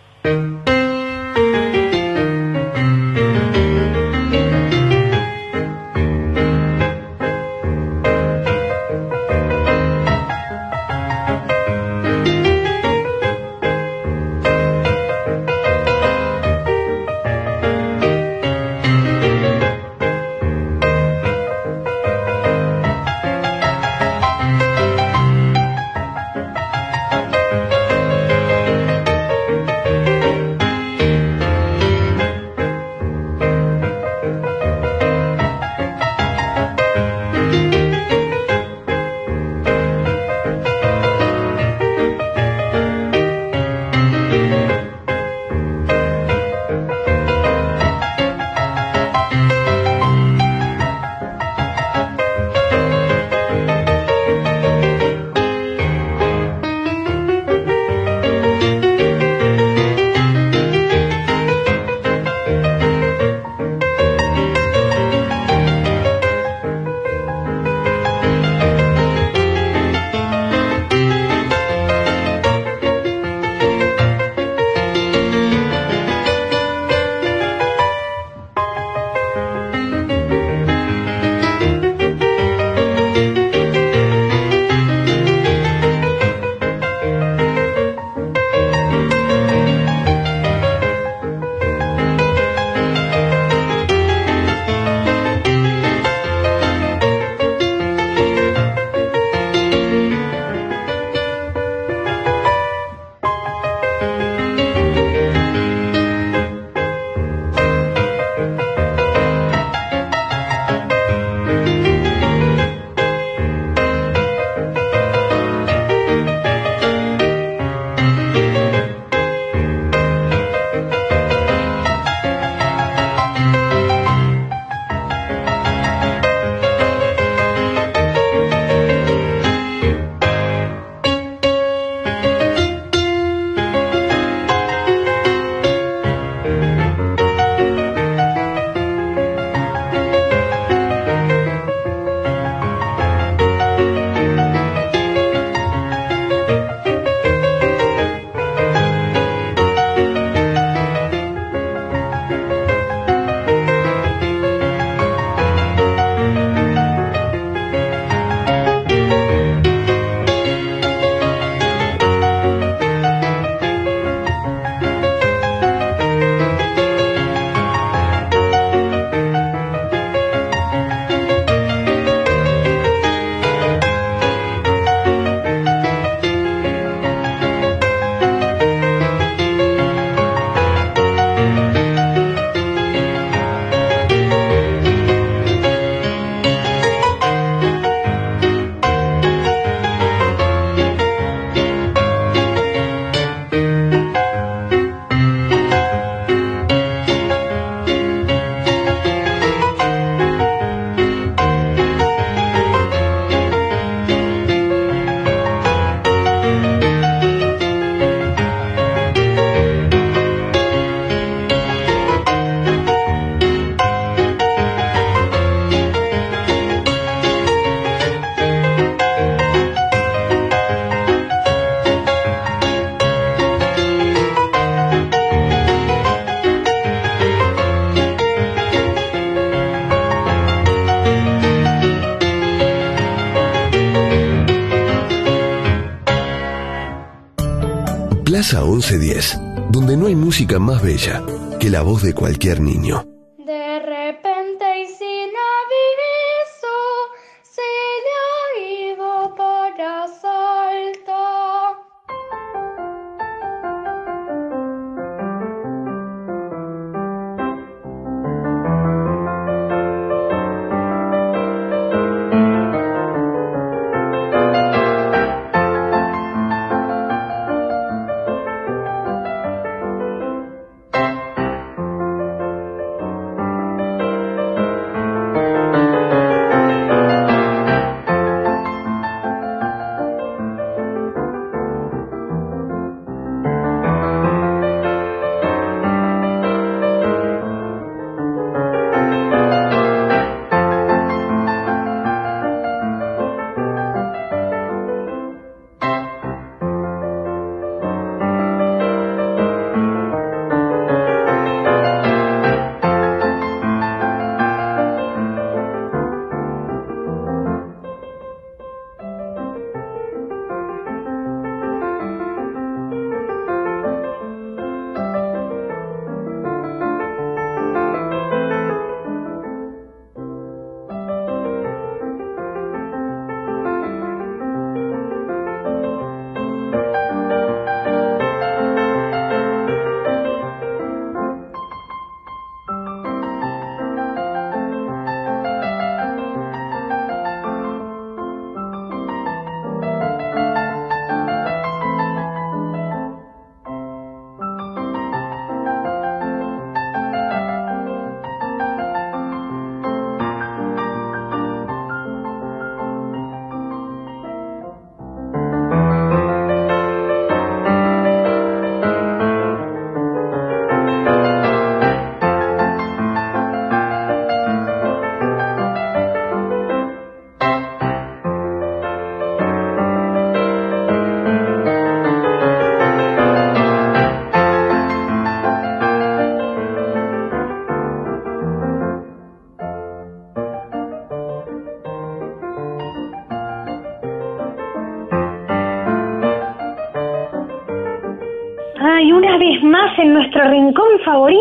Música 240.37 240.59
más 240.59 240.83
bella 240.83 241.23
que 241.59 241.71
la 241.71 241.81
voz 241.81 242.03
de 242.03 242.13
cualquier 242.13 242.61
niño. 242.61 243.06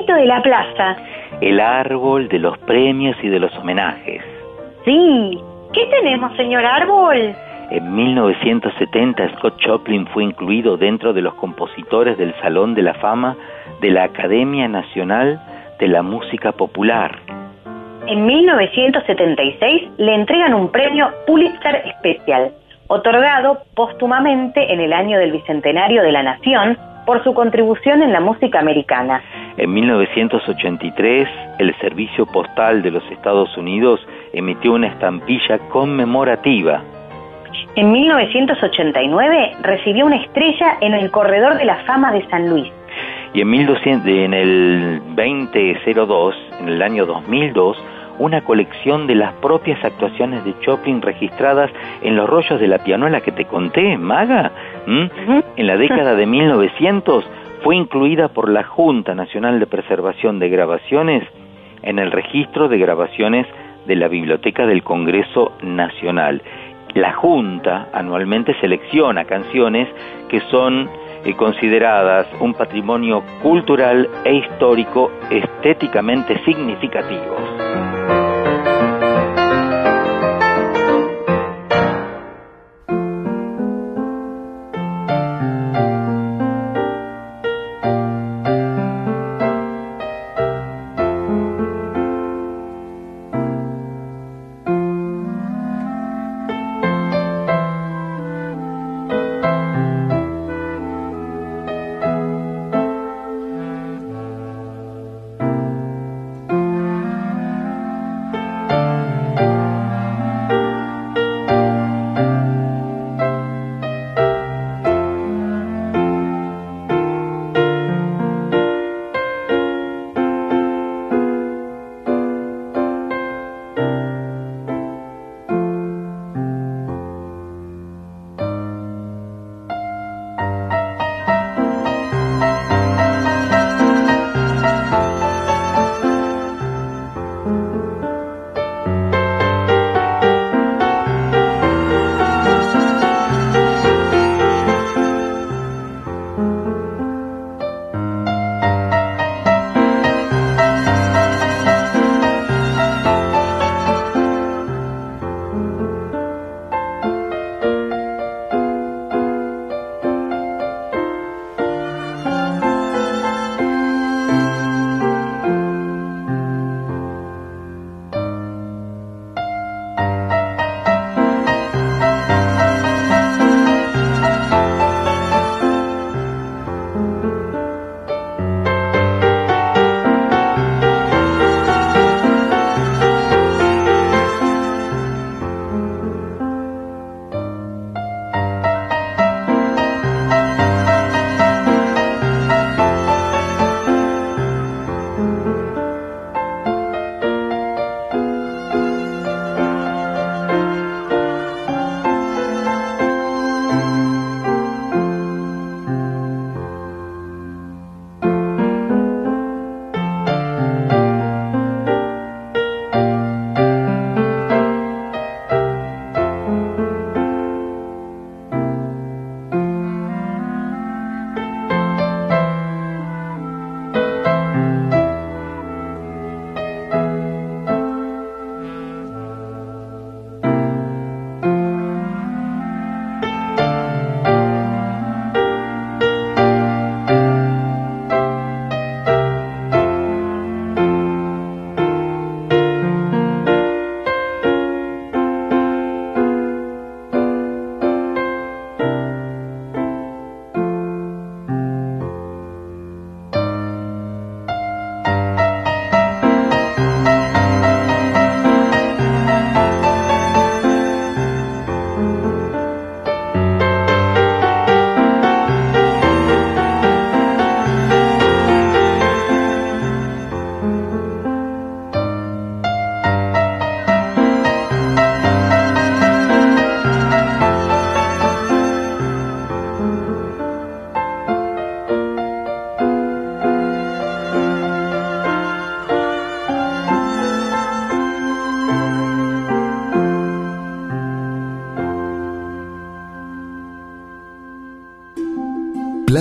De 0.04 0.26
la 0.26 0.42
plaza. 0.42 0.96
El 1.40 1.60
árbol 1.60 2.28
de 2.28 2.38
los 2.38 2.58
premios 2.58 3.16
y 3.22 3.28
de 3.28 3.40
los 3.40 3.56
homenajes. 3.56 4.22
Sí. 4.84 5.38
¿Qué 5.72 5.86
tenemos, 5.86 6.34
señor 6.36 6.64
Árbol? 6.64 7.34
En 7.70 7.94
1970 7.94 9.36
Scott 9.36 9.54
Joplin 9.64 10.06
fue 10.08 10.24
incluido 10.24 10.76
dentro 10.76 11.12
de 11.12 11.20
los 11.20 11.34
compositores 11.34 12.16
del 12.16 12.34
Salón 12.40 12.74
de 12.74 12.82
la 12.82 12.94
Fama 12.94 13.36
de 13.80 13.90
la 13.90 14.04
Academia 14.04 14.68
Nacional 14.68 15.40
de 15.78 15.88
la 15.88 16.02
Música 16.02 16.52
Popular. 16.52 17.18
En 18.06 18.24
1976 18.24 19.90
le 19.98 20.14
entregan 20.14 20.54
un 20.54 20.70
premio 20.70 21.08
Pulitzer 21.26 21.82
Special, 21.98 22.52
otorgado 22.86 23.58
póstumamente 23.74 24.72
en 24.72 24.80
el 24.80 24.92
año 24.92 25.18
del 25.18 25.32
Bicentenario 25.32 26.02
de 26.02 26.12
la 26.12 26.22
Nación 26.22 26.78
por 27.04 27.22
su 27.24 27.34
contribución 27.34 28.02
en 28.02 28.12
la 28.12 28.20
música 28.20 28.60
americana. 28.60 29.22
En 29.58 29.72
1983, 29.72 31.28
el 31.58 31.74
Servicio 31.78 32.26
Postal 32.26 32.82
de 32.82 32.90
los 32.90 33.02
Estados 33.10 33.56
Unidos 33.56 34.06
emitió 34.34 34.74
una 34.74 34.88
estampilla 34.88 35.58
conmemorativa. 35.70 36.82
En 37.74 37.90
1989 37.90 39.52
recibió 39.62 40.04
una 40.04 40.16
estrella 40.16 40.76
en 40.82 40.92
el 40.92 41.10
Corredor 41.10 41.56
de 41.56 41.64
la 41.64 41.76
Fama 41.86 42.12
de 42.12 42.26
San 42.28 42.50
Luis. 42.50 42.70
Y 43.32 43.40
en, 43.40 43.48
1200 43.48 44.06
en 44.06 44.34
el 44.34 45.00
2002, 45.14 46.36
en 46.60 46.68
el 46.68 46.82
año 46.82 47.06
2002, 47.06 47.82
una 48.18 48.42
colección 48.42 49.06
de 49.06 49.14
las 49.14 49.32
propias 49.34 49.82
actuaciones 49.82 50.44
de 50.44 50.58
Choplin 50.60 51.00
registradas 51.00 51.70
en 52.02 52.16
los 52.16 52.28
rollos 52.28 52.60
de 52.60 52.68
la 52.68 52.78
pianola 52.78 53.22
que 53.22 53.32
te 53.32 53.46
conté, 53.46 53.96
Maga. 53.96 54.50
En 54.86 55.66
la 55.66 55.76
década 55.76 56.14
de 56.14 56.26
1900 56.26 57.24
fue 57.66 57.74
incluida 57.74 58.28
por 58.28 58.48
la 58.48 58.62
Junta 58.62 59.16
Nacional 59.16 59.58
de 59.58 59.66
Preservación 59.66 60.38
de 60.38 60.48
Grabaciones 60.48 61.24
en 61.82 61.98
el 61.98 62.12
registro 62.12 62.68
de 62.68 62.78
grabaciones 62.78 63.44
de 63.88 63.96
la 63.96 64.06
Biblioteca 64.06 64.64
del 64.66 64.84
Congreso 64.84 65.50
Nacional. 65.62 66.42
La 66.94 67.14
Junta 67.14 67.88
anualmente 67.92 68.54
selecciona 68.60 69.24
canciones 69.24 69.88
que 70.28 70.38
son 70.42 70.88
eh, 71.24 71.34
consideradas 71.34 72.28
un 72.38 72.54
patrimonio 72.54 73.24
cultural 73.42 74.08
e 74.24 74.34
histórico 74.34 75.10
estéticamente 75.28 76.40
significativos. 76.44 77.85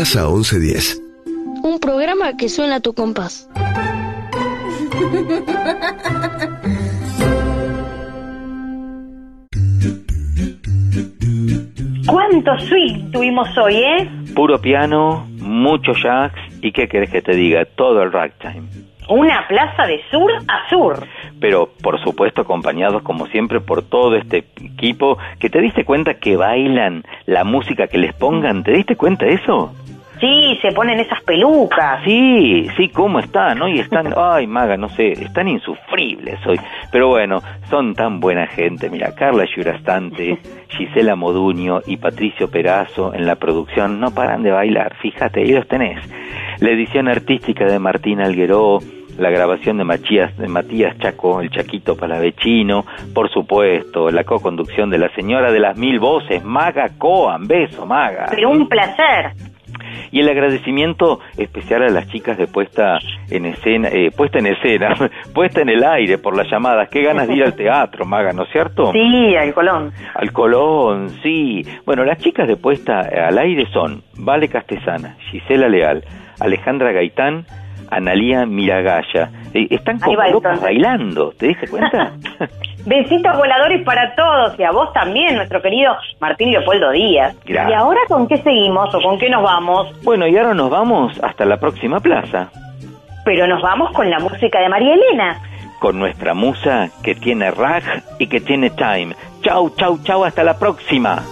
Plaza 0.05 0.27
1110. 0.27 1.01
Un 1.63 1.79
programa 1.79 2.37
que 2.37 2.47
suena 2.47 2.75
a 2.75 2.79
tu 2.79 2.93
compás. 2.93 3.49
¿Cuánto 12.05 12.51
swing 12.67 13.09
tuvimos 13.11 13.47
hoy, 13.57 13.77
eh? 13.77 14.07
Puro 14.35 14.61
piano, 14.61 15.25
mucho 15.39 15.93
jazz 15.93 16.31
y 16.61 16.71
qué 16.71 16.87
querés 16.87 17.09
que 17.09 17.23
te 17.23 17.35
diga, 17.35 17.65
todo 17.65 18.03
el 18.03 18.11
ragtime. 18.11 18.61
Una 19.09 19.47
plaza 19.47 19.87
de 19.87 20.01
sur 20.11 20.31
a 20.47 20.69
sur. 20.69 21.07
Pero 21.41 21.71
por 21.81 21.99
supuesto 22.03 22.41
acompañados 22.41 23.01
como 23.01 23.25
siempre 23.25 23.59
por 23.59 23.81
todo 23.81 24.15
este 24.15 24.45
equipo 24.61 25.17
que 25.39 25.49
te 25.49 25.61
diste 25.61 25.83
cuenta 25.83 26.19
que 26.19 26.37
bailan 26.37 27.03
la 27.25 27.43
música 27.43 27.87
que 27.87 27.97
les 27.97 28.13
pongan, 28.13 28.63
¿te 28.63 28.71
diste 28.71 28.95
cuenta 28.95 29.25
de 29.25 29.33
eso? 29.33 29.73
Sí, 30.19 30.57
se 30.61 30.71
ponen 30.71 30.99
esas 30.99 31.21
pelucas. 31.23 32.03
Sí, 32.03 32.67
sí, 32.77 32.89
¿cómo 32.89 33.19
están? 33.19 33.61
Hoy 33.61 33.79
están, 33.79 34.13
ay, 34.17 34.47
maga, 34.47 34.77
no 34.77 34.89
sé, 34.89 35.11
están 35.11 35.47
insufribles 35.47 36.39
hoy. 36.47 36.59
Pero 36.91 37.09
bueno, 37.09 37.41
son 37.69 37.93
tan 37.93 38.19
buena 38.19 38.47
gente. 38.47 38.89
Mira, 38.89 39.13
Carla 39.13 39.45
Yurastante, 39.45 40.39
Gisela 40.69 41.15
Moduño 41.15 41.81
y 41.85 41.97
Patricio 41.97 42.49
Perazo 42.49 43.13
en 43.13 43.25
la 43.25 43.35
producción 43.35 43.99
no 43.99 44.11
paran 44.11 44.43
de 44.43 44.51
bailar. 44.51 44.95
Fíjate, 45.01 45.41
ahí 45.41 45.51
los 45.51 45.67
tenés. 45.67 45.99
La 46.59 46.69
edición 46.69 47.09
artística 47.09 47.65
de 47.65 47.79
Martín 47.79 48.21
Algueró, 48.21 48.79
la 49.17 49.29
grabación 49.29 49.77
de 49.77 49.83
Matías, 49.83 50.37
de 50.37 50.47
Matías 50.47 50.97
Chaco, 50.99 51.41
el 51.41 51.49
Chaquito 51.49 51.95
Palavecino, 51.95 52.85
por 53.13 53.29
supuesto, 53.29 54.09
la 54.09 54.23
co-conducción 54.23 54.89
de 54.89 54.97
la 54.97 55.09
señora 55.15 55.51
de 55.51 55.59
las 55.59 55.77
mil 55.77 55.99
voces, 55.99 56.43
Maga 56.43 56.91
Coan, 56.97 57.47
beso, 57.47 57.85
Maga. 57.85 58.27
Pero 58.29 58.49
un 58.49 58.67
placer. 58.67 59.33
Y 60.11 60.19
el 60.19 60.29
agradecimiento 60.29 61.19
especial 61.37 61.83
a 61.83 61.89
las 61.89 62.07
chicas 62.07 62.37
de 62.37 62.47
puesta 62.47 62.99
en 63.29 63.45
escena, 63.45 63.89
eh, 63.89 64.11
puesta 64.15 64.39
en 64.39 64.47
escena, 64.47 64.95
puesta 65.33 65.61
en 65.61 65.69
el 65.69 65.83
aire 65.83 66.17
por 66.17 66.35
las 66.35 66.49
llamadas. 66.49 66.89
Qué 66.89 67.01
ganas 67.03 67.27
de 67.27 67.35
ir 67.35 67.43
al 67.43 67.55
teatro, 67.55 68.05
Maga, 68.05 68.31
¿no 68.33 68.43
es 68.43 68.51
cierto? 68.51 68.91
Sí, 68.91 69.35
al 69.35 69.53
Colón. 69.53 69.91
Al 70.13 70.31
Colón, 70.31 71.09
sí. 71.23 71.63
Bueno, 71.85 72.03
las 72.03 72.17
chicas 72.19 72.47
de 72.47 72.57
puesta 72.57 72.99
al 72.99 73.37
aire 73.37 73.65
son 73.71 74.03
Vale 74.17 74.47
Castesana, 74.47 75.17
Gisela 75.31 75.67
Leal, 75.67 76.03
Alejandra 76.39 76.91
Gaitán, 76.91 77.45
Analía 77.89 78.45
Miragaya. 78.45 79.31
Eh, 79.53 79.67
están 79.69 79.99
como 79.99 80.21
locas 80.31 80.61
bailando, 80.61 81.31
¿te 81.37 81.47
diste 81.47 81.67
cuenta? 81.67 82.13
Besitos 82.85 83.35
voladores 83.37 83.83
para 83.83 84.13
todos 84.15 84.59
y 84.59 84.63
a 84.63 84.71
vos 84.71 84.93
también, 84.93 85.35
nuestro 85.35 85.61
querido 85.61 85.95
Martín 86.19 86.51
Leopoldo 86.51 86.91
Díaz. 86.91 87.35
Gracias. 87.45 87.71
¿Y 87.71 87.73
ahora 87.73 87.99
con 88.07 88.27
qué 88.27 88.37
seguimos 88.37 88.93
o 88.93 89.01
con 89.01 89.17
qué 89.17 89.29
nos 89.29 89.41
vamos? 89.43 89.87
bueno, 90.03 90.27
y 90.27 90.37
ahora 90.37 90.53
nos 90.53 90.69
vamos 90.69 91.19
hasta 91.23 91.45
la 91.45 91.57
próxima 91.57 91.99
plaza, 91.99 92.49
Pero 93.25 93.47
nos 93.47 93.61
vamos 93.63 93.91
con 93.93 94.07
la 94.09 94.19
música 94.19 94.59
de 94.59 94.69
María 94.69 94.93
Elena. 94.93 95.39
con 95.79 95.97
nuestra 95.99 96.33
musa 96.35 96.89
que 97.03 97.15
tiene 97.15 97.49
rag 97.51 97.83
y 98.19 98.27
que 98.27 98.39
tiene 98.39 98.69
time. 98.69 99.15
Chau, 99.41 99.71
chau, 99.75 99.97
chau, 100.03 100.23
hasta 100.23 100.43
la 100.43 100.57
próxima. 100.57 101.23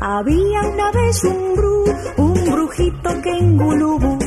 Había 0.00 0.60
una 0.62 0.90
vez 0.92 1.24
un 1.24 1.54
bru, 1.54 1.84
brujito 3.02 3.22
que 3.22 3.30
en 3.30 3.56
Gulubú 3.56 4.18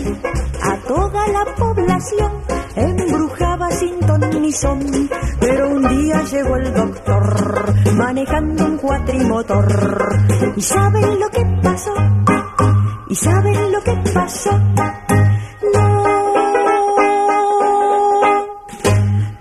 a 0.61 0.77
toda 0.87 1.27
la 1.27 1.45
población 1.55 2.31
embrujaba 2.75 3.71
sin 3.71 3.99
ton 3.99 4.21
ni 4.41 4.51
son. 4.51 4.79
Pero 5.39 5.69
un 5.69 5.87
día 5.87 6.23
llegó 6.23 6.55
el 6.57 6.73
doctor 6.73 7.73
manejando 7.95 8.65
un 8.65 8.77
cuatrimotor. 8.77 9.67
¿Y 10.55 10.61
saben 10.61 11.19
lo 11.19 11.29
que 11.29 11.45
pasó? 11.61 11.93
¿Y 13.09 13.15
saben 13.15 13.71
lo 13.71 13.81
que 13.81 14.11
pasó? 14.13 14.51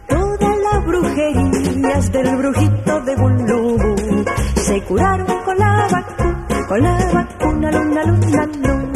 Todas 0.08 0.58
las 0.58 0.86
brujerías 0.86 2.12
del 2.12 2.36
brujito 2.36 3.00
de 3.00 3.14
Gulubú 3.16 4.24
se 4.56 4.82
curaron 4.82 5.26
con 5.44 5.58
la 5.58 5.88
vacuna, 5.90 6.66
con 6.68 6.82
la 6.82 7.10
vacuna, 7.12 7.70
luna, 7.70 8.04
luna, 8.04 8.46
luna. 8.46 8.93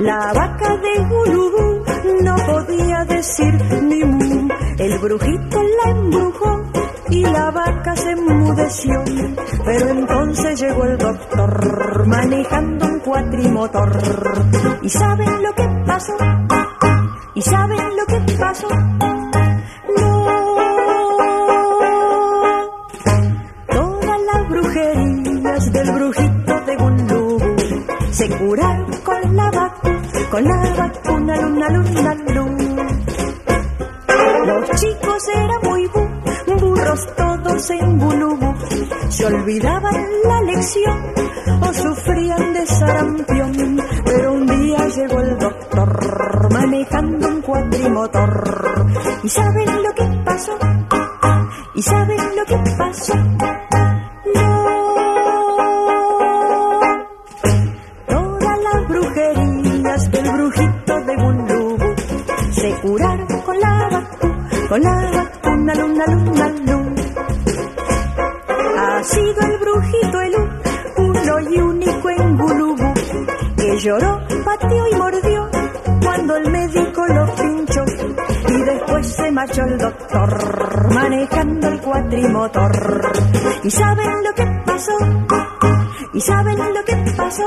La 0.00 0.32
vaca 0.32 0.76
de 0.78 0.98
Gulubú 1.10 1.84
no 2.22 2.34
podía 2.46 3.04
decir 3.04 3.54
ni 3.82 4.02
mu. 4.02 4.48
El 4.78 4.98
brujito 4.98 5.62
la 5.62 5.90
embrujó 5.90 6.62
y 7.10 7.22
la 7.22 7.50
vaca 7.50 7.94
se 7.96 8.10
enmudeció. 8.12 9.04
Pero 9.62 9.88
entonces 9.90 10.58
llegó 10.58 10.84
el 10.84 10.96
doctor 10.96 12.06
manejando 12.06 12.86
un 12.86 13.00
cuatrimotor. 13.00 13.98
¿Y 14.80 14.88
saben 14.88 15.42
lo 15.42 15.52
que 15.52 15.68
pasó? 15.86 16.14
¿Y 17.34 17.42
saben 17.42 17.96
lo 17.96 18.06
que 18.06 18.32
pasó? 18.38 18.68
Todas 23.68 24.20
las 24.32 24.48
brujerías 24.48 25.72
del 25.72 25.92
brujito 25.92 26.60
de 26.64 26.76
Gulubú 26.76 27.40
se 28.10 28.28
curaron 28.28 28.90
con 29.04 29.36
la 29.36 29.50
vacuna, 29.50 29.89
con 30.30 30.44
la 30.44 30.74
vacuna, 30.76 31.36
luna, 31.36 31.68
luna, 31.70 32.14
luna. 32.34 32.86
Los 34.46 34.70
chicos 34.80 35.28
eran 35.34 35.60
muy 35.64 35.86
bu- 35.88 36.58
burros 36.60 37.06
todos 37.16 37.70
en 37.70 37.98
Gulubú, 37.98 38.54
se 39.08 39.26
olvidaban 39.26 40.06
la 40.24 40.40
lección 40.42 41.04
o 41.62 41.72
sufrían 41.72 42.52
de 42.54 42.66
sarampión. 42.66 43.80
Pero 44.04 44.32
un 44.32 44.46
día 44.46 44.86
llegó 44.88 45.20
el 45.20 45.38
doctor 45.38 46.52
manejando 46.52 47.28
un 47.28 47.42
cuatrimotor. 47.42 48.86
¿Y 49.22 49.28
saben 49.28 49.82
lo 49.82 49.92
que 49.94 50.22
pasó? 50.24 50.58
¿Y 51.74 51.82
saben 51.82 52.18
lo 52.36 52.44
que 52.44 52.56
pasó? 52.76 53.14
La 64.78 65.10
vacuna, 65.10 65.74
luna, 65.74 66.06
luna, 66.06 66.48
luna. 66.48 67.02
Ha 68.78 69.04
sido 69.04 69.40
el 69.40 69.58
brujito 69.58 70.20
el 70.20 70.34
uno 70.96 71.40
y 71.50 71.60
único 71.60 72.10
en 72.10 72.36
Gulubú 72.38 72.94
que 73.56 73.78
lloró, 73.78 74.20
pateó 74.44 74.88
y 74.88 74.94
mordió 74.94 75.50
cuando 76.02 76.36
el 76.36 76.50
médico 76.50 77.06
lo 77.08 77.34
pinchó. 77.34 77.84
Y 78.48 78.62
después 78.62 79.06
se 79.06 79.30
marchó 79.32 79.62
el 79.62 79.78
doctor 79.78 80.94
manejando 80.94 81.68
el 81.68 81.80
cuatrimotor. 81.80 83.12
¿Y 83.64 83.70
saben 83.70 84.24
lo 84.24 84.34
que 84.34 84.46
pasó? 84.66 84.96
¿Y 86.12 86.20
saben 86.20 86.58
lo 86.58 86.84
que 86.84 86.96
pasó? 87.16 87.46